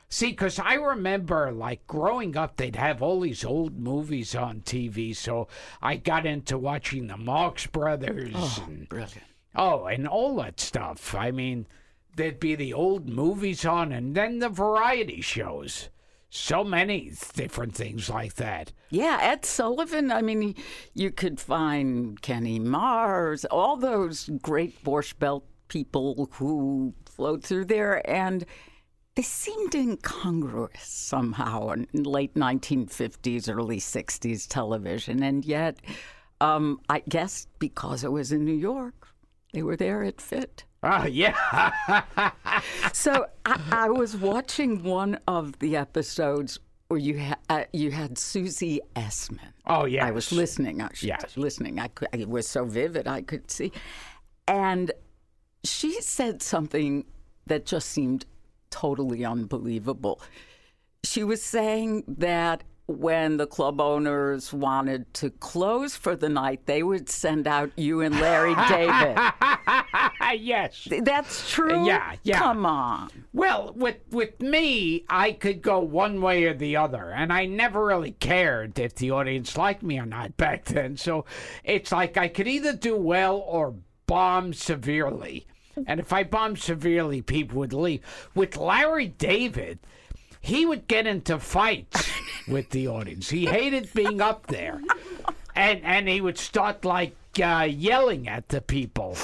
See, 0.09 0.33
'cause 0.33 0.59
I 0.59 0.75
remember, 0.75 1.53
like, 1.53 1.87
growing 1.87 2.37
up, 2.37 2.57
they'd 2.57 2.75
have 2.75 3.01
all 3.01 3.21
these 3.21 3.45
old 3.45 3.79
movies 3.79 4.35
on 4.35 4.63
TV, 4.63 5.15
so 5.15 5.47
I 5.81 5.99
got 5.99 6.27
into 6.27 6.59
watching 6.59 7.07
the 7.07 7.17
Marx 7.17 7.69
Brothers 7.69 8.33
oh, 8.35 8.65
and 8.67 8.89
Brilliant. 8.89 9.23
Oh, 9.57 9.87
and 9.87 10.07
all 10.07 10.37
that 10.37 10.61
stuff. 10.61 11.15
I 11.15 11.31
mean, 11.31 11.67
there'd 12.17 12.41
be 12.41 12.55
the 12.55 12.73
old 12.73 13.09
movies 13.09 13.65
on, 13.65 13.93
and 13.93 14.15
then 14.15 14.39
the 14.39 14.49
variety 14.49 15.21
shows. 15.21 15.89
So 16.29 16.65
many 16.65 17.13
different 17.35 17.75
things 17.75 18.11
like 18.11 18.35
that. 18.35 18.73
Yeah, 18.91 19.19
Ed 19.23 19.45
Sullivan. 19.45 20.11
I 20.11 20.23
mean, 20.23 20.55
you 20.93 21.11
could 21.11 21.41
find 21.41 22.21
Kenny 22.21 22.59
Mars, 22.59 23.45
all 23.47 23.77
those 23.77 24.29
great 24.43 24.83
Borscht 24.85 25.19
Belt 25.19 25.45
people 25.69 26.29
who 26.33 26.95
flowed 27.07 27.43
through 27.43 27.67
there, 27.67 28.09
and 28.09 28.45
they 29.15 29.23
seemed 29.23 29.75
incongruous 29.75 30.83
somehow 30.83 31.71
in 31.71 31.87
late 31.95 32.35
1950s, 32.35 33.53
early 33.53 33.81
60s 33.81 34.47
television. 34.47 35.23
And 35.23 35.45
yet, 35.45 35.79
um, 36.41 36.81
I 36.89 37.03
guess 37.09 37.47
because 37.59 38.05
it 38.05 38.13
was 38.13 38.31
in 38.31 38.45
New 38.45 38.53
York, 38.53 39.06
they 39.57 39.63
were 39.63 39.75
there 39.77 40.03
at 40.05 40.21
Fit. 40.21 40.65
Oh, 40.83 41.07
yeah. 41.07 41.35
So 42.93 43.27
I, 43.47 43.61
I 43.73 43.89
was 43.89 44.15
watching 44.17 44.83
one 44.83 45.19
of 45.27 45.59
the 45.61 45.77
episodes 45.77 46.59
where 46.89 47.01
you 47.01 47.17
had 47.19 47.39
uh, 47.49 47.65
you 47.73 47.91
had 47.91 48.19
Susie 48.19 48.81
Essman. 48.95 49.53
oh, 49.67 49.87
yeah. 49.87 50.07
I 50.07 50.11
was 50.11 50.31
listening. 50.31 50.83
I 50.83 50.89
should 50.93 51.09
Yes. 51.09 51.37
listening. 51.37 51.79
I 51.79 51.89
could, 51.89 52.09
it 52.13 52.29
was 52.29 52.47
so 52.47 52.65
vivid. 52.67 53.09
I 53.09 53.23
could 53.23 53.51
see, 53.51 53.73
and 54.47 54.93
she 55.65 56.01
said 56.03 56.43
something 56.43 57.05
that 57.47 57.65
just 57.67 57.89
seemed 57.91 58.27
totally 58.71 59.25
unbelievable. 59.25 60.21
She 61.03 61.25
was 61.25 61.43
saying 61.43 62.05
that 62.09 62.63
when 62.87 63.37
the 63.37 63.47
club 63.47 63.81
owners 63.81 64.53
wanted 64.53 65.13
to 65.15 65.31
close 65.31 65.97
for 65.97 66.15
the 66.15 66.29
night, 66.29 66.67
they 66.67 66.83
would 66.83 67.09
send 67.09 67.47
out 67.49 67.71
you 67.77 68.01
and 68.01 68.15
Larry 68.21 68.55
David. 68.69 69.19
yes. 70.41 70.87
That's 71.03 71.51
true. 71.51 71.87
Yeah, 71.87 72.15
yeah. 72.23 72.39
Come 72.39 72.65
on. 72.65 73.11
Well, 73.33 73.73
with 73.75 73.97
with 74.11 74.41
me, 74.41 75.05
I 75.09 75.33
could 75.33 75.63
go 75.63 75.81
one 75.81 76.21
way 76.21 76.45
or 76.45 76.55
the 76.55 76.77
other, 76.77 77.11
and 77.11 77.33
I 77.33 77.47
never 77.47 77.85
really 77.85 78.13
cared 78.13 78.79
if 78.79 78.95
the 78.95 79.11
audience 79.11 79.57
liked 79.57 79.83
me 79.83 79.99
or 79.99 80.07
not 80.07 80.37
back 80.37 80.65
then. 80.67 80.97
So 80.97 81.25
it's 81.65 81.91
like 81.91 82.17
I 82.17 82.29
could 82.29 82.47
either 82.47 82.73
do 82.73 82.97
well 82.97 83.37
or 83.39 83.75
bomb 84.07 84.53
severely. 84.53 85.47
And 85.87 86.01
if 86.01 86.11
I 86.11 86.25
bombed 86.25 86.59
severely, 86.59 87.21
people 87.21 87.59
would 87.59 87.75
leave. 87.75 88.01
With 88.35 88.57
Larry 88.57 89.09
David, 89.09 89.79
he 90.41 90.65
would 90.65 90.87
get 90.89 91.07
into 91.07 91.39
fights 91.39 92.09
with 92.49 92.71
the 92.71 92.89
audience. 92.89 93.29
He 93.29 93.47
hated 93.47 93.93
being 93.95 94.21
up 94.21 94.47
there, 94.47 94.81
and 95.55 95.83
and 95.85 96.09
he 96.09 96.21
would 96.21 96.39
start 96.39 96.85
like 96.85 97.17
uh, 97.43 97.67
yelling 97.69 98.29
at 98.29 98.49
the 98.49 98.61
people. 98.61 99.17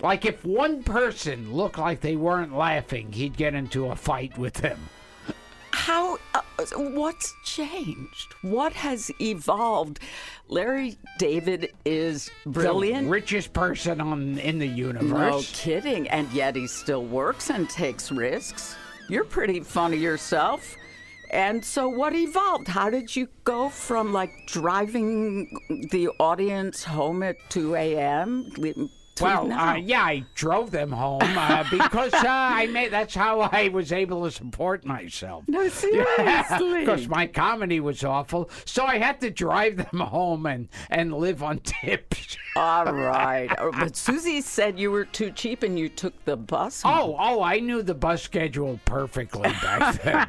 Like 0.00 0.24
if 0.24 0.44
one 0.44 0.82
person 0.82 1.52
looked 1.52 1.78
like 1.78 2.00
they 2.00 2.16
weren't 2.16 2.56
laughing, 2.56 3.12
he'd 3.12 3.36
get 3.36 3.54
into 3.54 3.86
a 3.86 3.96
fight 3.96 4.36
with 4.36 4.54
them. 4.54 4.78
How? 5.70 6.18
Uh, 6.34 6.42
what's 6.76 7.34
changed? 7.44 8.34
What 8.42 8.72
has 8.72 9.10
evolved? 9.20 10.00
Larry 10.48 10.98
David 11.18 11.72
is 11.84 12.30
brilliant. 12.44 13.06
The 13.06 13.10
richest 13.10 13.52
person 13.52 14.00
on 14.00 14.38
in 14.38 14.58
the 14.58 14.66
universe. 14.66 15.10
No 15.10 15.42
kidding. 15.52 16.08
And 16.08 16.30
yet 16.32 16.56
he 16.56 16.66
still 16.66 17.04
works 17.04 17.50
and 17.50 17.70
takes 17.70 18.12
risks. 18.12 18.76
You're 19.08 19.24
pretty 19.24 19.60
funny 19.60 19.96
yourself. 19.96 20.76
And 21.32 21.64
so, 21.64 21.88
what 21.88 22.14
evolved? 22.14 22.68
How 22.68 22.90
did 22.90 23.16
you 23.16 23.28
go 23.44 23.70
from 23.70 24.12
like 24.12 24.46
driving 24.46 25.88
the 25.90 26.10
audience 26.20 26.84
home 26.84 27.22
at 27.22 27.36
2 27.48 27.74
a.m. 27.74 28.52
Well, 29.20 29.52
uh, 29.52 29.74
yeah, 29.76 30.02
I 30.02 30.24
drove 30.34 30.70
them 30.70 30.90
home 30.90 31.20
uh, 31.22 31.64
because 31.70 32.14
uh, 32.14 32.24
I 32.26 32.66
made. 32.68 32.90
That's 32.92 33.14
how 33.14 33.40
I 33.40 33.68
was 33.68 33.92
able 33.92 34.24
to 34.24 34.30
support 34.30 34.84
myself. 34.84 35.44
no, 35.48 35.68
seriously. 36.16 36.80
Because 36.80 37.08
my 37.08 37.26
comedy 37.26 37.80
was 37.80 38.04
awful, 38.04 38.50
so 38.64 38.84
I 38.84 38.98
had 38.98 39.20
to 39.20 39.30
drive 39.30 39.76
them 39.76 40.00
home 40.00 40.46
and 40.46 40.68
and 40.90 41.12
live 41.14 41.42
on 41.42 41.58
tips. 41.64 42.36
All 42.56 42.84
right. 42.92 43.48
Oh, 43.58 43.70
But 43.72 43.96
Susie 43.96 44.40
said 44.40 44.78
you 44.78 44.90
were 44.90 45.04
too 45.04 45.30
cheap 45.30 45.62
and 45.62 45.78
you 45.78 45.88
took 45.88 46.24
the 46.24 46.36
bus. 46.36 46.82
home. 46.82 46.92
Oh, 46.98 47.16
oh, 47.18 47.42
I 47.42 47.60
knew 47.60 47.82
the 47.82 47.94
bus 47.94 48.22
schedule 48.22 48.78
perfectly 48.84 49.42
back 49.62 50.02
then. 50.02 50.26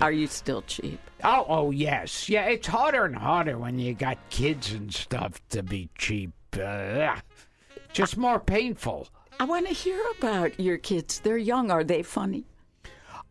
Are 0.00 0.12
you 0.12 0.26
still 0.26 0.62
cheap? 0.62 1.00
Oh, 1.24 1.44
oh 1.48 1.70
yes, 1.70 2.28
yeah. 2.28 2.46
It's 2.46 2.66
harder 2.68 3.04
and 3.04 3.16
harder 3.16 3.58
when 3.58 3.78
you 3.78 3.94
got 3.94 4.16
kids 4.30 4.72
and 4.72 4.92
stuff 4.94 5.40
to 5.50 5.62
be 5.62 5.88
cheap. 5.98 6.30
Uh, 6.54 7.16
just 7.92 8.16
more 8.16 8.38
painful. 8.40 9.08
I 9.40 9.44
want 9.44 9.66
to 9.68 9.72
hear 9.72 10.00
about 10.18 10.58
your 10.58 10.78
kids. 10.78 11.20
They're 11.20 11.38
young. 11.38 11.70
Are 11.70 11.84
they 11.84 12.02
funny? 12.02 12.44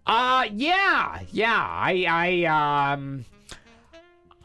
Uh, 0.05 0.47
yeah, 0.53 1.20
yeah. 1.32 1.66
I, 1.70 2.05
I, 2.10 2.93
um, 2.93 3.26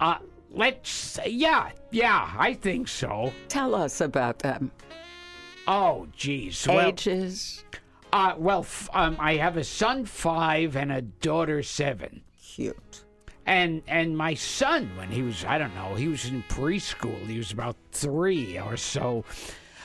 uh, 0.01 0.19
let's, 0.51 1.19
yeah, 1.25 1.71
yeah. 1.93 2.33
I 2.37 2.55
think 2.55 2.89
so. 2.89 3.33
Tell 3.49 3.75
us 3.75 4.01
about 4.01 4.41
them. 4.41 4.73
Oh, 5.69 6.09
geez. 6.17 6.67
Well, 6.67 6.89
Ages. 6.89 7.65
uh, 8.13 8.35
well, 8.37 8.61
f- 8.61 8.91
um, 8.93 9.17
I 9.21 9.37
have 9.37 9.57
a 9.57 9.63
son 9.63 10.05
five 10.05 10.75
and 10.77 10.91
a 10.91 11.03
daughter 11.03 11.63
seven. 11.63 12.23
Cute. 12.43 13.05
And 13.47 13.83
and 13.89 14.17
my 14.17 14.35
son, 14.35 14.91
when 14.97 15.11
he 15.11 15.23
was, 15.23 15.45
I 15.45 15.59
don't 15.59 15.75
know, 15.75 15.95
he 15.97 16.07
was 16.07 16.27
in 16.27 16.45
preschool. 16.45 17.27
He 17.27 17.39
was 17.39 17.51
about 17.51 17.77
three 17.91 18.59
or 18.59 18.77
so. 18.77 19.25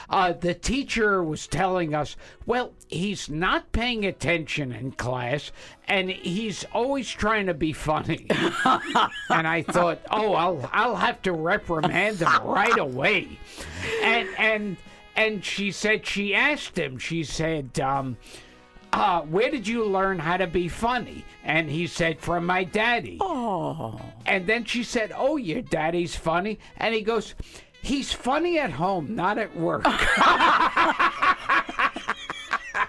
Uh, 0.09 0.31
the 0.31 0.53
teacher 0.53 1.21
was 1.21 1.47
telling 1.47 1.93
us, 1.93 2.15
well, 2.45 2.73
he's 2.87 3.29
not 3.29 3.71
paying 3.73 4.05
attention 4.05 4.71
in 4.71 4.91
class, 4.91 5.51
and 5.87 6.09
he's 6.09 6.65
always 6.73 7.09
trying 7.09 7.45
to 7.47 7.53
be 7.53 7.73
funny. 7.73 8.25
and 8.29 9.47
I 9.47 9.65
thought, 9.67 9.99
oh, 10.09 10.33
I'll 10.33 10.69
I'll 10.71 10.95
have 10.95 11.21
to 11.23 11.33
reprimand 11.33 12.19
him 12.19 12.43
right 12.43 12.77
away. 12.77 13.39
And 14.01 14.29
and 14.37 14.77
and 15.15 15.43
she 15.43 15.71
said 15.71 16.05
she 16.05 16.33
asked 16.33 16.77
him. 16.77 16.97
She 16.97 17.23
said. 17.23 17.79
Um, 17.79 18.17
uh, 18.93 19.21
where 19.23 19.51
did 19.51 19.67
you 19.67 19.85
learn 19.85 20.17
how 20.17 20.37
to 20.37 20.47
be 20.47 20.67
funny? 20.67 21.23
And 21.43 21.69
he 21.69 21.87
said, 21.87 22.19
from 22.19 22.45
my 22.45 22.63
daddy. 22.63 23.17
Oh. 23.19 23.99
And 24.25 24.47
then 24.47 24.63
she 24.63 24.83
said, 24.83 25.11
oh, 25.15 25.37
your 25.37 25.61
daddy's 25.61 26.15
funny? 26.15 26.57
And 26.77 26.95
he 26.95 27.01
goes, 27.01 27.35
he's 27.82 28.11
funny 28.13 28.59
at 28.59 28.71
home, 28.71 29.15
not 29.15 29.38
at 29.38 29.55
work. 29.55 29.86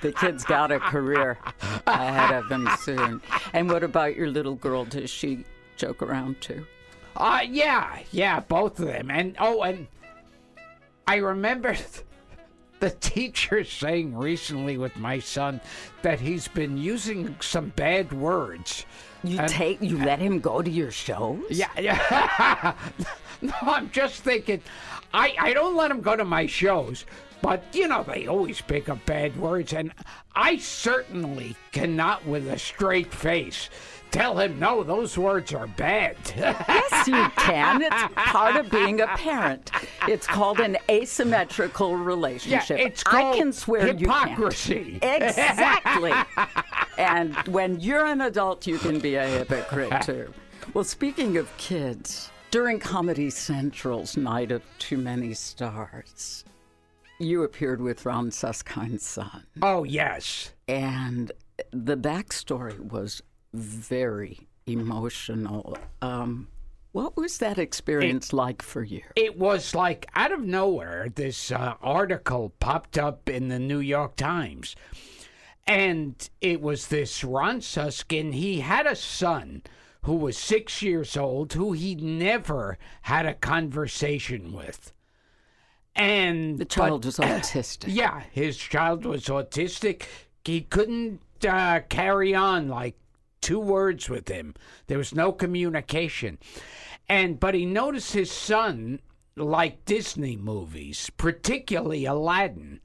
The 0.01 0.13
kid's 0.13 0.45
got 0.45 0.71
a 0.71 0.79
career 0.79 1.39
ahead 1.87 2.33
of 2.33 2.49
him 2.51 2.69
soon. 2.79 3.21
And 3.53 3.69
what 3.69 3.83
about 3.83 4.15
your 4.15 4.29
little 4.29 4.55
girl? 4.55 4.85
Does 4.85 5.11
she 5.11 5.45
joke 5.77 6.03
around 6.03 6.41
too? 6.41 6.67
uh, 7.17 7.41
yeah, 7.49 7.99
yeah, 8.13 8.39
both 8.39 8.79
of 8.79 8.87
them. 8.87 9.11
And, 9.11 9.35
oh, 9.41 9.63
and 9.63 9.89
I 11.09 11.17
remember 11.17 11.77
the 12.81 12.91
teacher 12.91 13.65
saying 13.65 14.17
recently 14.17 14.79
with 14.79 14.97
my 14.97 15.19
son 15.19 15.61
that 16.03 16.21
he's 16.21 16.47
been 16.47 16.77
using 16.77 17.35
some 17.41 17.71
bad 17.75 18.13
words. 18.13 18.87
You 19.25 19.41
take 19.49 19.83
you 19.83 19.99
let 19.99 20.19
him 20.19 20.41
go 20.41 20.63
to 20.63 20.71
your 20.71 20.91
shows? 20.91 21.45
Yeah, 21.51 21.71
yeah. 21.79 22.75
no, 23.43 23.53
I'm 23.63 23.91
just 23.91 24.23
thinking. 24.23 24.63
I 25.13 25.35
I 25.39 25.53
don't 25.53 25.77
let 25.77 25.91
him 25.91 26.01
go 26.01 26.17
to 26.17 26.25
my 26.25 26.47
shows, 26.47 27.05
but 27.43 27.63
you 27.73 27.89
know 27.89 28.05
they 28.05 28.27
always 28.27 28.61
pick 28.61 28.89
up 28.89 29.05
bad 29.07 29.37
words, 29.37 29.73
and 29.73 29.93
I 30.35 30.59
certainly 30.59 31.57
cannot, 31.73 32.25
with 32.27 32.49
a 32.49 32.59
straight 32.59 33.13
face, 33.13 33.71
tell 34.11 34.39
him 34.39 34.59
no. 34.59 34.83
Those 34.83 35.17
words 35.19 35.53
are 35.55 35.67
bad. 35.67 36.17
Yes, 36.37 37.07
you 37.09 37.29
can. 37.37 37.83
It's 37.83 38.03
part 38.15 38.57
of 38.57 38.71
being 38.71 39.01
a 39.01 39.07
parent. 39.09 39.71
It's 40.07 40.27
called 40.27 40.61
an 40.61 40.77
asymmetrical 40.91 41.97
relationship. 41.97 42.79
yeah, 42.79 42.87
it's 42.87 43.03
called 43.03 43.35
I 43.35 43.39
can 43.39 43.53
swear 43.53 43.87
hypocrisy. 43.95 44.99
Exactly. 45.03 46.13
and 46.99 47.35
when 47.49 47.81
you're 47.81 48.07
an 48.07 48.21
adult, 48.23 48.67
you 48.67 48.79
can 48.79 48.99
be 48.99 49.15
a 49.17 49.27
hypocrite 49.27 50.03
too. 50.03 50.33
Well, 50.75 50.85
speaking 50.85 51.37
of 51.37 51.55
kids, 51.57 52.31
during 52.51 52.79
Comedy 52.79 53.31
Central's 53.31 54.17
Night 54.17 54.53
of 54.53 54.63
Too 54.79 54.99
Many 54.99 55.35
Stars, 55.35 56.45
you 57.19 57.43
appeared 57.43 57.81
with 57.81 58.05
Ron 58.07 58.31
Suskind's 58.31 59.05
son. 59.05 59.45
Oh 59.63 59.85
yes. 59.85 60.53
and 60.69 61.33
the 61.73 61.97
backstory 61.97 62.79
was 62.79 63.21
very 63.53 64.41
emotional. 64.67 65.77
Um, 66.03 66.49
what 66.93 67.17
was 67.17 67.39
that 67.39 67.59
experience 67.59 68.33
like 68.33 68.63
for 68.63 68.83
you? 68.83 69.03
It 69.17 69.39
was 69.39 69.75
like 69.75 70.07
out 70.15 70.33
of 70.33 70.41
nowhere, 70.41 71.09
this 71.15 71.53
uh, 71.53 71.75
article 71.83 72.53
popped 72.61 72.99
up 72.99 73.29
in 73.29 73.49
the 73.49 73.59
New 73.59 73.81
York 73.81 74.17
Times. 74.17 74.75
And 75.67 76.29
it 76.41 76.63
was 76.63 76.89
this 76.89 77.23
Ron 77.23 77.61
Suskind. 77.61 78.35
He 78.35 78.61
had 78.61 78.87
a 78.87 78.97
son 78.97 79.63
who 80.03 80.15
was 80.17 80.39
six 80.39 80.81
years 80.81 81.17
old 81.17 81.53
who 81.53 81.73
he 81.73 81.95
never 81.95 82.79
had 83.03 83.27
a 83.27 83.35
conversation 83.35 84.53
with. 84.53 84.93
And 85.95 86.59
The 86.59 86.65
child 86.65 87.03
but- 87.03 87.07
was 87.07 87.17
autistic. 87.19 87.85
yeah, 87.89 88.23
his 88.33 88.57
child 88.57 89.05
was 89.05 89.25
autistic. 89.27 90.05
He 90.45 90.63
couldn't 90.63 91.21
uh, 91.47 91.81
carry 91.91 92.35
on 92.35 92.69
like 92.69 92.97
two 93.41 93.61
words 93.61 94.09
with 94.09 94.29
him. 94.29 94.55
There 94.87 94.99
was 94.99 95.15
no 95.15 95.33
communication. 95.33 96.39
And 97.09 97.41
but 97.41 97.55
he 97.55 97.65
noticed 97.67 98.13
his 98.13 98.31
son 98.31 99.01
liked 99.37 99.85
Disney 99.87 100.37
movies, 100.37 101.11
particularly 101.17 102.05
Aladdin. 102.05 102.81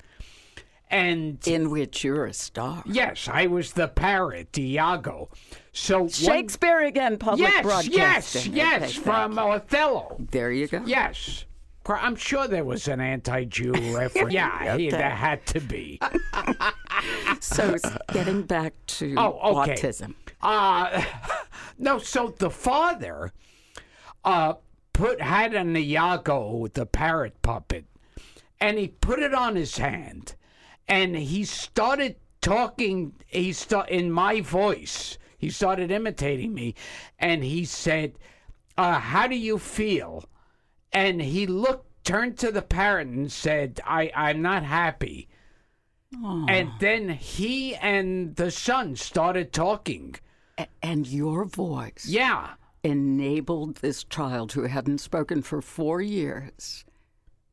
And 0.89 1.39
In 1.47 1.71
which 1.71 2.03
you're 2.03 2.27
a 2.27 2.33
star. 2.33 2.83
yes, 2.85 3.27
I 3.31 3.47
was 3.47 3.73
the 3.73 3.87
parrot, 3.87 4.55
Iago. 4.55 5.29
So 5.71 6.01
one- 6.01 6.09
Shakespeare 6.09 6.81
again, 6.81 7.17
public 7.17 7.49
yes, 7.49 7.63
broadcasting. 7.63 7.95
yes, 7.95 8.35
Okay, 8.47 8.55
yes, 8.55 8.93
thank 8.93 9.03
from. 9.03 9.39
Othello. 9.39 10.17
There 10.29 10.51
you 10.51 10.67
go. 10.67 10.83
Yes. 10.85 11.45
I'm 11.87 12.15
sure 12.15 12.47
there 12.47 12.63
was 12.63 12.87
an 12.87 13.01
anti-Jew 13.01 13.71
reference. 13.97 14.31
yeah, 14.33 14.73
Okay. 14.75 14.89
there 14.91 15.09
had 15.09 15.45
to 15.47 15.59
be. 15.59 15.99
So 17.41 17.75
getting 18.13 18.43
back 18.43 18.73
to 18.87 19.15
Oh, 19.17 19.61
okay. 19.61 19.73
autism. 19.75 20.15
Uh, 20.43 21.01
no, 21.77 21.97
so 21.97 22.35
the 22.37 22.49
father 22.49 23.31
uh, 24.25 24.55
put 24.91 25.21
had 25.21 25.53
an 25.55 25.75
Iago, 25.75 26.67
the 26.67 26.85
parrot 26.85 27.41
puppet, 27.41 27.85
and 28.59 28.77
he 28.77 28.89
put 28.89 29.19
it 29.19 29.33
on 29.33 29.55
his 29.55 29.77
hand, 29.77 30.35
and 30.87 31.15
he 31.15 31.45
started 31.45 32.17
talking. 32.41 33.13
He 33.27 33.53
start 33.53 33.89
in 33.89 34.11
my 34.11 34.41
voice. 34.41 35.17
He 35.37 35.49
started 35.49 35.91
imitating 35.91 36.53
me, 36.53 36.75
and 37.17 37.43
he 37.43 37.63
said, 37.63 38.19
uh, 38.77 38.99
"How 38.99 39.27
do 39.27 39.35
you 39.35 39.57
feel?" 39.57 40.25
And 40.91 41.21
he 41.21 41.47
looked, 41.47 42.03
turned 42.03 42.37
to 42.39 42.51
the 42.51 42.61
parrot, 42.61 43.07
and 43.07 43.31
said, 43.31 43.79
"I 43.85 44.11
I'm 44.13 44.41
not 44.41 44.63
happy." 44.63 45.29
And 46.49 46.69
then 46.79 47.09
he 47.09 47.75
and 47.75 48.35
the 48.35 48.51
son 48.51 48.95
started 48.97 49.51
talking. 49.53 50.15
A- 50.57 50.67
And 50.81 51.07
your 51.07 51.45
voice 51.45 52.05
Yeah. 52.07 52.51
enabled 52.83 53.77
this 53.77 54.03
child 54.03 54.51
who 54.53 54.63
hadn't 54.63 54.99
spoken 54.99 55.41
for 55.41 55.61
four 55.61 56.01
years 56.01 56.85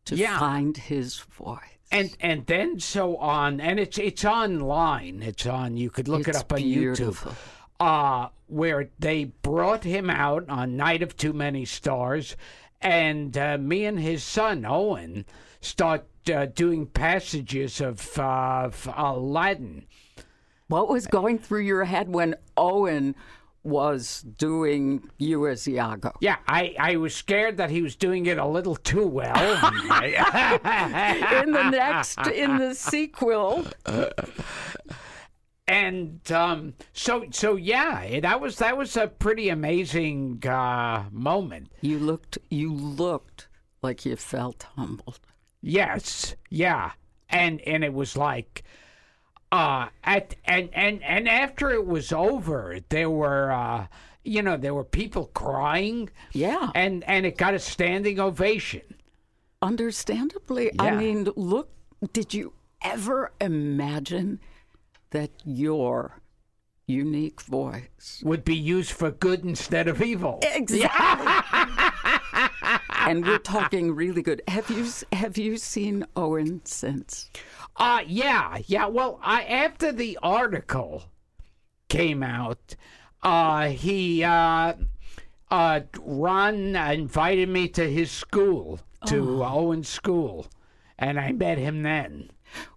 to 0.06 0.16
Yeah. 0.16 0.38
find 0.38 0.76
his 0.76 1.18
voice. 1.18 1.58
And 1.92 2.16
and 2.20 2.46
then 2.46 2.78
so 2.78 3.16
on 3.16 3.60
and 3.60 3.80
it's 3.80 3.98
it's 3.98 4.24
online. 4.24 5.22
It's 5.22 5.44
on 5.46 5.76
you 5.76 5.90
could 5.90 6.06
look 6.08 6.28
it 6.28 6.36
up 6.36 6.52
on 6.52 6.58
beautiful. 6.62 7.32
YouTube. 7.32 7.36
Uh 7.80 8.28
where 8.46 8.90
they 8.98 9.24
brought 9.24 9.84
him 9.84 10.10
out 10.10 10.48
on 10.48 10.76
Night 10.76 11.02
of 11.02 11.16
Too 11.16 11.32
Many 11.32 11.64
Stars 11.64 12.36
and 12.80 13.36
uh, 13.38 13.58
me 13.58 13.84
and 13.84 13.98
his 14.00 14.22
son 14.24 14.64
Owen 14.64 15.24
start 15.60 16.06
uh, 16.32 16.46
doing 16.46 16.86
passages 16.86 17.80
of, 17.80 18.18
uh, 18.18 18.62
of 18.64 18.88
Aladdin. 18.96 19.86
What 20.70 20.88
was 20.88 21.08
going 21.08 21.40
through 21.40 21.62
your 21.62 21.82
head 21.82 22.08
when 22.08 22.36
Owen 22.56 23.16
was 23.64 24.20
doing 24.20 25.10
you 25.18 25.48
as 25.48 25.66
Iago? 25.66 26.12
Yeah, 26.20 26.36
I, 26.46 26.76
I 26.78 26.94
was 26.94 27.12
scared 27.12 27.56
that 27.56 27.70
he 27.70 27.82
was 27.82 27.96
doing 27.96 28.26
it 28.26 28.38
a 28.38 28.46
little 28.46 28.76
too 28.76 29.04
well. 29.04 29.34
In 31.42 31.50
the 31.50 31.70
next, 31.70 32.24
in 32.28 32.58
the 32.58 32.76
sequel, 32.76 33.66
and 35.66 36.30
um, 36.30 36.74
so 36.92 37.24
so 37.32 37.56
yeah, 37.56 38.20
that 38.20 38.40
was 38.40 38.58
that 38.58 38.78
was 38.78 38.96
a 38.96 39.08
pretty 39.08 39.48
amazing 39.48 40.40
uh, 40.46 41.06
moment. 41.10 41.72
you 41.80 41.98
looked, 41.98 42.38
you 42.48 42.72
looked 42.72 43.48
like 43.82 44.06
you 44.06 44.14
felt 44.14 44.68
humbled. 44.76 45.18
Yes, 45.62 46.36
yeah, 46.48 46.92
and 47.28 47.60
and 47.62 47.82
it 47.82 47.92
was 47.92 48.16
like, 48.16 48.62
uh, 49.52 49.88
at 50.04 50.36
and 50.44 50.68
and 50.72 51.02
and 51.02 51.28
after 51.28 51.70
it 51.70 51.86
was 51.86 52.12
over, 52.12 52.78
there 52.88 53.10
were, 53.10 53.50
uh, 53.52 53.86
you 54.24 54.42
know, 54.42 54.56
there 54.56 54.74
were 54.74 54.84
people 54.84 55.26
crying, 55.34 56.10
Yeah, 56.32 56.70
and 56.74 57.02
and 57.04 57.26
it 57.26 57.36
got 57.36 57.54
a 57.54 57.58
standing 57.58 58.20
ovation. 58.20 58.82
understandably. 59.62 60.70
I 60.78 60.92
mean, 60.96 61.28
look, 61.36 61.70
did 62.12 62.32
you 62.32 62.52
ever 62.82 63.32
imagine 63.40 64.40
that 65.10 65.30
your 65.44 66.20
unique 66.86 67.40
voice 67.42 68.20
Would 68.24 68.44
be 68.44 68.56
used 68.56 68.90
for 68.92 69.10
good 69.10 69.44
instead 69.44 69.86
of 69.88 70.00
evil. 70.02 70.40
Exactly. 70.42 71.26
and 73.06 73.26
we're 73.26 73.38
talking 73.38 73.94
really 73.94 74.22
good. 74.22 74.42
Have 74.48 74.70
you 74.70 74.86
have 75.12 75.38
you 75.38 75.56
seen 75.56 76.06
Owen 76.16 76.60
since? 76.64 77.30
Uh 77.76 78.02
yeah, 78.06 78.58
yeah. 78.66 78.86
Well, 78.86 79.18
I 79.22 79.42
after 79.44 79.92
the 79.92 80.18
article 80.22 81.04
came 81.88 82.22
out, 82.22 82.76
uh 83.22 83.68
he 83.68 84.22
uh 84.24 84.74
uh 85.50 85.80
Ron 86.00 86.76
invited 86.76 87.48
me 87.48 87.68
to 87.68 87.90
his 87.90 88.10
school, 88.10 88.80
to 89.06 89.44
Owen's 89.44 89.88
school, 89.88 90.46
and 90.98 91.18
I 91.18 91.32
met 91.32 91.58
him 91.58 91.82
then. 91.82 92.30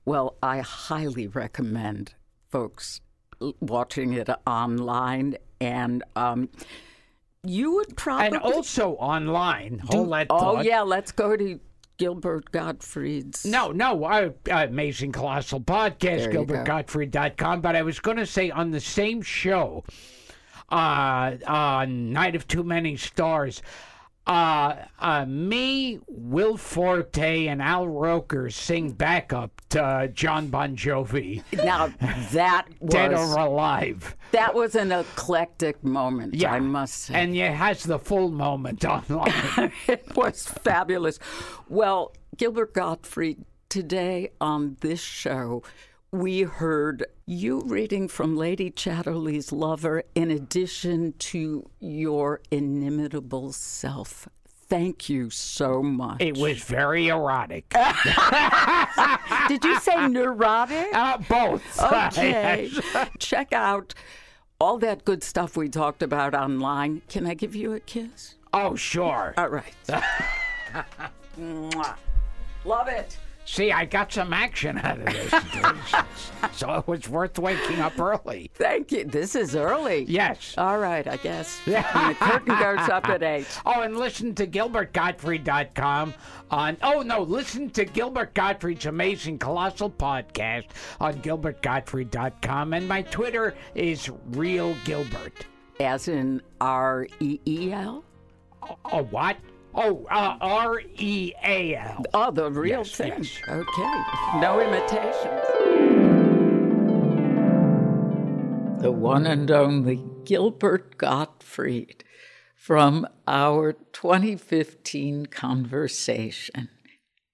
Well, 0.05 0.37
I 0.41 0.59
highly 0.59 1.27
recommend 1.27 2.13
folks 2.49 3.01
watching 3.59 4.13
it 4.13 4.29
online, 4.45 5.37
and 5.59 6.03
um, 6.15 6.49
you 7.43 7.73
would 7.75 7.95
probably. 7.97 8.27
And 8.27 8.37
also 8.37 8.91
online. 8.93 9.77
do- 9.77 9.97
Hold 9.97 10.13
that 10.13 10.27
oh 10.29 10.39
thought. 10.39 10.65
yeah, 10.65 10.81
let's 10.81 11.11
go 11.11 11.35
to 11.35 11.59
Gilbert 11.97 12.51
Gottfried's. 12.51 13.45
No, 13.45 13.71
no, 13.71 14.03
uh, 14.05 14.31
Amazing 14.49 15.11
Colossal 15.11 15.59
Podcast, 15.61 15.99
There 15.99 16.33
you 16.33 16.45
go. 16.45 16.45
GilbertGottfried.com. 16.45 17.61
But 17.61 17.75
I 17.75 17.81
was 17.83 17.99
going 17.99 18.17
to 18.17 18.25
say 18.25 18.49
on 18.49 18.71
the 18.71 18.79
same 18.79 19.21
show, 19.21 19.83
uh, 20.71 21.35
on 21.47 22.11
Night 22.11 22.35
of 22.35 22.47
Too 22.47 22.63
Many 22.63 22.95
Stars, 22.97 23.61
uh, 24.25 24.75
uh, 24.99 25.25
me, 25.25 25.99
Will 26.07 26.55
Forte, 26.55 27.47
and 27.47 27.61
Al 27.61 27.87
Roker 27.87 28.49
sing 28.49 28.91
backup 28.91 29.61
to 29.69 29.83
uh, 29.83 30.07
John 30.07 30.47
Bon 30.47 30.75
Jovi, 30.75 31.43
Now 31.63 31.87
that 32.31 32.67
was 32.79 32.89
Dead 32.91 33.13
or 33.13 33.37
Alive. 33.37 34.15
that 34.31 34.53
was 34.53 34.75
an 34.75 34.91
eclectic 34.91 35.83
moment. 35.83 36.35
Yeah. 36.35 36.53
I 36.53 36.59
must 36.59 36.93
say. 36.95 37.15
And 37.15 37.35
it 37.35 37.51
has 37.51 37.83
the 37.83 37.99
full 37.99 38.29
moment 38.29 38.85
online. 38.85 39.71
it 39.87 40.05
was 40.15 40.45
fabulous. 40.47 41.19
Well, 41.67 42.13
Gilbert 42.37 42.73
Gottfried, 42.73 43.43
today 43.69 44.29
on 44.39 44.77
this 44.81 45.01
show, 45.01 45.63
we 46.13 46.43
heard 46.43 47.03
you 47.25 47.61
reading 47.65 48.07
from 48.07 48.37
Lady 48.37 48.69
Chatterley's 48.69 49.51
Lover 49.51 50.03
in 50.13 50.29
addition 50.29 51.13
to 51.17 51.67
your 51.79 52.39
inimitable 52.51 53.51
self. 53.51 54.29
Thank 54.45 55.09
you 55.09 55.31
so 55.31 55.81
much. 55.81 56.21
it 56.21 56.37
was 56.37 56.59
very 56.59 57.07
erotic. 57.07 57.67
Did 59.47 59.63
you 59.63 59.79
say 59.79 60.07
neurotic? 60.07 60.89
Uh, 60.93 61.17
both. 61.17 61.63
Okay. 61.81 62.69
Check 63.17 63.51
out 63.51 63.95
all 64.61 64.77
that 64.77 65.05
good 65.05 65.23
stuff 65.23 65.57
we 65.57 65.67
talked 65.67 66.03
about 66.03 66.35
online. 66.35 67.01
Can 67.09 67.25
I 67.25 67.33
give 67.33 67.55
you 67.55 67.73
a 67.73 67.79
kiss? 67.79 68.35
Oh, 68.53 68.75
sure. 68.75 69.33
All 69.35 69.49
right. 69.49 69.73
Love 72.65 72.87
it. 72.87 73.17
See, 73.45 73.71
I 73.71 73.85
got 73.85 74.11
some 74.11 74.31
action 74.33 74.77
out 74.77 74.99
of 74.99 75.05
this. 75.05 75.33
so 76.57 76.73
it 76.75 76.87
was 76.87 77.09
worth 77.09 77.37
waking 77.37 77.79
up 77.79 77.99
early. 77.99 78.49
Thank 78.53 78.91
you. 78.91 79.03
This 79.03 79.35
is 79.35 79.55
early. 79.55 80.05
Yes. 80.07 80.55
All 80.57 80.79
right, 80.79 81.07
I 81.07 81.17
guess. 81.17 81.59
And 81.67 82.15
the 82.15 82.19
curtain 82.19 82.59
goes 82.59 82.89
up 82.89 83.07
at 83.09 83.21
8. 83.21 83.45
Oh, 83.65 83.81
and 83.81 83.97
listen 83.97 84.33
to 84.35 84.47
GilbertGottfried.com 84.47 86.13
on. 86.51 86.77
Oh, 86.81 87.01
no, 87.01 87.21
listen 87.21 87.69
to 87.71 87.85
Gilbert 87.85 88.33
Gottfried's 88.33 88.85
amazing 88.85 89.37
colossal 89.39 89.89
podcast 89.89 90.67
on 90.99 91.15
GilbertGottfried.com. 91.15 92.73
And 92.73 92.87
my 92.87 93.01
Twitter 93.03 93.55
is 93.75 94.09
Real 94.31 94.75
Gilbert. 94.85 95.45
As 95.79 96.07
in 96.07 96.41
R 96.61 97.07
E 97.19 97.39
E 97.45 97.71
L? 97.73 98.03
Oh, 98.85 99.03
what? 99.03 99.37
Oh, 99.75 100.05
uh, 100.11 100.37
R 100.39 100.81
E 100.97 101.33
A 101.43 101.75
L. 101.75 102.03
Oh, 102.13 102.31
the 102.31 102.51
real 102.51 102.79
Yes, 102.79 102.91
thing. 102.91 103.13
yes. 103.17 103.39
Okay. 103.49 104.39
No 104.39 104.59
imitations. 104.59 105.41
The 108.81 108.91
one 108.91 109.25
and 109.25 109.49
only 109.49 110.03
Gilbert 110.25 110.97
Gottfried 110.97 112.03
from 112.55 113.07
our 113.27 113.73
2015 113.93 115.27
conversation. 115.27 116.69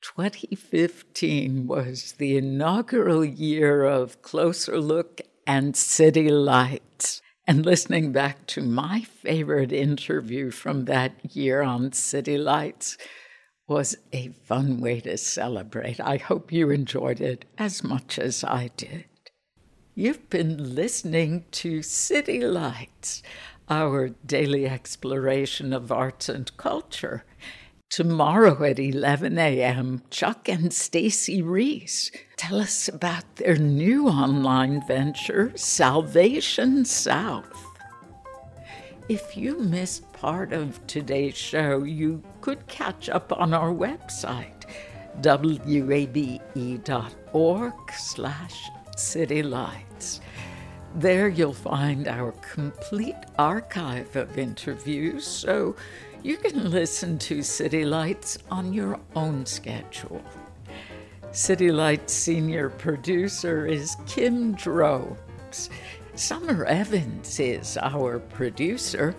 2015 0.02 1.68
was 1.68 2.14
the 2.20 2.38
inaugural 2.38 3.26
year 3.26 3.84
of 3.84 4.22
Closer 4.22 4.80
Look 4.80 5.22
and 5.46 5.76
City 5.76 6.30
Lights. 6.30 7.22
And 7.50 7.66
listening 7.66 8.12
back 8.12 8.46
to 8.46 8.62
my 8.62 9.02
favorite 9.02 9.74
interview 9.74 10.52
from 10.52 10.86
that 10.86 11.36
year 11.36 11.64
on 11.64 11.94
City 11.94 12.38
Lights 12.38 12.96
was 13.68 13.98
a 14.14 14.28
fun 14.46 14.80
way 14.80 15.00
to 15.00 15.18
celebrate. 15.18 16.00
I 16.00 16.18
hope 16.18 16.52
you 16.52 16.70
enjoyed 16.70 17.20
it 17.20 17.46
as 17.58 17.84
much 17.84 18.20
as 18.20 18.44
I 18.44 18.70
did. 18.78 19.06
You've 19.96 20.30
been 20.30 20.76
listening 20.76 21.46
to 21.54 21.82
City 21.82 22.40
Lights, 22.40 23.24
our 23.68 24.10
daily 24.10 24.68
exploration 24.68 25.74
of 25.74 25.92
arts 25.92 26.30
and 26.30 26.56
culture. 26.56 27.26
Tomorrow 27.90 28.64
at 28.66 28.78
11 28.78 29.40
a.m., 29.40 30.04
Chuck 30.12 30.48
and 30.48 30.72
Stacy 30.72 31.42
Reece 31.42 32.12
tell 32.38 32.60
us 32.60 32.88
about 32.88 33.38
their 33.38 33.56
new 33.56 34.08
online 34.08 34.86
venture, 34.86 35.52
Salvation 35.56 36.86
South. 36.86 37.66
If 39.10 39.36
you 39.36 39.60
missed 39.60 40.14
part 40.14 40.54
of 40.54 40.86
today's 40.86 41.36
show, 41.36 41.84
you 41.84 42.22
could 42.42 42.68
catch 42.68 43.10
up 43.10 43.34
on 43.34 43.56
our 43.56 43.74
website, 43.74 44.66
wabe.org 45.24 46.14
slash 47.92 48.70
citylights. 48.96 50.20
There 50.96 51.28
you'll 51.28 51.54
find 51.54 52.08
our 52.08 52.34
complete 52.34 53.16
archive 53.40 54.16
of 54.16 54.38
interviews, 54.38 55.26
so 55.26 55.76
you 56.24 56.38
can 56.38 56.70
listen 56.72 57.18
to 57.20 57.42
City 57.42 57.86
Lights 57.86 58.38
on 58.52 58.74
your 58.74 59.00
own 59.16 59.46
schedule. 59.46 60.22
City 61.32 61.72
Lights 61.72 62.14
senior 62.14 62.70
producer 62.70 63.66
is 63.66 63.96
Kim 64.08 64.54
Drobes. 64.54 65.70
Summer 66.16 66.66
Evans 66.66 67.40
is 67.40 67.78
our 67.78 68.20
producer, 68.20 69.16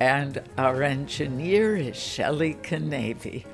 and 0.00 0.42
our 0.58 0.82
engineer 0.82 1.76
is 1.76 1.96
Shelley 1.96 2.54
Canavy. 2.62 3.44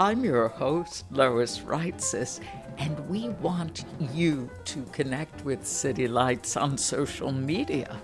I'm 0.00 0.24
your 0.24 0.48
host, 0.48 1.04
Lois 1.12 1.60
Reitzes, 1.60 2.40
and 2.78 3.08
we 3.08 3.28
want 3.40 3.84
you 4.12 4.50
to 4.64 4.82
connect 4.92 5.44
with 5.44 5.64
City 5.64 6.08
Lights 6.08 6.56
on 6.56 6.76
social 6.76 7.30
media. 7.30 7.96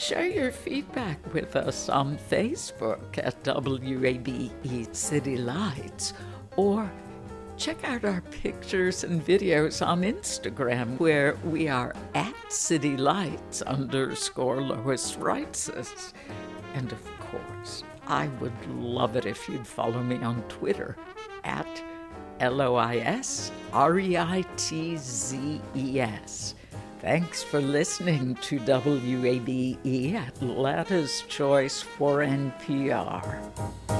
Share 0.00 0.26
your 0.26 0.50
feedback 0.50 1.18
with 1.34 1.56
us 1.56 1.90
on 1.90 2.16
Facebook 2.16 3.18
at 3.18 3.44
WABE 3.44 4.96
City 4.96 5.36
Lights 5.36 6.14
or 6.56 6.90
check 7.58 7.84
out 7.84 8.06
our 8.06 8.22
pictures 8.30 9.04
and 9.04 9.22
videos 9.22 9.86
on 9.86 10.00
Instagram 10.00 10.98
where 10.98 11.36
we 11.44 11.68
are 11.68 11.94
at 12.14 12.34
City 12.50 12.96
Lights 12.96 13.60
underscore 13.60 14.62
Lois 14.62 15.16
Reitzes. 15.16 16.14
And 16.72 16.90
of 16.92 17.20
course, 17.20 17.84
I 18.06 18.28
would 18.40 18.66
love 18.70 19.16
it 19.16 19.26
if 19.26 19.50
you'd 19.50 19.66
follow 19.66 20.02
me 20.02 20.16
on 20.16 20.42
Twitter 20.44 20.96
at 21.44 21.84
L 22.40 22.62
O 22.62 22.76
I 22.76 22.96
S 22.96 23.52
R 23.74 23.98
E 23.98 24.16
I 24.16 24.46
T 24.56 24.96
Z 24.96 25.60
E 25.76 26.00
S. 26.00 26.54
Thanks 27.00 27.42
for 27.42 27.62
listening 27.62 28.34
to 28.42 28.58
WABE 28.60 30.14
Atlanta's 30.16 31.22
Choice 31.28 31.80
for 31.80 32.18
NPR. 32.18 33.99